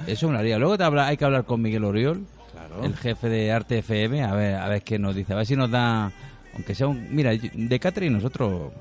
Eso 0.07 0.27
molaría. 0.29 0.59
Luego 0.59 0.77
te 0.79 0.85
habla- 0.85 1.07
hay 1.07 1.17
que 1.17 1.25
hablar 1.25 1.45
con 1.45 1.61
Miguel 1.63 1.85
Oriol, 1.85 2.25
Claro. 2.53 2.85
el 2.85 2.97
jefe 2.97 3.29
de 3.29 3.53
Arte 3.53 3.79
FM, 3.79 4.23
a 4.25 4.35
ver, 4.35 4.55
a 4.57 4.69
ver 4.69 4.83
qué 4.83 4.99
nos 4.99 5.15
dice. 5.15 5.33
A 5.33 5.37
ver 5.37 5.47
si 5.47 5.55
nos 5.57 5.71
da, 5.71 6.11
aunque 6.55 6.75
sea 6.75 6.87
un... 6.89 7.15
Mira, 7.15 7.31
de 7.33 8.11
nosotros, 8.11 8.73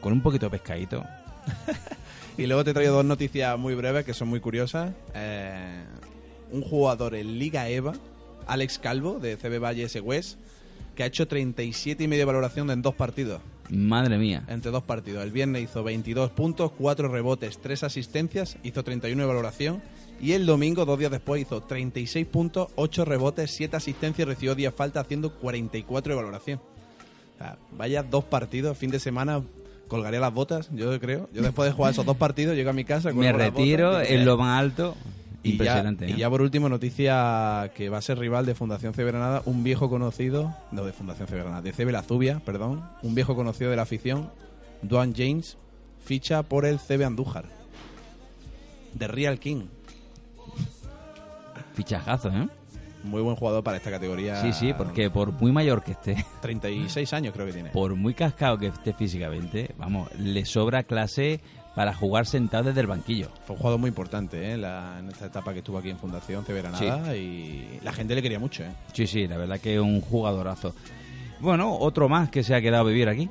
con 0.00 0.12
un 0.12 0.20
poquito 0.22 0.46
de 0.46 0.50
pescadito, 0.50 1.04
Y 2.36 2.46
luego 2.46 2.64
te 2.64 2.72
traigo 2.74 2.94
dos 2.94 3.04
noticias 3.04 3.56
muy 3.58 3.74
breves 3.76 4.04
que 4.04 4.12
son 4.14 4.26
muy 4.28 4.40
curiosas. 4.40 4.90
Eh, 5.14 5.84
un 6.50 6.62
jugador 6.62 7.14
en 7.14 7.38
Liga 7.38 7.68
EVA, 7.68 7.92
Alex 8.46 8.78
Calvo, 8.78 9.18
de 9.18 9.36
CB 9.36 9.58
Valle 9.58 9.84
S. 9.84 10.00
West, 10.00 10.38
que 10.94 11.02
ha 11.02 11.06
hecho 11.06 11.26
37 11.26 12.04
y 12.04 12.08
medio 12.08 12.22
de 12.22 12.26
valoración 12.26 12.70
en 12.70 12.82
dos 12.82 12.94
partidos. 12.94 13.40
Madre 13.70 14.18
mía. 14.18 14.44
Entre 14.48 14.70
dos 14.70 14.82
partidos. 14.82 15.24
El 15.24 15.30
viernes 15.30 15.62
hizo 15.62 15.82
22 15.82 16.30
puntos, 16.30 16.72
4 16.78 17.08
rebotes, 17.08 17.58
3 17.58 17.84
asistencias, 17.84 18.58
hizo 18.62 18.84
31 18.84 19.22
de 19.22 19.26
valoración. 19.26 19.82
Y 20.20 20.32
el 20.32 20.46
domingo, 20.46 20.84
dos 20.84 20.98
días 20.98 21.10
después, 21.10 21.42
hizo 21.42 21.62
36 21.62 22.26
puntos, 22.26 22.68
8 22.76 23.04
rebotes, 23.04 23.50
7 23.52 23.76
asistencias 23.76 24.26
y 24.26 24.30
recibió 24.30 24.54
10 24.54 24.74
faltas, 24.74 25.04
haciendo 25.04 25.34
44 25.34 26.10
de 26.10 26.16
valoración. 26.16 26.60
O 27.34 27.38
sea, 27.38 27.58
vaya 27.72 28.02
dos 28.02 28.24
partidos, 28.24 28.78
fin 28.78 28.90
de 28.90 29.00
semana 29.00 29.42
colgaré 29.88 30.18
las 30.18 30.32
botas, 30.32 30.70
yo 30.72 30.98
creo. 31.00 31.28
Yo 31.32 31.42
después 31.42 31.68
de 31.68 31.74
jugar 31.74 31.92
esos 31.92 32.06
dos 32.06 32.16
partidos, 32.16 32.54
llego 32.54 32.70
a 32.70 32.74
mi 32.74 32.84
casa, 32.84 33.12
Me 33.12 33.26
las 33.26 33.36
retiro 33.36 33.92
botas, 33.92 34.10
en 34.10 34.24
lo 34.24 34.36
más 34.36 34.60
alto. 34.60 34.96
Y 35.44 35.50
ya, 35.50 35.52
Impresionante. 35.52 36.08
y 36.08 36.12
¿eh? 36.12 36.16
ya 36.16 36.30
por 36.30 36.42
último, 36.42 36.68
noticia 36.68 37.70
que 37.76 37.88
va 37.90 37.98
a 37.98 38.02
ser 38.02 38.18
rival 38.18 38.46
de 38.46 38.54
Fundación 38.54 38.94
CB 38.94 39.06
Granada, 39.06 39.42
un 39.44 39.62
viejo 39.62 39.88
conocido, 39.88 40.52
no 40.72 40.84
de 40.84 40.92
Fundación 40.92 41.28
CB 41.28 41.36
Granada, 41.36 41.62
de 41.62 41.72
CB 41.72 41.90
La 41.92 42.02
Zubia, 42.02 42.40
perdón, 42.44 42.82
un 43.02 43.14
viejo 43.14 43.36
conocido 43.36 43.70
de 43.70 43.76
la 43.76 43.82
afición, 43.82 44.30
Duane 44.82 45.12
James, 45.16 45.56
ficha 46.04 46.42
por 46.42 46.64
el 46.66 46.78
CB 46.78 47.04
Andújar, 47.04 47.44
de 48.94 49.06
Real 49.06 49.38
King. 49.38 49.66
Fichajazo, 51.74 52.28
¿eh? 52.30 52.48
Muy 53.02 53.20
buen 53.20 53.36
jugador 53.36 53.62
para 53.62 53.76
esta 53.76 53.90
categoría. 53.90 54.40
Sí, 54.40 54.52
sí, 54.54 54.72
porque 54.72 55.10
por 55.10 55.32
muy 55.32 55.52
mayor 55.52 55.82
que 55.82 55.92
esté, 55.92 56.24
36 56.40 57.12
años 57.12 57.34
creo 57.34 57.46
que 57.46 57.52
tiene. 57.52 57.70
por 57.70 57.94
muy 57.96 58.14
cascado 58.14 58.56
que 58.56 58.68
esté 58.68 58.94
físicamente, 58.94 59.74
vamos, 59.76 60.08
le 60.18 60.44
sobra 60.46 60.84
clase 60.84 61.40
para 61.74 61.92
jugar 61.94 62.26
sentado 62.26 62.64
desde 62.64 62.80
el 62.80 62.86
banquillo. 62.86 63.28
Fue 63.46 63.54
un 63.56 63.58
jugador 63.60 63.80
muy 63.80 63.88
importante 63.88 64.52
¿eh? 64.52 64.56
La- 64.56 64.96
en 65.00 65.08
esta 65.08 65.26
etapa 65.26 65.52
que 65.52 65.58
estuvo 65.58 65.78
aquí 65.78 65.90
en 65.90 65.98
Fundación 65.98 66.44
CB 66.44 66.58
Granada 66.62 67.16
y 67.16 67.80
la 67.82 67.92
gente 67.92 68.14
le 68.14 68.22
quería 68.22 68.38
mucho. 68.38 68.62
¿eh? 68.62 68.70
Sí, 68.92 69.06
sí, 69.06 69.26
la 69.26 69.36
verdad 69.36 69.58
que 69.60 69.74
es 69.74 69.80
un 69.80 70.00
jugadorazo. 70.00 70.74
Bueno, 71.40 71.76
otro 71.76 72.08
más 72.08 72.30
que 72.30 72.42
se 72.44 72.54
ha 72.54 72.60
quedado 72.60 72.84
a 72.84 72.88
vivir 72.88 73.08
aquí. 73.08 73.28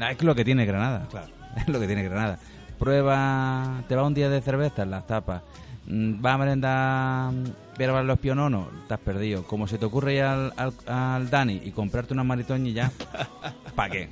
Ah, 0.00 0.10
Es 0.12 0.22
lo 0.22 0.34
que 0.34 0.44
tiene 0.44 0.66
Granada. 0.66 1.06
Claro. 1.10 1.28
Es 1.56 1.68
lo 1.68 1.80
que 1.80 1.86
tiene 1.86 2.02
Granada. 2.02 2.38
Prueba, 2.78 3.82
te 3.88 3.94
va 3.96 4.04
un 4.06 4.14
día 4.14 4.28
de 4.28 4.40
cerveza 4.40 4.82
en 4.84 4.90
las 4.90 5.06
tapas. 5.06 5.42
Mm, 5.86 6.24
Va 6.24 6.34
a 6.34 6.38
merendar 6.38 7.32
pero 7.76 8.02
los 8.02 8.18
piononos, 8.18 8.66
has 8.90 8.98
perdido. 9.00 9.42
Como 9.44 9.66
se 9.66 9.78
te 9.78 9.86
ocurre 9.86 10.14
ir 10.16 10.22
al, 10.22 10.52
al, 10.56 10.72
al 10.86 11.30
Dani 11.30 11.60
y 11.64 11.70
comprarte 11.70 12.12
una 12.12 12.24
maritón 12.24 12.66
y 12.66 12.72
ya, 12.74 12.90
¿para 13.74 13.90
qué? 13.90 14.08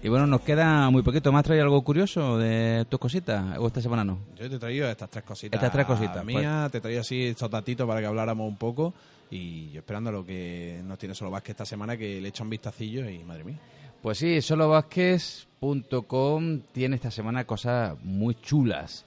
Y 0.00 0.08
bueno, 0.08 0.28
nos 0.28 0.42
queda 0.42 0.88
muy 0.90 1.02
poquito. 1.02 1.32
¿Más 1.32 1.42
trae 1.42 1.60
algo 1.60 1.82
curioso 1.82 2.38
de 2.38 2.86
tus 2.88 3.00
cositas? 3.00 3.58
¿O 3.58 3.66
esta 3.66 3.82
semana 3.82 4.04
no? 4.04 4.20
Yo 4.38 4.48
te 4.48 4.54
he 4.54 4.58
traído 4.58 4.88
estas 4.88 5.10
tres 5.10 5.24
cositas. 5.24 5.58
Estas 5.58 5.72
tres 5.72 5.86
cositas, 5.86 6.22
pues. 6.22 6.36
Mías, 6.36 6.70
te 6.70 6.78
he 6.78 6.80
traído 6.80 7.00
así 7.00 7.24
estos 7.24 7.50
datitos 7.50 7.84
para 7.86 7.98
que 8.00 8.06
habláramos 8.06 8.48
un 8.48 8.56
poco. 8.56 8.94
Y 9.30 9.70
yo 9.70 9.80
esperando 9.80 10.10
a 10.10 10.12
lo 10.12 10.24
que 10.24 10.80
nos 10.84 10.98
tiene 10.98 11.16
solo 11.16 11.32
Vázquez 11.32 11.50
esta 11.50 11.64
semana, 11.64 11.96
que 11.96 12.20
le 12.20 12.28
echa 12.28 12.44
un 12.44 12.50
vistacillo 12.50 13.10
y 13.10 13.24
madre 13.24 13.42
mía. 13.42 13.58
Pues 14.00 14.18
sí, 14.18 14.40
solovasquez.com 14.40 16.60
tiene 16.72 16.94
esta 16.94 17.10
semana 17.10 17.44
cosas 17.44 17.96
muy 18.04 18.36
chulas. 18.36 19.04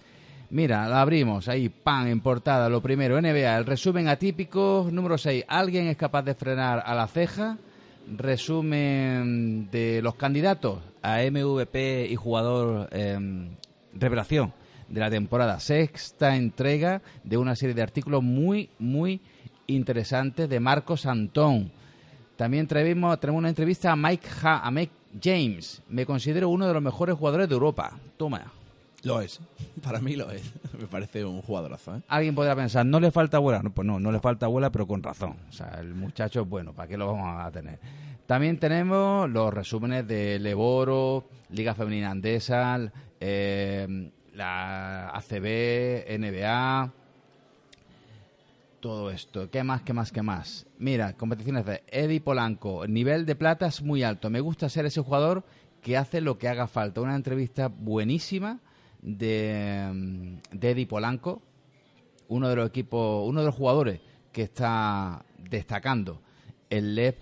Mira, 0.49 0.89
la 0.89 0.99
abrimos 1.01 1.47
ahí, 1.47 1.69
pan, 1.69 2.09
en 2.09 2.19
portada. 2.19 2.67
Lo 2.67 2.81
primero, 2.81 3.21
NBA, 3.21 3.57
el 3.57 3.65
resumen 3.65 4.09
atípico. 4.09 4.89
Número 4.91 5.17
6, 5.17 5.45
¿alguien 5.47 5.87
es 5.87 5.95
capaz 5.95 6.23
de 6.23 6.35
frenar 6.35 6.83
a 6.85 6.93
la 6.93 7.07
ceja? 7.07 7.57
Resumen 8.07 9.69
de 9.71 10.01
los 10.01 10.15
candidatos 10.15 10.79
a 11.01 11.21
MVP 11.23 12.07
y 12.09 12.15
jugador 12.15 12.89
em, 12.91 13.49
revelación 13.93 14.53
de 14.89 14.99
la 14.99 15.09
temporada. 15.09 15.59
Sexta 15.59 16.35
entrega 16.35 17.01
de 17.23 17.37
una 17.37 17.55
serie 17.55 17.75
de 17.75 17.81
artículos 17.81 18.21
muy, 18.23 18.69
muy 18.79 19.21
interesantes 19.67 20.49
de 20.49 20.59
Marcos 20.59 21.05
Antón. 21.05 21.71
También 22.35 22.67
traemos, 22.67 23.19
tenemos 23.19 23.39
una 23.39 23.49
entrevista 23.49 23.91
a 23.91 23.95
Mike, 23.95 24.27
Ha- 24.43 24.67
a 24.67 24.71
Mike 24.71 24.93
James. 25.21 25.81
Me 25.89 26.05
considero 26.05 26.49
uno 26.49 26.67
de 26.67 26.73
los 26.73 26.81
mejores 26.83 27.15
jugadores 27.15 27.47
de 27.47 27.53
Europa. 27.55 27.99
Toma. 28.17 28.51
Lo 29.03 29.21
es. 29.21 29.39
Para 29.83 29.99
mí 29.99 30.15
lo 30.15 30.29
es. 30.31 30.43
Me 30.79 30.87
parece 30.87 31.25
un 31.25 31.41
jugadorazo, 31.41 31.95
¿eh? 31.95 32.01
Alguien 32.07 32.35
podrá 32.35 32.55
pensar, 32.55 32.85
¿no 32.85 32.99
le 32.99 33.11
falta 33.11 33.37
abuela? 33.37 33.61
No, 33.63 33.71
pues 33.71 33.85
no, 33.85 33.99
no 33.99 34.11
le 34.11 34.19
falta 34.19 34.45
abuela, 34.45 34.71
pero 34.71 34.87
con 34.87 35.01
razón. 35.03 35.35
O 35.49 35.51
sea, 35.53 35.79
el 35.79 35.93
muchacho 35.93 36.41
es 36.41 36.49
bueno, 36.49 36.73
¿para 36.73 36.87
qué 36.87 36.97
lo 36.97 37.07
vamos 37.07 37.45
a 37.45 37.51
tener? 37.51 37.79
También 38.25 38.57
tenemos 38.59 39.29
los 39.29 39.53
resúmenes 39.53 40.07
de 40.07 40.39
Leboro, 40.39 41.25
Liga 41.49 41.75
Femenina 41.75 42.11
Andesa, 42.11 42.79
eh, 43.19 44.11
la 44.33 45.09
ACB, 45.09 46.05
NBA, 46.17 46.93
todo 48.79 49.11
esto. 49.11 49.49
¿Qué 49.49 49.63
más, 49.63 49.81
qué 49.81 49.93
más, 49.93 50.11
qué 50.11 50.21
más? 50.21 50.65
Mira, 50.77 51.13
competiciones 51.13 51.65
de 51.65 51.83
Eddie 51.87 52.21
Polanco. 52.21 52.83
El 52.85 52.93
nivel 52.93 53.25
de 53.25 53.35
plata 53.35 53.67
es 53.67 53.81
muy 53.81 54.03
alto. 54.03 54.29
Me 54.29 54.39
gusta 54.39 54.69
ser 54.69 54.85
ese 54.85 55.01
jugador 55.01 55.43
que 55.81 55.97
hace 55.97 56.21
lo 56.21 56.37
que 56.37 56.47
haga 56.47 56.67
falta. 56.67 57.01
Una 57.01 57.15
entrevista 57.15 57.67
buenísima 57.67 58.59
de, 59.01 60.39
de 60.51 60.71
Eddie 60.71 60.87
Polanco, 60.87 61.41
uno 62.27 62.49
de 62.49 62.55
los 62.55 62.67
equipos, 62.69 63.27
uno 63.27 63.41
de 63.41 63.45
los 63.45 63.55
jugadores 63.55 63.99
que 64.31 64.43
está 64.43 65.25
destacando 65.37 66.21
el 66.69 66.95
LEP 66.95 67.19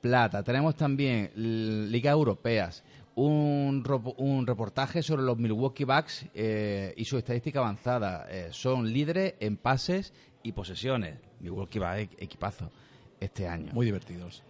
Plata. 0.00 0.42
Tenemos 0.42 0.74
también 0.74 1.30
ligas 1.36 2.12
europeas, 2.12 2.82
un, 3.14 3.84
un 4.16 4.46
reportaje 4.46 5.02
sobre 5.02 5.22
los 5.22 5.38
Milwaukee 5.38 5.84
Bucks 5.84 6.26
eh, 6.34 6.92
y 6.96 7.04
su 7.04 7.18
estadística 7.18 7.60
avanzada. 7.60 8.26
Eh, 8.28 8.48
son 8.50 8.92
líderes 8.92 9.34
en 9.38 9.56
pases 9.56 10.12
y 10.42 10.52
posesiones. 10.52 11.18
Milwaukee 11.40 11.78
Bucks, 11.78 11.98
e- 11.98 12.10
equipazo 12.18 12.72
este 13.20 13.46
año. 13.46 13.72
Muy 13.72 13.86
divertidos. 13.86 14.42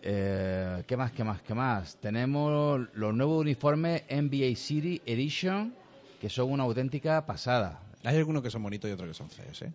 Eh, 0.00 0.84
¿Qué 0.86 0.96
más, 0.96 1.12
qué 1.12 1.24
más, 1.24 1.42
qué 1.42 1.54
más? 1.54 1.96
Tenemos 1.96 2.88
los 2.92 3.14
nuevos 3.14 3.40
uniformes 3.40 4.04
NBA 4.10 4.54
City 4.54 5.00
Edition, 5.06 5.74
que 6.24 6.30
son 6.30 6.50
una 6.50 6.62
auténtica 6.62 7.26
pasada. 7.26 7.82
Hay 8.02 8.16
algunos 8.16 8.42
que 8.42 8.48
son 8.48 8.62
bonitos 8.62 8.88
y 8.88 8.94
otros 8.94 9.08
que 9.10 9.14
son 9.14 9.28
feos, 9.28 9.60
¿eh? 9.60 9.70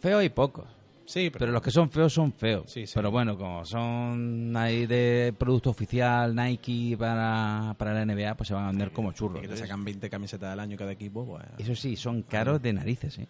Feos 0.00 0.24
y 0.24 0.30
pocos. 0.30 0.64
Sí, 1.04 1.30
Pero 1.30 1.52
los 1.52 1.60
que 1.60 1.70
son 1.70 1.90
feos 1.90 2.10
son 2.10 2.32
feos. 2.32 2.72
Sí, 2.72 2.86
sí. 2.86 2.92
Pero 2.94 3.10
bueno, 3.10 3.36
como 3.36 3.62
son 3.66 4.56
ahí 4.56 4.86
de 4.86 5.34
producto 5.38 5.68
oficial 5.68 6.34
Nike 6.34 6.96
para, 6.98 7.74
para 7.76 7.92
la 7.92 8.06
NBA, 8.06 8.34
pues 8.34 8.48
se 8.48 8.54
van 8.54 8.64
a 8.64 8.66
vender 8.68 8.92
como 8.92 9.10
y 9.10 9.14
churros. 9.14 9.42
que 9.42 9.48
te 9.48 9.58
sacan 9.58 9.84
20 9.84 10.08
camisetas 10.08 10.54
al 10.54 10.60
año 10.60 10.78
cada 10.78 10.92
equipo, 10.92 11.26
pues... 11.26 11.44
Eso 11.58 11.74
sí, 11.74 11.96
son 11.96 12.22
caros 12.22 12.62
de 12.62 12.72
narices, 12.72 13.18
¿eh? 13.18 13.26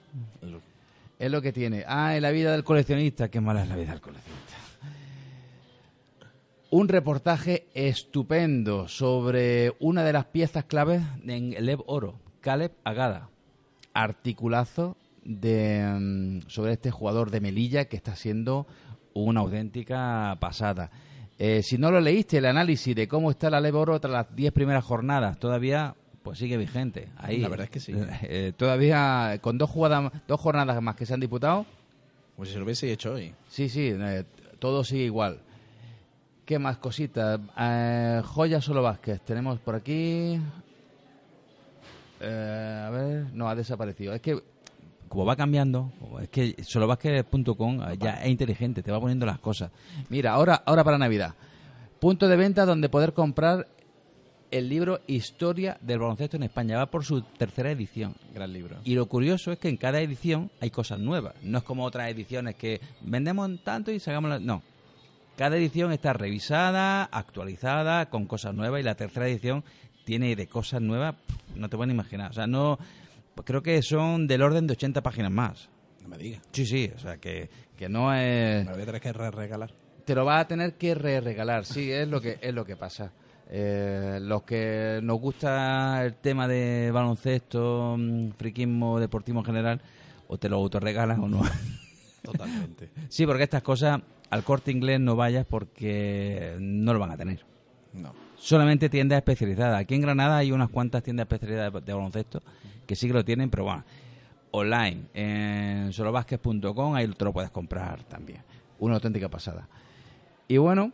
Es 1.18 1.28
lo 1.28 1.42
que 1.42 1.52
tiene. 1.52 1.82
Ah, 1.88 2.14
en 2.14 2.22
la 2.22 2.30
vida 2.30 2.52
del 2.52 2.62
coleccionista. 2.62 3.32
Qué 3.32 3.40
mala 3.40 3.64
es 3.64 3.68
la 3.68 3.74
vida 3.74 3.90
del 3.90 4.00
coleccionista. 4.00 4.61
Un 6.74 6.88
reportaje 6.88 7.66
estupendo 7.74 8.88
sobre 8.88 9.74
una 9.78 10.04
de 10.04 10.14
las 10.14 10.24
piezas 10.24 10.64
claves 10.64 11.02
en 11.26 11.52
el 11.52 11.66
Lev 11.66 11.82
Oro, 11.86 12.18
Caleb 12.40 12.72
Agada. 12.82 13.28
Articulazo 13.92 14.96
de, 15.22 15.84
mm, 15.84 16.48
sobre 16.48 16.72
este 16.72 16.90
jugador 16.90 17.30
de 17.30 17.42
Melilla 17.42 17.84
que 17.84 17.96
está 17.96 18.16
siendo 18.16 18.66
una 19.12 19.40
auténtica 19.40 20.38
pasada. 20.40 20.90
Eh, 21.38 21.62
si 21.62 21.76
no 21.76 21.90
lo 21.90 22.00
leíste, 22.00 22.38
el 22.38 22.46
análisis 22.46 22.96
de 22.96 23.06
cómo 23.06 23.30
está 23.30 23.50
la 23.50 23.60
Lev 23.60 23.76
Oro 23.76 24.00
tras 24.00 24.12
las 24.14 24.34
10 24.34 24.50
primeras 24.52 24.82
jornadas, 24.82 25.38
todavía 25.38 25.94
pues 26.22 26.38
sigue 26.38 26.56
vigente. 26.56 27.10
Ahí, 27.18 27.36
La 27.36 27.48
verdad 27.50 27.64
es 27.64 27.70
que 27.70 27.80
sí. 27.80 27.92
eh, 28.22 28.54
todavía 28.56 29.38
con 29.42 29.58
dos 29.58 29.68
jugadas, 29.68 30.10
dos 30.26 30.40
jornadas 30.40 30.80
más 30.80 30.96
que 30.96 31.04
se 31.04 31.12
han 31.12 31.20
disputado, 31.20 31.66
Pues 32.34 32.48
si 32.48 32.56
lo 32.56 32.64
hubiese 32.64 32.90
hecho 32.90 33.12
hoy. 33.12 33.34
sí, 33.50 33.68
sí, 33.68 33.90
eh, 33.92 34.24
todo 34.58 34.84
sigue 34.84 35.04
igual. 35.04 35.40
¿Qué 36.44 36.58
más 36.58 36.78
cositas? 36.78 37.40
Eh, 37.56 38.20
Joya 38.24 38.60
Solo 38.60 38.82
Vázquez, 38.82 39.20
tenemos 39.20 39.60
por 39.60 39.76
aquí. 39.76 40.40
Eh, 42.20 42.84
a 42.86 42.90
ver, 42.90 43.26
no, 43.32 43.48
ha 43.48 43.54
desaparecido. 43.54 44.12
Es 44.12 44.20
que, 44.20 44.42
como 45.08 45.24
va 45.24 45.36
cambiando, 45.36 45.92
es 46.20 46.28
que 46.30 46.56
solovázquez.com 46.62 47.80
ya 47.98 48.22
es 48.22 48.28
inteligente, 48.28 48.82
te 48.82 48.90
va 48.90 49.00
poniendo 49.00 49.24
las 49.24 49.38
cosas. 49.38 49.70
Mira, 50.08 50.32
ahora, 50.32 50.62
ahora 50.66 50.82
para 50.82 50.98
Navidad. 50.98 51.34
Punto 52.00 52.26
de 52.26 52.36
venta 52.36 52.64
donde 52.66 52.88
poder 52.88 53.12
comprar 53.12 53.68
el 54.50 54.68
libro 54.68 55.00
Historia 55.06 55.78
del 55.80 56.00
baloncesto 56.00 56.36
en 56.36 56.42
España. 56.42 56.76
Va 56.76 56.86
por 56.86 57.04
su 57.04 57.22
tercera 57.22 57.70
edición. 57.70 58.14
Gran 58.34 58.52
libro. 58.52 58.78
Y 58.84 58.94
lo 58.94 59.06
curioso 59.06 59.52
es 59.52 59.58
que 59.58 59.68
en 59.68 59.76
cada 59.76 60.00
edición 60.00 60.50
hay 60.60 60.70
cosas 60.70 60.98
nuevas. 60.98 61.34
No 61.42 61.58
es 61.58 61.64
como 61.64 61.84
otras 61.84 62.10
ediciones 62.10 62.56
que 62.56 62.80
vendemos 63.00 63.48
tanto 63.62 63.92
y 63.92 64.00
sacamos 64.00 64.30
la... 64.30 64.38
No. 64.40 64.62
Cada 65.36 65.56
edición 65.56 65.92
está 65.92 66.12
revisada, 66.12 67.04
actualizada, 67.04 68.10
con 68.10 68.26
cosas 68.26 68.54
nuevas 68.54 68.80
y 68.80 68.84
la 68.84 68.94
tercera 68.94 69.26
edición 69.26 69.64
tiene 70.04 70.36
de 70.36 70.46
cosas 70.46 70.80
nuevas, 70.82 71.14
no 71.54 71.68
te 71.68 71.76
pueden 71.76 71.90
imaginar. 71.94 72.30
O 72.30 72.34
sea, 72.34 72.46
no... 72.46 72.78
pues 73.34 73.46
creo 73.46 73.62
que 73.62 73.80
son 73.82 74.26
del 74.26 74.42
orden 74.42 74.66
de 74.66 74.72
80 74.74 75.02
páginas 75.02 75.30
más. 75.30 75.68
No 76.02 76.08
me 76.08 76.18
digas. 76.18 76.42
Sí, 76.52 76.66
sí, 76.66 76.90
o 76.94 76.98
sea, 76.98 77.16
que, 77.18 77.48
que 77.76 77.88
no 77.88 78.12
es... 78.14 78.64
Me 78.64 78.70
lo 78.70 78.72
voy 78.76 78.82
a 78.82 78.86
tener 78.86 79.00
que 79.00 79.12
re- 79.12 79.30
regalar. 79.30 79.70
te 80.04 80.14
lo 80.14 80.24
vas 80.24 80.42
a 80.42 80.48
tener 80.48 80.74
que 80.74 80.94
re 80.94 81.20
regalar, 81.20 81.64
sí, 81.64 81.90
es 81.90 82.08
lo 82.08 82.20
que 82.20 82.38
es 82.40 82.52
lo 82.54 82.64
que 82.64 82.76
pasa. 82.76 83.12
Eh, 83.54 84.18
los 84.20 84.42
que 84.42 85.00
nos 85.02 85.20
gusta 85.20 86.04
el 86.04 86.14
tema 86.14 86.48
de 86.48 86.90
baloncesto, 86.92 87.96
mm, 87.98 88.30
friquismo, 88.38 88.98
deportivo 88.98 89.38
en 89.40 89.44
general, 89.44 89.80
o 90.28 90.36
te 90.38 90.48
lo 90.48 90.56
autorregalas 90.56 91.18
o 91.18 91.28
no. 91.28 91.42
Totalmente. 92.22 92.90
sí, 93.08 93.26
porque 93.26 93.42
estas 93.42 93.62
cosas 93.62 94.00
al 94.30 94.44
corte 94.44 94.70
inglés 94.70 95.00
no 95.00 95.16
vayas 95.16 95.44
porque 95.46 96.56
no 96.58 96.92
lo 96.92 96.98
van 96.98 97.10
a 97.10 97.16
tener. 97.16 97.44
No. 97.92 98.14
Solamente 98.36 98.88
tiendas 98.88 99.18
especializadas. 99.18 99.80
Aquí 99.80 99.94
en 99.94 100.02
Granada 100.02 100.38
hay 100.38 100.52
unas 100.52 100.70
cuantas 100.70 101.02
tiendas 101.02 101.24
especializadas 101.24 101.72
de, 101.72 101.80
de 101.80 101.92
baloncesto 101.92 102.42
que 102.86 102.96
sí 102.96 103.06
que 103.06 103.12
lo 103.12 103.24
tienen, 103.24 103.50
pero 103.50 103.64
bueno, 103.64 103.84
online, 104.52 105.02
en 105.14 105.92
solobasques.com, 105.92 106.94
ahí 106.94 107.08
te 107.08 107.24
lo 107.24 107.32
puedes 107.32 107.50
comprar 107.50 108.02
también. 108.04 108.42
Una 108.78 108.94
auténtica 108.94 109.28
pasada. 109.28 109.68
Y 110.48 110.58
bueno, 110.58 110.92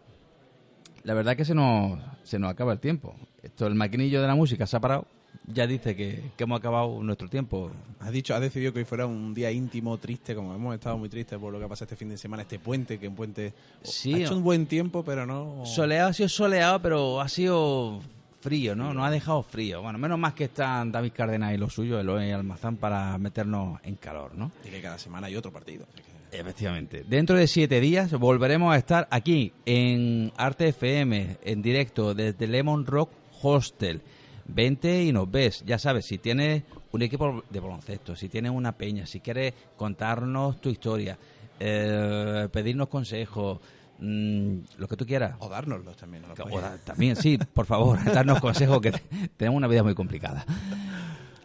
la 1.03 1.14
verdad 1.14 1.37
que 1.37 1.45
se 1.45 1.55
nos, 1.55 1.99
se 2.22 2.39
nos 2.39 2.51
acaba 2.51 2.72
el 2.72 2.81
tiempo. 2.81 3.14
Esto, 3.43 3.66
el 3.66 3.74
maquinillo 3.74 4.20
de 4.20 4.29
la 4.29 4.35
música 4.35 4.66
se 4.66 4.76
ha 4.76 4.81
parado. 4.81 5.07
Ya 5.53 5.67
dice 5.67 5.97
que, 5.97 6.23
que 6.37 6.45
hemos 6.45 6.59
acabado 6.59 7.03
nuestro 7.03 7.29
tiempo. 7.29 7.71
Has 8.01 8.13
dicho, 8.13 8.35
has 8.35 8.41
decidido 8.41 8.73
que 8.73 8.81
hoy 8.81 8.85
fuera 8.85 9.07
un 9.07 9.33
día 9.35 9.51
íntimo, 9.51 9.97
triste, 9.99 10.35
como 10.35 10.55
hemos 10.55 10.75
estado 10.75 10.99
muy 10.99 11.09
tristes 11.09 11.39
por 11.39 11.53
lo 11.53 11.59
que 11.59 11.65
ha 11.65 11.69
pasado 11.69 11.87
este 11.87 11.97
fin 11.97 12.11
de 12.11 12.19
semana, 12.19 12.43
este 12.43 12.59
puente, 12.59 12.99
que 12.99 13.09
un 13.09 13.15
puente 13.15 13.55
Sí, 13.83 14.13
ha 14.15 14.19
hecho 14.19 14.37
un 14.37 14.43
buen 14.43 14.67
tiempo, 14.67 15.03
pero 15.05 15.25
no. 15.27 15.65
Soleado 15.65 16.11
ha 16.11 16.13
sido 16.13 16.29
soleado, 16.29 16.81
pero 16.83 17.21
ha 17.21 17.29
sido 17.29 18.01
frío, 18.41 18.77
¿no? 18.77 18.93
Nos 18.95 19.05
ha 19.07 19.11
dejado 19.11 19.43
frío. 19.43 19.83
Bueno, 19.83 19.99
menos 19.99 20.19
más 20.19 20.35
que 20.35 20.45
están 20.45 20.93
David 20.93 21.13
Cárdenas 21.15 21.55
y 21.55 21.57
lo 21.57 21.71
suyo, 21.71 21.99
Eloy 21.99 22.31
Almazán, 22.31 22.77
para 22.77 23.17
meternos 23.19 23.81
en 23.85 23.97
calor, 23.97 24.35
¿no? 24.37 24.53
Y 24.65 24.69
que 24.69 24.81
cada 24.83 24.99
semana 24.99 25.27
hay 25.29 25.37
otro 25.37 25.51
partido. 25.53 25.87
que- 25.97 26.39
Efectivamente. 26.41 27.05
Dentro 27.09 27.37
de 27.39 27.47
siete 27.47 27.81
días 27.81 28.13
volveremos 28.13 28.75
a 28.75 28.77
estar 28.77 29.09
aquí 29.11 29.51
en 29.65 30.31
Arte 30.37 30.69
FM, 30.69 31.39
en 31.43 31.63
directo 31.63 32.13
desde 32.13 32.47
Lemon 32.47 32.85
Rock 32.85 33.11
Hostel. 33.43 34.03
Vente 34.49 35.03
y 35.05 35.13
nos 35.13 35.31
ves. 35.31 35.63
Ya 35.67 35.79
sabes, 35.79 36.07
si 36.07 36.19
tienes 36.19 36.63
un 36.93 37.03
equipo 37.03 37.43
de 37.51 37.61
baloncesto, 37.61 38.17
si 38.17 38.29
tienes 38.29 38.51
una 38.53 38.73
peña, 38.73 39.07
si 39.07 39.21
quieres 39.21 39.53
contarnos 39.77 40.61
tu 40.61 40.71
historia, 40.71 41.19
eh, 41.61 42.49
pedirnos 42.51 42.89
consejos, 42.89 43.59
mm, 43.99 44.57
lo 44.79 44.89
que 44.89 44.97
tú 44.97 45.05
quieras. 45.07 45.37
O 45.41 45.49
dárnoslos 45.49 45.97
también. 45.97 46.25
O 46.25 46.61
da- 46.61 46.79
también, 46.79 47.15
sí, 47.17 47.37
por 47.39 47.67
favor, 47.67 47.99
darnos 48.13 48.41
consejos 48.41 48.81
que 48.81 48.93
te- 48.93 49.03
tenemos 49.37 49.59
una 49.59 49.69
vida 49.69 49.83
muy 49.83 49.95
complicada. 49.95 50.45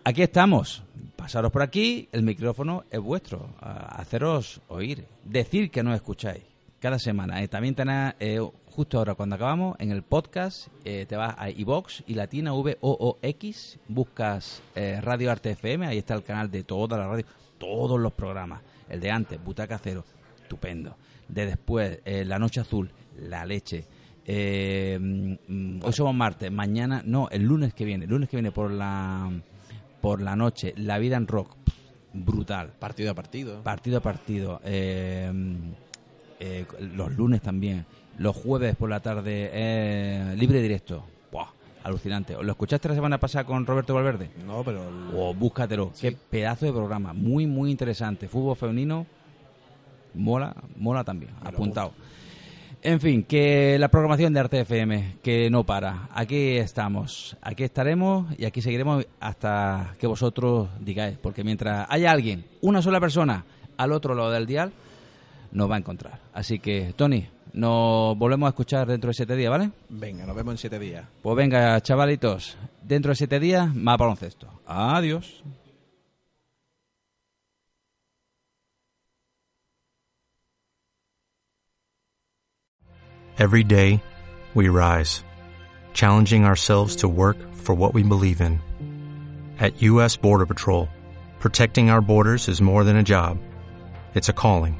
Aquí 0.06 0.22
estamos. 0.22 0.84
Pasaros 1.16 1.52
por 1.52 1.62
aquí, 1.62 2.10
el 2.12 2.24
micrófono 2.24 2.84
es 2.90 3.00
vuestro. 3.00 3.50
a- 3.62 3.96
Haceros 4.02 4.62
oír. 4.70 5.06
Decir 5.24 5.70
que 5.72 5.84
nos 5.84 5.96
escucháis 5.96 6.44
cada 6.80 7.00
semana. 7.00 7.42
Eh, 7.42 7.48
también 7.48 7.76
tenéis, 7.76 8.14
eh, 8.20 8.40
justo 8.74 8.98
ahora 8.98 9.14
cuando 9.14 9.36
acabamos, 9.36 9.76
en 9.80 9.92
el 9.92 10.02
podcast, 10.02 10.68
eh, 10.84 11.06
te 11.08 11.16
vas 11.16 11.36
a 11.38 11.50
iVox 11.50 12.04
y 12.08 12.16
Latina 12.16 12.54
V 12.54 12.80
O 12.82 12.98
O 13.00 13.20
X, 13.22 13.78
buscas 13.88 14.64
eh, 14.74 15.00
Radio 15.00 15.32
Arte 15.32 15.52
FM, 15.52 15.86
ahí 15.86 16.00
está 16.00 16.16
el 16.16 16.24
canal 16.24 16.50
de 16.50 16.64
toda 16.64 16.98
la 16.98 17.08
radio, 17.08 17.26
todos 17.60 18.00
los 18.00 18.14
programas. 18.14 18.62
El 18.90 19.00
de 19.00 19.12
antes, 19.12 19.44
Butaca 19.44 19.78
Cero, 19.78 20.04
estupendo. 20.42 20.96
De 21.28 21.46
después, 21.46 22.00
eh, 22.04 22.26
La 22.26 22.40
Noche 22.40 22.62
Azul, 22.62 22.90
La 23.20 23.46
Leche. 23.46 23.86
Eh, 24.26 24.98
mm, 25.00 25.84
hoy 25.84 25.94
somos 25.94 26.16
martes, 26.16 26.52
mañana, 26.52 27.04
no, 27.06 27.30
el 27.30 27.44
lunes 27.44 27.76
que 27.76 27.86
viene, 27.86 28.06
el 28.06 28.12
lunes 28.12 28.28
que 28.28 28.38
viene 28.38 28.52
por 28.52 28.72
la 28.72 29.32
por 30.02 30.20
la 30.20 30.36
noche, 30.36 30.74
La 30.78 30.98
Vida 30.98 31.16
en 31.16 31.28
Rock, 31.28 31.56
brutal, 32.12 32.74
Partido 32.80 33.12
a 33.12 33.14
partido. 33.14 33.62
partido 33.62 34.00
a 34.00 34.02
partido, 34.02 34.60
los 36.80 37.16
lunes 37.16 37.42
también, 37.42 37.86
los 38.18 38.36
jueves 38.36 38.76
por 38.76 38.90
la 38.90 39.00
tarde, 39.00 39.50
eh, 39.54 40.36
libre 40.38 40.62
directo, 40.62 41.04
Buah, 41.32 41.48
alucinante. 41.84 42.36
¿Lo 42.42 42.52
escuchaste 42.52 42.90
la 42.90 42.96
semana 42.96 43.18
pasada 43.20 43.44
con 43.46 43.66
Roberto 43.66 43.94
Valverde? 43.94 44.30
No, 44.46 44.64
pero. 44.64 44.88
el- 44.88 45.16
O 45.16 45.34
búscatelo, 45.34 45.92
qué 46.00 46.12
pedazo 46.12 46.66
de 46.66 46.72
programa, 46.72 47.14
muy 47.14 47.48
muy 47.48 47.72
interesante, 47.72 48.28
fútbol 48.28 48.56
femenino, 48.56 49.06
mola, 50.14 50.56
mola 50.76 51.04
también, 51.04 51.32
Me 51.42 51.50
apuntado. 51.50 51.92
En 52.86 53.00
fin, 53.00 53.24
que 53.24 53.78
la 53.80 53.88
programación 53.88 54.34
de 54.34 54.42
Arte 54.42 54.60
FM, 54.60 55.16
que 55.24 55.50
no 55.50 55.64
para. 55.64 56.10
Aquí 56.14 56.58
estamos, 56.58 57.38
aquí 57.42 57.64
estaremos 57.64 58.28
y 58.38 58.44
aquí 58.44 58.62
seguiremos 58.62 59.06
hasta 59.22 59.96
que 59.98 60.06
vosotros 60.06 60.68
digáis. 60.82 61.18
Porque 61.18 61.46
mientras 61.46 61.88
haya 61.90 62.12
alguien, 62.12 62.44
una 62.60 62.82
sola 62.82 63.00
persona, 63.00 63.46
al 63.78 63.94
otro 63.94 64.14
lado 64.16 64.32
del 64.32 64.46
dial, 64.46 64.74
nos 65.54 65.72
va 65.72 65.76
a 65.76 65.78
encontrar. 65.78 66.20
Así 66.34 66.60
que, 66.60 66.92
Tony, 66.98 67.26
nos 67.54 68.18
volvemos 68.18 68.48
a 68.48 68.50
escuchar 68.50 68.88
dentro 68.88 69.10
de 69.10 69.14
siete 69.14 69.36
días, 69.36 69.52
¿vale? 69.52 69.72
Venga, 69.90 70.26
nos 70.26 70.36
vemos 70.36 70.54
en 70.54 70.58
siete 70.58 70.80
días. 70.80 71.06
Pues 71.22 71.36
venga, 71.36 71.80
chavalitos, 71.82 72.58
dentro 72.82 73.12
de 73.12 73.16
siete 73.16 73.40
días, 73.40 73.74
más 73.74 73.98
baloncesto. 73.98 74.48
Adiós. 74.66 75.44
Every 83.40 83.64
day, 83.64 84.02
we 84.54 84.70
rise, 84.70 85.24
challenging 85.94 86.46
ourselves 86.46 86.96
to 86.98 87.08
work 87.08 87.38
for 87.52 87.74
what 87.74 87.94
we 87.94 88.04
believe 88.04 88.42
in. 88.42 88.62
At 89.60 89.82
U.S. 89.82 90.16
Border 90.16 90.46
Patrol, 90.46 90.88
protecting 91.40 91.90
our 91.90 92.00
borders 92.00 92.48
is 92.48 92.62
more 92.62 92.84
than 92.84 92.96
a 92.96 93.04
job, 93.04 93.40
it's 94.14 94.30
a 94.30 94.34
calling. 94.34 94.80